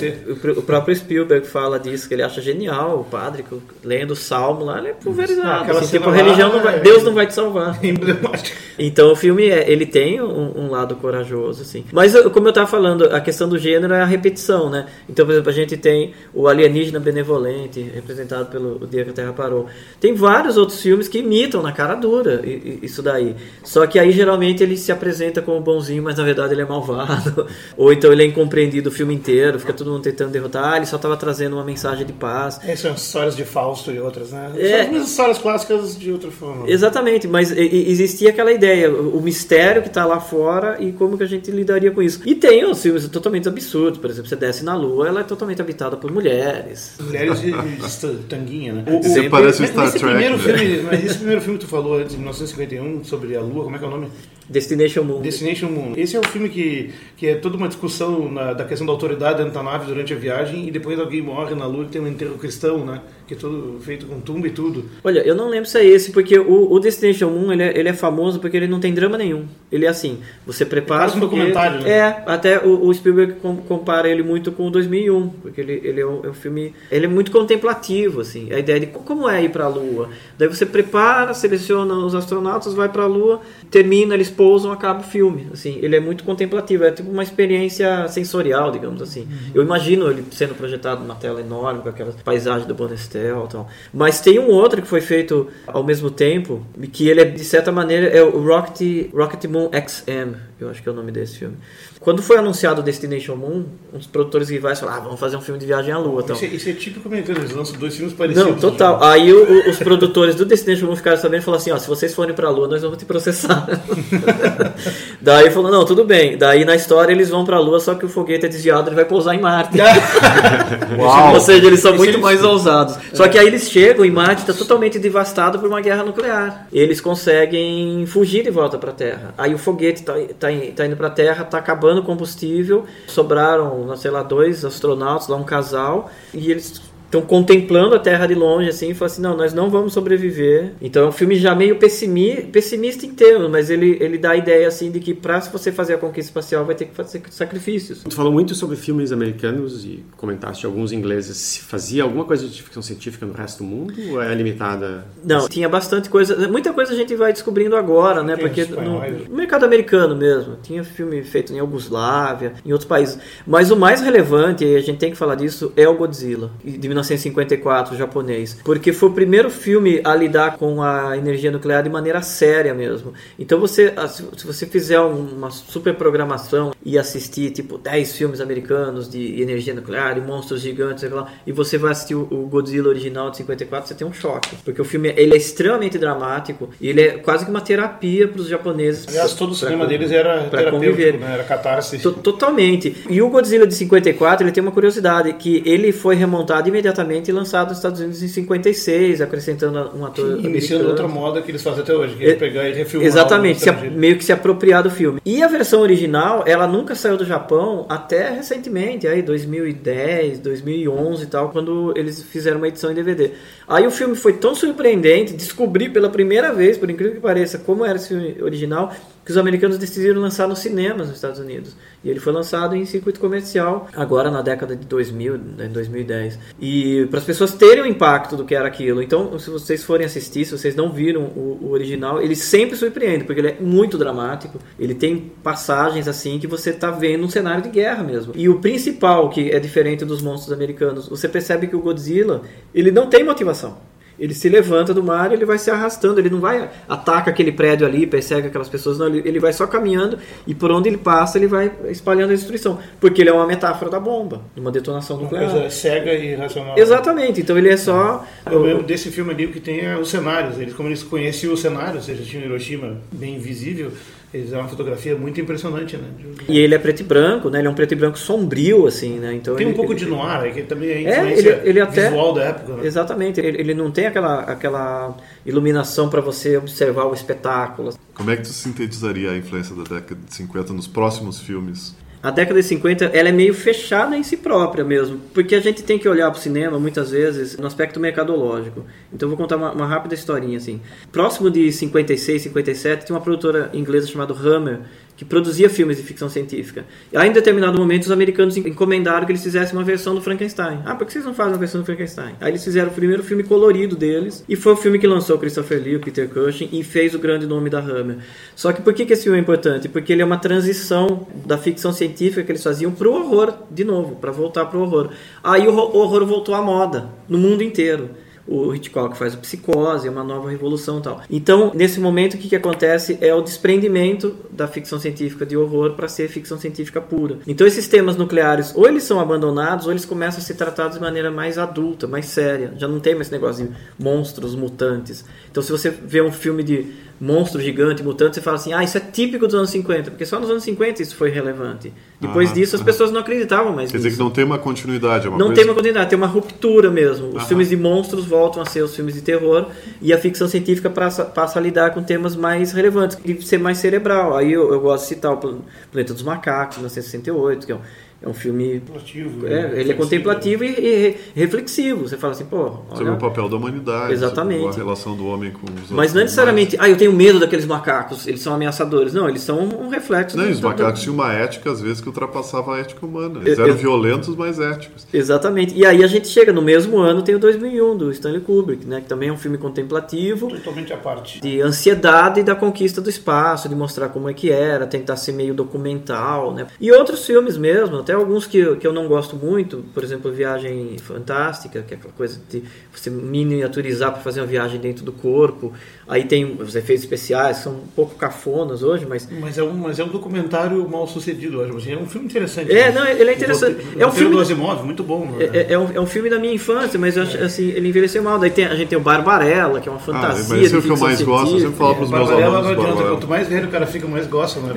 o 0.56 0.62
próprio 0.62 0.94
Spielberg 0.96 1.46
fala 1.46 1.78
disso, 1.78 2.06
que 2.08 2.14
ele 2.14 2.22
acha 2.22 2.40
genial, 2.42 3.00
o 3.00 3.04
padre 3.04 3.42
que 3.42 3.56
lendo 3.82 4.12
o 4.12 4.16
salmo 4.16 4.64
lá, 4.64 4.78
ele 4.78 4.88
é 4.88 4.90
Ah, 4.90 4.94
pulverizado. 5.02 5.62
aquela 5.62 5.80
assim, 5.80 5.96
tipo, 5.98 6.08
a 6.08 6.12
religião 6.12 6.52
não 6.52 6.60
vai, 6.62 6.76
é- 6.76 6.80
Deus 6.80 7.02
não 7.02 7.14
vai 7.14 7.26
te 7.26 7.34
salvar. 7.34 7.78
emblemático. 7.84 8.56
Então 8.78 9.12
o 9.12 9.16
filme 9.16 9.46
é, 9.48 9.70
ele 9.70 9.86
tem 9.86 10.20
um, 10.20 10.52
um 10.68 10.73
lado 10.74 10.96
corajoso 10.96 11.62
assim. 11.62 11.84
Mas 11.92 12.14
como 12.30 12.46
eu 12.46 12.50
estava 12.50 12.66
falando, 12.66 13.04
a 13.04 13.20
questão 13.20 13.48
do 13.48 13.58
gênero 13.58 13.94
é 13.94 14.02
a 14.02 14.04
repetição, 14.04 14.70
né? 14.70 14.86
Então, 15.08 15.24
por 15.24 15.32
exemplo, 15.32 15.50
a 15.50 15.54
gente 15.54 15.76
tem 15.76 16.12
o 16.32 16.46
alienígena 16.46 17.00
benevolente, 17.00 17.80
representado 17.80 18.46
pelo 18.46 18.82
O 18.82 18.86
Dia 18.86 19.04
que 19.04 19.10
a 19.10 19.12
Terra 19.12 19.32
Parou. 19.32 19.66
Tem 20.00 20.14
vários 20.14 20.56
outros 20.56 20.80
filmes 20.80 21.08
que 21.08 21.18
imitam 21.18 21.62
na 21.62 21.72
cara 21.72 21.94
dura 21.94 22.42
isso 22.44 23.02
daí. 23.02 23.34
Só 23.62 23.86
que 23.86 23.98
aí 23.98 24.12
geralmente 24.12 24.62
ele 24.62 24.76
se 24.76 24.92
apresenta 24.92 25.40
como 25.40 25.60
bonzinho, 25.60 26.02
mas 26.02 26.16
na 26.16 26.24
verdade 26.24 26.52
ele 26.52 26.62
é 26.62 26.66
malvado. 26.66 27.46
Ou 27.76 27.92
então 27.92 28.12
ele 28.12 28.22
é 28.22 28.26
incompreendido 28.26 28.90
o 28.90 28.92
filme 28.92 29.14
inteiro, 29.14 29.58
fica 29.58 29.72
todo 29.72 29.90
mundo 29.90 30.02
tentando 30.02 30.30
derrotar, 30.30 30.74
ah, 30.74 30.76
ele 30.76 30.86
só 30.86 30.96
estava 30.96 31.16
trazendo 31.16 31.56
uma 31.56 31.64
mensagem 31.64 32.04
de 32.06 32.12
paz. 32.12 32.60
É, 32.64 32.76
são 32.76 32.92
histórias 32.92 33.36
de 33.36 33.44
Fausto 33.44 33.90
e 33.90 33.98
outras, 33.98 34.30
né? 34.30 34.52
É. 34.56 34.84
São 34.84 34.96
as 34.96 35.08
histórias 35.08 35.38
clássicas 35.38 35.98
de 35.98 36.12
outra 36.12 36.30
forma. 36.30 36.68
Exatamente, 36.68 37.26
mas 37.26 37.50
existia 37.50 38.30
aquela 38.30 38.52
ideia, 38.52 38.90
o 38.90 39.14
o 39.14 39.20
mistério 39.20 39.80
que 39.82 39.88
está 39.88 40.04
lá 40.04 40.20
fora 40.20 40.63
e 40.80 40.92
como 40.92 41.16
que 41.16 41.24
a 41.24 41.26
gente 41.26 41.50
lidaria 41.50 41.90
com 41.90 42.02
isso. 42.02 42.20
E 42.26 42.34
tem 42.34 42.64
os 42.64 42.82
filmes 42.82 43.06
totalmente 43.08 43.48
absurdos, 43.48 43.98
por 43.98 44.10
exemplo, 44.10 44.28
você 44.28 44.36
desce 44.36 44.64
na 44.64 44.74
Lua, 44.74 45.08
ela 45.08 45.20
é 45.20 45.24
totalmente 45.24 45.60
habitada 45.60 45.96
por 45.96 46.10
mulheres. 46.10 46.96
Mulheres 47.00 47.40
de, 47.40 47.50
de 47.52 48.16
tanguinha, 48.28 48.72
né? 48.72 48.84
Você 49.02 49.28
parece 49.28 49.62
o 49.62 49.66
Star 49.66 49.86
esse 49.86 49.98
Trek, 49.98 50.12
primeiro 50.14 50.36
né? 50.36 50.42
filme, 50.58 50.82
mas 50.82 51.04
esse 51.04 51.16
primeiro 51.18 51.40
filme 51.40 51.58
que 51.58 51.64
tu 51.64 51.70
falou 51.70 51.98
antes, 51.98 52.10
de 52.12 52.16
1951, 52.18 53.04
sobre 53.04 53.36
a 53.36 53.40
Lua, 53.40 53.64
como 53.64 53.76
é 53.76 53.78
que 53.78 53.84
é 53.84 53.88
o 53.88 53.90
nome? 53.90 54.08
Destination 54.48 55.02
Moon. 55.04 55.20
Destination 55.22 55.68
Moon. 55.70 55.92
Esse 55.96 56.16
é 56.16 56.20
o 56.20 56.26
filme 56.26 56.48
que, 56.48 56.90
que 57.16 57.26
é 57.28 57.34
toda 57.36 57.56
uma 57.56 57.66
discussão 57.68 58.30
na- 58.30 58.52
da 58.52 58.64
questão 58.64 58.86
da 58.86 58.92
autoridade 58.92 59.38
dentro 59.38 59.54
da 59.54 59.62
nave 59.62 59.86
durante 59.86 60.12
a 60.12 60.16
viagem 60.16 60.68
e 60.68 60.70
depois 60.70 60.98
alguém 60.98 61.22
morre 61.22 61.54
na 61.54 61.66
Lua 61.66 61.84
e 61.84 61.88
tem 61.88 62.00
um 62.02 62.06
enterro 62.08 62.36
cristão, 62.36 62.84
né? 62.84 63.00
Que 63.26 63.32
é 63.32 63.36
todo 63.38 63.78
feito 63.80 64.04
com 64.04 64.20
tumba 64.20 64.46
e 64.46 64.50
tudo. 64.50 64.84
Olha, 65.02 65.20
eu 65.20 65.34
não 65.34 65.48
lembro 65.48 65.66
se 65.66 65.78
é 65.78 65.84
esse, 65.84 66.12
porque 66.12 66.38
o, 66.38 66.70
o 66.70 66.78
Destination 66.78 67.30
Moon 67.30 67.50
ele 67.52 67.62
é, 67.62 67.78
ele 67.78 67.88
é 67.88 67.92
famoso 67.94 68.38
porque 68.38 68.54
ele 68.54 68.66
não 68.66 68.78
tem 68.78 68.92
drama 68.92 69.16
nenhum. 69.16 69.46
Ele 69.72 69.86
é 69.86 69.88
assim, 69.88 70.18
você 70.46 70.64
prepara... 70.66 71.04
quase 71.04 71.16
um 71.16 71.20
documentário, 71.20 71.80
né? 71.80 71.90
É, 71.90 72.22
até 72.26 72.58
o, 72.58 72.86
o 72.86 72.92
Spielberg 72.92 73.34
com- 73.40 73.56
compara 73.56 74.08
ele 74.10 74.22
muito 74.22 74.52
com 74.52 74.66
o 74.66 74.70
2001, 74.70 75.28
porque 75.40 75.58
ele, 75.60 75.80
ele 75.82 76.00
é, 76.02 76.06
um, 76.06 76.20
é 76.22 76.28
um 76.28 76.34
filme... 76.34 76.74
Ele 76.90 77.06
é 77.06 77.08
muito 77.08 77.30
contemplativo, 77.30 78.20
assim, 78.20 78.52
a 78.52 78.58
ideia 78.58 78.78
de 78.80 78.86
co- 78.88 79.00
como 79.00 79.26
é 79.26 79.42
ir 79.42 79.48
pra 79.50 79.68
Lua. 79.68 80.10
Daí 80.38 80.46
você 80.48 80.66
prepara, 80.66 81.32
seleciona 81.32 81.94
os 81.94 82.14
astronautas, 82.14 82.74
vai 82.74 82.90
pra 82.90 83.06
Lua, 83.06 83.40
termina, 83.74 84.14
eles 84.14 84.30
pousam, 84.30 84.70
acaba 84.70 85.00
o 85.00 85.02
filme. 85.02 85.48
Assim, 85.52 85.80
ele 85.82 85.96
é 85.96 86.00
muito 86.00 86.22
contemplativo, 86.22 86.84
é 86.84 86.92
tipo 86.92 87.10
uma 87.10 87.24
experiência 87.24 88.06
sensorial, 88.06 88.70
digamos 88.70 89.02
assim. 89.02 89.22
Uhum. 89.22 89.50
Eu 89.52 89.62
imagino 89.64 90.08
ele 90.08 90.24
sendo 90.30 90.54
projetado 90.54 91.00
numa 91.00 91.16
tela 91.16 91.40
enorme, 91.40 91.82
com 91.82 91.88
aquelas 91.88 92.14
paisagens 92.22 92.68
do 92.68 92.74
Bonestel 92.74 93.46
e 93.46 93.48
tal. 93.48 93.68
Mas 93.92 94.20
tem 94.20 94.38
um 94.38 94.48
outro 94.48 94.80
que 94.80 94.86
foi 94.86 95.00
feito 95.00 95.48
ao 95.66 95.82
mesmo 95.82 96.08
tempo, 96.08 96.64
que 96.92 97.08
ele 97.08 97.20
é, 97.20 97.24
de 97.24 97.42
certa 97.42 97.72
maneira, 97.72 98.06
é 98.06 98.22
o 98.22 98.46
Rocket, 98.46 99.12
Rocket 99.12 99.44
Moon 99.46 99.68
XM, 99.72 100.36
eu 100.64 100.70
acho 100.70 100.82
que 100.82 100.88
é 100.88 100.92
o 100.92 100.94
nome 100.94 101.12
desse 101.12 101.38
filme. 101.38 101.56
Quando 102.00 102.22
foi 102.22 102.36
anunciado 102.36 102.80
o 102.80 102.84
Destination 102.84 103.36
Moon, 103.36 103.64
uns 103.92 104.06
produtores 104.06 104.48
rivais 104.50 104.80
falaram, 104.80 104.98
ah, 104.98 105.04
vamos 105.04 105.20
fazer 105.20 105.36
um 105.36 105.40
filme 105.40 105.58
de 105.60 105.66
viagem 105.66 105.92
à 105.92 105.98
Lua. 105.98 106.22
Então. 106.22 106.36
Isso, 106.36 106.44
é, 106.44 106.48
isso 106.48 106.68
é 106.68 106.72
típico 106.72 107.08
americano, 107.08 107.38
eles 107.40 107.52
lançam 107.52 107.76
dois 107.78 107.94
filmes 107.96 108.14
parecidos. 108.14 108.48
Não, 108.50 108.56
total. 108.58 109.02
Aí 109.02 109.32
o- 109.32 109.44
o- 109.66 109.70
os 109.70 109.78
produtores 109.78 110.34
do 110.34 110.44
Destination 110.44 110.86
Moon 110.86 110.96
ficaram 110.96 111.16
sabendo 111.16 111.40
e 111.40 111.44
falaram 111.44 111.60
assim, 111.60 111.70
ó, 111.70 111.78
se 111.78 111.88
vocês 111.88 112.14
forem 112.14 112.34
pra 112.34 112.50
Lua, 112.50 112.68
nós 112.68 112.82
vamos 112.82 112.98
te 112.98 113.04
processar. 113.04 113.66
Daí 115.20 115.50
falou, 115.50 115.70
não, 115.70 115.84
tudo 115.84 116.04
bem. 116.04 116.36
Daí 116.36 116.64
na 116.64 116.74
história 116.74 117.12
eles 117.12 117.30
vão 117.30 117.44
pra 117.44 117.58
Lua, 117.58 117.80
só 117.80 117.94
que 117.94 118.04
o 118.04 118.08
foguete 118.08 118.46
é 118.46 118.48
desviado, 118.48 118.88
ele 118.88 118.96
vai 118.96 119.04
pousar 119.04 119.34
em 119.34 119.40
Marte. 119.40 119.78
Ou 121.32 121.40
seja, 121.40 121.66
eles 121.66 121.80
são 121.80 121.94
muito 121.96 122.18
mais 122.18 122.42
ousados. 122.44 122.96
Só 123.12 123.28
que 123.28 123.38
aí 123.38 123.46
eles 123.46 123.70
chegam 123.70 124.04
e 124.04 124.10
Marte 124.10 124.42
está 124.42 124.52
totalmente 124.52 124.98
devastado 124.98 125.58
por 125.58 125.68
uma 125.68 125.80
guerra 125.80 126.04
nuclear. 126.04 126.66
Eles 126.72 127.00
conseguem 127.00 128.04
fugir 128.06 128.42
de 128.44 128.50
volta 128.50 128.78
para 128.78 128.90
a 128.90 128.94
Terra. 128.94 129.34
Aí 129.38 129.54
o 129.54 129.58
foguete 129.58 130.00
está 130.00 130.14
tá, 130.38 130.52
in- 130.52 130.53
tá 130.74 130.86
indo 130.86 130.96
para 130.96 131.08
a 131.08 131.10
Terra, 131.10 131.42
está 131.44 131.58
acabando 131.58 132.00
o 132.00 132.04
combustível. 132.04 132.84
Sobraram, 133.06 133.96
sei 133.96 134.10
lá, 134.10 134.22
dois 134.22 134.64
astronautas, 134.64 135.28
lá 135.28 135.36
um 135.36 135.44
casal, 135.44 136.10
e 136.32 136.50
eles 136.50 136.80
estão 137.14 137.22
contemplando 137.22 137.94
a 137.94 137.98
Terra 137.98 138.26
de 138.26 138.34
longe 138.34 138.68
assim 138.68 138.90
e 138.90 138.94
falam 138.94 139.12
assim: 139.12 139.22
não, 139.22 139.36
nós 139.36 139.54
não 139.54 139.70
vamos 139.70 139.92
sobreviver. 139.92 140.72
Então 140.80 141.04
é 141.04 141.08
um 141.08 141.12
filme 141.12 141.36
já 141.36 141.54
meio 141.54 141.76
pessimi, 141.76 142.42
pessimista 142.42 143.06
em 143.06 143.10
termos, 143.10 143.50
mas 143.50 143.70
ele, 143.70 143.96
ele 144.00 144.18
dá 144.18 144.30
a 144.30 144.36
ideia 144.36 144.66
assim 144.66 144.90
de 144.90 145.00
que 145.00 145.14
para 145.14 145.40
você 145.40 145.70
fazer 145.70 145.94
a 145.94 145.98
conquista 145.98 146.30
espacial 146.30 146.64
vai 146.64 146.74
ter 146.74 146.86
que 146.86 146.94
fazer 146.94 147.22
sacrifícios. 147.30 148.02
Tu 148.02 148.14
falou 148.14 148.32
muito 148.32 148.54
sobre 148.54 148.76
filmes 148.76 149.12
americanos 149.12 149.84
e 149.84 150.04
comentaste 150.16 150.66
alguns 150.66 150.92
ingleses. 150.92 151.36
Se 151.36 151.60
fazia 151.60 152.02
alguma 152.02 152.24
coisa 152.24 152.46
de 152.48 152.62
ficção 152.62 152.82
científica 152.82 153.26
no 153.26 153.32
resto 153.32 153.58
do 153.58 153.64
mundo 153.64 153.94
ou 154.10 154.22
é 154.22 154.34
limitada? 154.34 155.06
Não, 155.22 155.48
tinha 155.48 155.68
bastante 155.68 156.08
coisa. 156.08 156.48
Muita 156.48 156.72
coisa 156.72 156.92
a 156.92 156.96
gente 156.96 157.14
vai 157.14 157.32
descobrindo 157.32 157.76
agora, 157.76 158.22
né? 158.22 158.34
Tem 158.36 158.46
Porque 158.46 158.62
os 158.62 158.68
espanhóis. 158.68 159.22
no, 159.22 159.28
no 159.28 159.36
mercado 159.36 159.64
americano 159.64 160.16
mesmo. 160.16 160.56
Tinha 160.62 160.82
filme 160.82 161.22
feito 161.22 161.52
em 161.52 161.58
Yugoslávia, 161.58 162.54
em 162.64 162.72
outros 162.72 162.88
países. 162.88 163.18
Mas 163.46 163.70
o 163.70 163.76
mais 163.76 164.00
relevante, 164.00 164.64
e 164.64 164.76
a 164.76 164.80
gente 164.80 164.98
tem 164.98 165.10
que 165.10 165.16
falar 165.16 165.34
disso, 165.34 165.72
é 165.76 165.88
o 165.88 165.96
Godzilla, 165.96 166.50
de 166.64 166.88
1954, 167.04 167.96
japonês. 167.96 168.56
Porque 168.64 168.92
foi 168.92 169.08
o 169.08 169.12
primeiro 169.12 169.50
filme 169.50 170.00
a 170.04 170.14
lidar 170.14 170.56
com 170.56 170.82
a 170.82 171.16
energia 171.16 171.50
nuclear 171.50 171.82
de 171.82 171.90
maneira 171.90 172.22
séria 172.22 172.74
mesmo. 172.74 173.12
Então 173.38 173.58
você, 173.60 173.92
ah, 173.96 174.08
se 174.08 174.22
você 174.44 174.66
fizer 174.66 175.00
uma 175.00 175.50
super 175.50 175.94
programação 175.94 176.72
e 176.84 176.98
assistir 176.98 177.50
tipo 177.50 177.78
10 177.78 178.14
filmes 178.16 178.40
americanos 178.40 179.08
de 179.08 179.40
energia 179.40 179.74
nuclear, 179.74 180.14
de 180.14 180.20
monstros 180.20 180.60
gigantes, 180.60 181.08
lá, 181.10 181.26
e 181.46 181.52
você 181.52 181.78
vai 181.78 181.92
assistir 181.92 182.14
o 182.14 182.24
Godzilla 182.50 182.88
original 182.88 183.30
de 183.30 183.36
54, 183.38 183.88
você 183.88 183.94
tem 183.94 184.06
um 184.06 184.12
choque. 184.12 184.56
Porque 184.64 184.80
o 184.80 184.84
filme 184.84 185.12
ele 185.16 185.34
é 185.34 185.36
extremamente 185.36 185.98
dramático 185.98 186.70
e 186.80 186.88
ele 186.88 187.00
é 187.02 187.10
quase 187.18 187.44
que 187.44 187.50
uma 187.50 187.60
terapia 187.60 188.28
para 188.28 188.40
os 188.40 188.48
japoneses. 188.48 189.06
Aliás, 189.08 189.34
todo 189.34 189.52
o 189.52 189.54
cinema 189.54 189.86
deles 189.86 190.10
era 190.10 190.44
terapêutico, 190.44 191.18
né? 191.18 191.34
Era 191.34 191.44
catarse. 191.44 191.98
To- 191.98 192.12
Totalmente. 192.12 193.04
E 193.08 193.20
o 193.22 193.28
Godzilla 193.28 193.66
de 193.66 193.74
54, 193.74 194.44
ele 194.44 194.52
tem 194.52 194.62
uma 194.62 194.72
curiosidade, 194.72 195.32
que 195.34 195.62
ele 195.64 195.92
foi 195.92 196.14
remontado 196.14 196.68
imediatamente 196.68 196.93
e 197.28 197.32
lançado 197.32 197.68
nos 197.68 197.78
Estados 197.78 198.00
Unidos 198.00 198.22
em 198.22 198.28
56, 198.28 199.20
acrescentando 199.20 199.78
um 199.96 200.04
ator 200.04 200.38
Iniciando 200.38 200.44
americano. 200.84 200.88
outra 200.88 201.08
moda 201.08 201.42
que 201.42 201.50
eles 201.50 201.62
fazem 201.62 201.82
até 201.82 201.94
hoje, 201.94 202.14
que 202.16 202.24
é 202.24 202.30
É, 202.30 202.34
pegar 202.34 202.68
e 202.68 202.72
refilmar. 202.72 203.06
Exatamente, 203.06 203.68
a- 203.68 203.72
meio 203.72 204.16
que 204.16 204.24
se 204.24 204.32
apropriar 204.32 204.82
do 204.82 204.90
filme. 204.90 205.20
E 205.24 205.42
a 205.42 205.48
versão 205.48 205.80
original, 205.80 206.44
ela 206.46 206.66
nunca 206.66 206.94
saiu 206.94 207.16
do 207.16 207.24
Japão 207.24 207.86
até 207.88 208.30
recentemente, 208.30 209.06
aí 209.08 209.22
2010, 209.22 210.38
2011 210.40 211.24
e 211.24 211.26
tal, 211.26 211.50
quando 211.50 211.92
eles 211.96 212.22
fizeram 212.22 212.58
uma 212.58 212.68
edição 212.68 212.90
em 212.90 212.94
DVD. 212.94 213.30
Aí 213.66 213.86
o 213.86 213.90
filme 213.90 214.14
foi 214.14 214.34
tão 214.34 214.54
surpreendente, 214.54 215.32
descobri 215.32 215.88
pela 215.88 216.08
primeira 216.08 216.52
vez, 216.52 216.76
por 216.76 216.90
incrível 216.90 217.14
que 217.16 217.20
pareça, 217.20 217.58
como 217.58 217.84
era 217.84 217.96
esse 217.96 218.08
filme 218.08 218.36
original, 218.42 218.92
que 219.24 219.30
os 219.30 219.38
americanos 219.38 219.78
decidiram 219.78 220.20
lançar 220.20 220.46
nos 220.46 220.58
cinemas 220.58 221.08
nos 221.08 221.16
Estados 221.16 221.38
Unidos. 221.38 221.74
E 222.02 222.10
ele 222.10 222.20
foi 222.20 222.32
lançado 222.32 222.76
em 222.76 222.84
circuito 222.84 223.18
comercial 223.18 223.88
agora 223.94 224.30
na 224.30 224.42
década 224.42 224.76
de 224.76 224.84
2000, 224.86 225.38
né, 225.38 225.68
2010. 225.68 226.38
E 226.60 227.06
para 227.06 227.18
as 227.18 227.24
pessoas 227.24 227.54
terem 227.54 227.82
o 227.82 227.86
impacto 227.86 228.36
do 228.36 228.44
que 228.44 228.54
era 228.54 228.68
aquilo. 228.68 229.02
Então, 229.02 229.38
se 229.38 229.48
vocês 229.48 229.82
forem 229.82 230.04
assistir, 230.04 230.44
se 230.44 230.52
vocês 230.52 230.76
não 230.76 230.92
viram 230.92 231.22
o, 231.22 231.58
o 231.62 231.70
original, 231.70 232.20
ele 232.20 232.36
sempre 232.36 232.76
surpreende, 232.76 233.24
porque 233.24 233.40
ele 233.40 233.48
é 233.48 233.56
muito 233.58 233.96
dramático. 233.96 234.58
Ele 234.78 234.94
tem 234.94 235.32
passagens 235.42 236.06
assim 236.06 236.38
que 236.38 236.46
você 236.46 236.70
está 236.70 236.90
vendo 236.90 237.24
um 237.24 237.30
cenário 237.30 237.62
de 237.62 237.70
guerra 237.70 238.02
mesmo. 238.02 238.34
E 238.36 238.48
o 238.48 238.60
principal 238.60 239.30
que 239.30 239.50
é 239.50 239.58
diferente 239.58 240.04
dos 240.04 240.20
monstros 240.20 240.52
americanos, 240.52 241.08
você 241.08 241.28
percebe 241.28 241.66
que 241.66 241.76
o 241.76 241.80
Godzilla, 241.80 242.42
ele 242.74 242.90
não 242.90 243.08
tem 243.08 243.24
motivação. 243.24 243.78
Ele 244.18 244.34
se 244.34 244.48
levanta 244.48 244.94
do 244.94 245.02
mar 245.02 245.30
e 245.30 245.34
ele 245.34 245.44
vai 245.44 245.58
se 245.58 245.70
arrastando. 245.70 246.20
Ele 246.20 246.30
não 246.30 246.40
vai 246.40 246.70
ataca 246.88 247.30
aquele 247.30 247.52
prédio 247.52 247.86
ali, 247.86 248.06
persegue 248.06 248.48
aquelas 248.48 248.68
pessoas. 248.68 248.98
Não, 248.98 249.06
ele, 249.06 249.22
ele 249.26 249.40
vai 249.40 249.52
só 249.52 249.66
caminhando 249.66 250.18
e 250.46 250.54
por 250.54 250.70
onde 250.70 250.88
ele 250.88 250.98
passa 250.98 251.38
ele 251.38 251.46
vai 251.46 251.70
espalhando 251.88 252.30
a 252.30 252.34
destruição. 252.34 252.78
Porque 253.00 253.22
ele 253.22 253.30
é 253.30 253.32
uma 253.32 253.46
metáfora 253.46 253.90
da 253.90 253.98
bomba, 254.00 254.42
de 254.54 254.60
uma 254.60 254.70
detonação 254.70 255.16
Uma 255.16 255.24
nuclear. 255.24 255.50
coisa 255.50 255.70
cega 255.70 256.12
e 256.14 256.32
irracional. 256.32 256.78
Exatamente. 256.78 257.40
Então 257.40 257.58
ele 257.58 257.68
é 257.68 257.76
só. 257.76 258.24
Eu 258.50 258.62
lembro 258.62 258.82
desse 258.84 259.10
filme 259.10 259.32
ali 259.32 259.46
o 259.46 259.52
que 259.52 259.60
tem 259.60 259.80
é 259.80 259.96
os 259.96 260.08
cenários. 260.08 260.58
Eles, 260.58 260.74
como 260.74 260.88
eles 260.88 261.02
conheciam 261.02 261.52
os 261.52 261.60
cenários, 261.60 261.96
ou 261.96 262.02
seja, 262.02 262.22
tinha 262.22 262.44
Hiroshima 262.44 262.98
bem 263.12 263.38
visível, 263.38 263.90
eles 264.34 264.52
é 264.52 264.58
uma 264.58 264.68
fotografia 264.68 265.16
muito 265.16 265.40
impressionante, 265.40 265.96
né? 265.96 266.08
E 266.48 266.58
ele 266.58 266.74
é 266.74 266.78
preto 266.78 267.00
e 267.00 267.04
branco, 267.04 267.48
né? 267.48 267.60
Ele 267.60 267.68
é 267.68 267.70
um 267.70 267.74
preto 267.74 267.92
e 267.92 267.94
branco 267.94 268.18
sombrio, 268.18 268.86
assim, 268.86 269.18
né? 269.20 269.32
Então 269.34 269.54
Tem 269.54 269.64
um 269.66 269.70
ele- 269.70 269.76
pouco 269.76 269.92
ele- 269.92 270.00
de 270.00 270.06
noir, 270.06 270.40
aí, 270.40 270.52
que 270.52 270.62
também 270.62 270.90
é 270.90 270.92
a 270.92 270.96
É, 270.96 271.18
influência 271.20 271.48
ele- 271.60 271.68
ele 271.70 271.80
até- 271.80 272.08
visual 272.10 272.32
da 272.34 272.42
época. 272.44 272.72
Né? 272.74 272.86
Exatamente. 272.86 273.40
Ele, 273.40 273.60
ele 273.60 273.74
não 273.74 273.90
tem 273.90 274.06
aquela, 274.06 274.40
aquela 274.40 275.16
iluminação 275.46 276.08
para 276.08 276.20
você 276.20 276.56
observar 276.56 277.04
o 277.06 277.14
espetáculo. 277.14 277.94
Como 278.12 278.30
é 278.30 278.36
que 278.36 278.42
tu 278.42 278.48
sintetizaria 278.48 279.30
a 279.30 279.36
influência 279.36 279.74
da 279.76 279.82
década 279.84 280.20
de 280.26 280.34
50 280.34 280.72
nos 280.72 280.86
próximos 280.86 281.40
filmes? 281.40 281.94
A 282.24 282.30
década 282.30 282.58
de 282.58 282.66
50 282.66 283.04
ela 283.12 283.28
é 283.28 283.32
meio 283.32 283.52
fechada 283.52 284.16
em 284.16 284.22
si 284.22 284.38
própria 284.38 284.82
mesmo, 284.82 285.20
porque 285.34 285.54
a 285.54 285.60
gente 285.60 285.82
tem 285.82 285.98
que 285.98 286.08
olhar 286.08 286.30
para 286.30 286.38
o 286.38 286.42
cinema 286.42 286.78
muitas 286.78 287.10
vezes 287.10 287.58
no 287.58 287.66
aspecto 287.66 288.00
mercadológico. 288.00 288.82
Então 289.12 289.28
vou 289.28 289.36
contar 289.36 289.58
uma, 289.58 289.72
uma 289.72 289.86
rápida 289.86 290.14
historinha 290.14 290.56
assim. 290.56 290.80
Próximo 291.12 291.50
de 291.50 291.70
56, 291.70 292.40
57 292.40 293.04
tinha 293.04 293.14
uma 293.14 293.22
produtora 293.22 293.68
inglesa 293.74 294.06
chamada 294.06 294.32
Hammer 294.32 294.80
que 295.16 295.24
produzia 295.24 295.70
filmes 295.70 295.96
de 295.96 296.02
ficção 296.02 296.28
científica. 296.28 296.84
E 297.12 297.16
aí, 297.16 297.28
em 297.28 297.32
determinado 297.32 297.78
momento 297.78 298.02
os 298.02 298.10
americanos 298.10 298.56
encomendaram 298.56 299.24
que 299.24 299.30
eles 299.32 299.42
fizessem 299.42 299.76
uma 299.76 299.84
versão 299.84 300.14
do 300.14 300.20
Frankenstein. 300.20 300.80
Ah, 300.84 300.94
por 300.96 301.06
que 301.06 301.12
vocês 301.12 301.24
não 301.24 301.32
fazem 301.32 301.52
uma 301.52 301.58
versão 301.58 301.80
do 301.80 301.84
Frankenstein? 301.86 302.34
Aí 302.40 302.50
eles 302.50 302.64
fizeram 302.64 302.88
o 302.90 302.94
primeiro 302.94 303.22
filme 303.22 303.44
colorido 303.44 303.94
deles 303.94 304.44
e 304.48 304.56
foi 304.56 304.72
o 304.72 304.76
filme 304.76 304.98
que 304.98 305.06
lançou 305.06 305.36
o 305.36 305.38
Christopher 305.38 305.80
Lee, 305.82 305.96
o 305.96 306.00
Peter 306.00 306.28
Cushing 306.28 306.68
e 306.72 306.82
fez 306.82 307.14
o 307.14 307.18
grande 307.18 307.46
nome 307.46 307.70
da 307.70 307.78
Hammer. 307.78 308.16
Só 308.56 308.72
que 308.72 308.82
por 308.82 308.92
que, 308.92 309.04
esse 309.12 309.22
filme 309.22 309.38
é 309.38 309.40
importante? 309.40 309.88
Porque 309.88 310.12
ele 310.12 310.22
é 310.22 310.24
uma 310.24 310.38
transição 310.38 311.26
da 311.46 311.56
ficção 311.56 311.92
científica 311.92 312.42
que 312.42 312.50
eles 312.50 312.62
faziam 312.62 312.90
pro 312.90 313.12
horror, 313.12 313.54
de 313.70 313.84
novo, 313.84 314.16
para 314.16 314.32
voltar 314.32 314.64
pro 314.66 314.80
horror. 314.80 315.10
Aí 315.42 315.66
o 315.68 315.70
ho- 315.74 315.96
horror 315.96 316.26
voltou 316.26 316.54
à 316.54 316.60
moda, 316.62 317.08
no 317.28 317.38
mundo 317.38 317.62
inteiro. 317.62 318.10
O 318.46 318.74
Hitchcock 318.74 319.16
faz 319.16 319.34
o 319.34 319.38
Psicose, 319.38 320.06
é 320.06 320.10
uma 320.10 320.24
nova 320.24 320.50
revolução 320.50 321.00
tal. 321.00 321.22
Então, 321.30 321.72
nesse 321.74 321.98
momento, 321.98 322.34
o 322.34 322.38
que, 322.38 322.48
que 322.48 322.56
acontece 322.56 323.18
é 323.20 323.34
o 323.34 323.40
desprendimento 323.40 324.36
da 324.50 324.68
ficção 324.68 324.98
científica 324.98 325.46
de 325.46 325.56
horror 325.56 325.94
para 325.94 326.08
ser 326.08 326.28
ficção 326.28 326.58
científica 326.58 327.00
pura. 327.00 327.38
Então, 327.46 327.66
esses 327.66 327.88
temas 327.88 328.16
nucleares, 328.16 328.72
ou 328.74 328.86
eles 328.86 329.04
são 329.04 329.18
abandonados, 329.18 329.86
ou 329.86 329.92
eles 329.92 330.04
começam 330.04 330.40
a 330.40 330.42
ser 330.42 330.54
tratados 330.54 330.96
de 330.96 331.02
maneira 331.02 331.30
mais 331.30 331.58
adulta, 331.58 332.06
mais 332.06 332.26
séria. 332.26 332.72
Já 332.76 332.86
não 332.86 333.00
tem 333.00 333.14
mais 333.14 333.28
esse 333.28 333.32
negócio 333.32 333.66
de 333.66 333.72
monstros, 333.98 334.54
mutantes. 334.54 335.24
Então, 335.50 335.62
se 335.62 335.72
você 335.72 335.90
vê 335.90 336.20
um 336.20 336.32
filme 336.32 336.62
de 336.62 336.92
monstro 337.20 337.60
gigante, 337.60 338.02
mutante, 338.02 338.36
você 338.36 338.40
fala 338.40 338.56
assim, 338.56 338.72
ah, 338.72 338.82
isso 338.82 338.96
é 338.96 339.00
típico 339.00 339.46
dos 339.46 339.54
anos 339.54 339.70
50, 339.70 340.10
porque 340.10 340.26
só 340.26 340.40
nos 340.40 340.50
anos 340.50 340.62
50 340.64 341.02
isso 341.02 341.16
foi 341.16 341.30
relevante. 341.30 341.92
Depois 342.20 342.50
ah, 342.50 342.54
disso 342.54 342.76
as 342.76 342.82
ah. 342.82 342.84
pessoas 342.84 343.12
não 343.12 343.20
acreditavam 343.20 343.72
mais 343.72 343.90
Quer 343.90 343.98
nisso. 343.98 344.08
dizer 344.08 344.16
que 344.16 344.22
não 344.22 344.30
tem 344.30 344.44
uma 344.44 344.58
continuidade, 344.58 345.26
é 345.26 345.30
uma 345.30 345.38
Não 345.38 345.46
coisa... 345.46 345.60
tem 345.60 345.70
uma 345.70 345.74
continuidade, 345.74 346.10
tem 346.10 346.16
uma 346.16 346.26
ruptura 346.26 346.90
mesmo. 346.90 347.36
Os 347.36 347.44
filmes 347.44 347.68
de 347.68 347.76
monstros 347.76 348.24
voltam 348.24 348.62
a 348.62 348.66
ser 348.66 348.82
os 348.82 348.94
filmes 348.94 349.14
de 349.14 349.22
terror 349.22 349.68
e 350.02 350.12
a 350.12 350.18
ficção 350.18 350.48
científica 350.48 350.90
passa, 350.90 351.24
passa 351.24 351.58
a 351.58 351.62
lidar 351.62 351.92
com 351.92 352.02
temas 352.02 352.34
mais 352.34 352.72
relevantes 352.72 353.18
e 353.24 353.40
ser 353.42 353.58
mais 353.58 353.78
cerebral. 353.78 354.36
Aí 354.36 354.52
eu, 354.52 354.72
eu 354.72 354.80
gosto 354.80 355.02
de 355.04 355.08
citar 355.08 355.32
o 355.32 355.36
Planeta 355.36 356.12
dos 356.12 356.22
Macacos, 356.22 356.78
1968, 356.78 357.66
que 357.66 357.72
é 357.72 357.74
um 357.74 357.80
é 358.24 358.28
um 358.28 358.32
filme. 358.32 358.80
Contemplativo. 358.80 359.46
É, 359.46 359.80
ele 359.80 359.92
é 359.92 359.94
contemplativo 359.94 360.64
e, 360.64 360.68
e, 360.68 361.16
reflexivo. 361.34 362.08
Você 362.08 362.16
fala 362.16 362.32
assim, 362.32 362.46
pô. 362.46 362.56
Olha... 362.88 362.96
Sobre 362.96 363.12
o 363.12 363.16
papel 363.18 363.48
da 363.50 363.56
humanidade. 363.56 364.14
Exatamente. 364.14 364.66
a 364.66 364.72
relação 364.72 365.14
do 365.14 365.26
homem 365.26 365.52
com 365.52 365.66
os 365.66 365.90
Mas 365.90 366.14
não 366.14 366.22
é 366.22 366.24
necessariamente, 366.24 366.76
ah, 366.80 366.88
eu 366.88 366.96
tenho 366.96 367.12
medo 367.12 367.38
daqueles 367.38 367.66
macacos, 367.66 368.26
eles 368.26 368.40
são 368.40 368.54
ameaçadores. 368.54 369.12
Não, 369.12 369.28
eles 369.28 369.42
são 369.42 369.58
um 369.58 369.88
reflexo. 369.90 370.38
Não, 370.38 370.46
do, 370.46 370.50
os 370.50 370.60
macacos 370.60 371.02
tinham 371.02 371.14
uma 371.14 371.32
ética, 371.34 371.70
às 371.70 371.82
vezes, 371.82 372.00
que 372.00 372.08
ultrapassava 372.08 372.76
a 372.76 372.78
ética 372.80 373.04
humana. 373.04 373.40
Eles 373.44 373.58
eram 373.58 373.74
violentos, 373.74 374.34
mas 374.34 374.58
éticos. 374.58 375.06
Exatamente. 375.12 375.74
E 375.74 375.84
aí 375.84 376.02
a 376.02 376.06
gente 376.06 376.26
chega, 376.28 376.50
no 376.50 376.62
mesmo 376.62 376.98
ano, 376.98 377.20
tem 377.20 377.34
o 377.34 377.38
2001, 377.38 377.96
do 377.96 378.10
Stanley 378.10 378.40
Kubrick, 378.40 378.86
né? 378.86 379.02
Que 379.02 379.06
também 379.06 379.28
é 379.28 379.32
um 379.32 379.36
filme 379.36 379.58
contemplativo. 379.58 380.48
Totalmente 380.48 380.94
à 380.94 380.96
parte. 380.96 381.42
De 381.42 381.60
ansiedade 381.60 382.42
da 382.42 382.54
conquista 382.54 383.02
do 383.02 383.10
espaço, 383.10 383.68
de 383.68 383.74
mostrar 383.74 384.08
como 384.08 384.30
é 384.30 384.32
que 384.32 384.50
era, 384.50 384.86
tentar 384.86 385.16
ser 385.16 385.32
meio 385.32 385.52
documental, 385.52 386.54
né? 386.54 386.66
E 386.80 386.90
outros 386.90 387.26
filmes 387.26 387.58
mesmo, 387.58 387.98
até 387.98 388.13
alguns 388.14 388.46
que, 388.46 388.76
que 388.76 388.86
eu 388.86 388.92
não 388.92 389.08
gosto 389.08 389.36
muito, 389.36 389.84
por 389.92 390.02
exemplo, 390.02 390.32
Viagem 390.32 390.96
Fantástica, 390.98 391.82
que 391.82 391.94
é 391.94 391.96
aquela 391.96 392.12
coisa 392.14 392.40
de 392.48 392.62
você 392.92 393.10
miniaturizar 393.10 394.12
para 394.12 394.20
fazer 394.20 394.40
uma 394.40 394.46
viagem 394.46 394.80
dentro 394.80 395.04
do 395.04 395.12
corpo. 395.12 395.72
Aí 396.06 396.24
tem 396.24 396.56
os 396.60 396.76
efeitos 396.76 397.04
especiais, 397.04 397.58
são 397.58 397.72
um 397.72 397.86
pouco 397.94 398.14
cafonas 398.14 398.82
hoje, 398.82 399.06
mas. 399.08 399.28
Mas 399.40 399.56
é 399.56 399.62
um, 399.62 399.72
mas 399.72 399.98
é 399.98 400.04
um 400.04 400.08
documentário 400.08 400.86
mal 400.88 401.06
sucedido, 401.06 401.60
eu 401.60 401.66
acho. 401.66 401.76
Assim, 401.78 401.92
é 401.92 401.98
um 401.98 402.06
filme 402.06 402.26
interessante. 402.26 402.72
É, 402.72 402.92
não, 402.92 403.06
ele 403.06 403.30
é 403.30 403.34
interessante. 403.34 403.78
O, 403.96 404.02
é 404.02 404.06
um 404.06 404.12
filme. 404.12 404.34
do 404.34 404.40
Asimov, 404.40 404.84
muito 404.84 405.02
bom. 405.02 405.24
Né? 405.24 405.44
É, 405.52 405.58
é, 405.58 405.72
é, 405.72 405.78
um, 405.78 405.92
é 405.92 406.00
um 406.00 406.06
filme 406.06 406.28
da 406.28 406.38
minha 406.38 406.52
infância, 406.52 406.98
mas 406.98 407.16
eu 407.16 407.22
acho, 407.22 407.38
assim, 407.38 407.68
ele 407.68 407.88
envelheceu 407.88 408.22
mal. 408.22 408.38
Daí 408.38 408.50
tem, 408.50 408.66
a 408.66 408.74
gente 408.74 408.88
tem 408.88 408.98
o 408.98 409.00
Barbarella, 409.00 409.80
que 409.80 409.88
é 409.88 409.92
uma 409.92 410.00
fantasia. 410.00 410.44
Ah, 410.44 410.48
mas 410.48 410.62
esse 410.62 410.74
é 410.74 410.78
o 410.78 410.82
que 410.82 410.90
eu 410.90 410.96
mais 410.98 411.22
gosto, 411.22 411.54
eu 411.54 411.60
sempre 411.60 411.76
falo 411.76 411.94
para 411.94 412.04
os 412.04 412.10
meus 412.10 412.30
alunos. 412.30 412.52
Não 412.52 412.70
adianta, 412.70 413.02
quanto 413.02 413.28
mais 413.28 413.48
velho 413.48 413.68
o 413.68 413.70
cara 413.70 413.86
fica, 413.86 414.06
mais 414.06 414.26
gosta. 414.26 414.60
Né? 414.60 414.74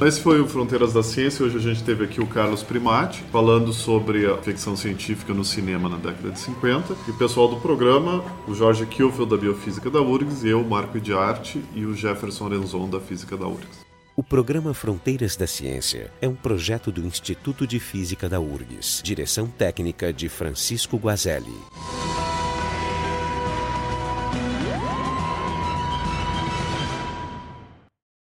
Esse 0.06 0.20
foi 0.20 0.40
o 0.40 0.46
Fronteiras 0.46 0.92
da 0.92 1.02
Ciência. 1.02 1.44
Hoje 1.44 1.56
a 1.56 1.60
gente 1.60 1.82
teve 1.82 2.04
aqui 2.04 2.20
o 2.20 2.26
Carlos 2.26 2.62
Primati, 2.66 3.22
falando 3.32 3.72
sobre 3.72 4.26
a 4.26 4.36
ficção 4.38 4.76
científica 4.76 5.32
no 5.32 5.44
cinema 5.44 5.88
na 5.88 5.96
década 5.96 6.30
de 6.30 6.40
50. 6.40 6.96
E 7.06 7.10
o 7.10 7.14
pessoal 7.14 7.48
do 7.48 7.56
programa, 7.56 8.24
o 8.46 8.54
Jorge 8.54 8.84
Kielfeld, 8.86 9.30
da 9.30 9.36
Biofísica 9.36 9.88
da 9.88 10.00
URGS, 10.00 10.44
eu, 10.44 10.62
Marco 10.64 11.00
de 11.00 11.12
Arte 11.12 11.62
e 11.74 11.84
o 11.84 11.94
Jefferson 11.94 12.48
Renzon 12.48 12.88
da 12.88 13.00
Física 13.00 13.36
da 13.36 13.46
URGS. 13.46 13.86
O 14.16 14.22
programa 14.22 14.72
Fronteiras 14.72 15.36
da 15.36 15.46
Ciência 15.46 16.10
é 16.22 16.28
um 16.28 16.34
projeto 16.34 16.90
do 16.90 17.04
Instituto 17.04 17.66
de 17.66 17.78
Física 17.78 18.28
da 18.28 18.40
URGS, 18.40 19.02
direção 19.04 19.46
técnica 19.46 20.12
de 20.12 20.28
Francisco 20.28 20.96
Guazelli. 20.96 21.52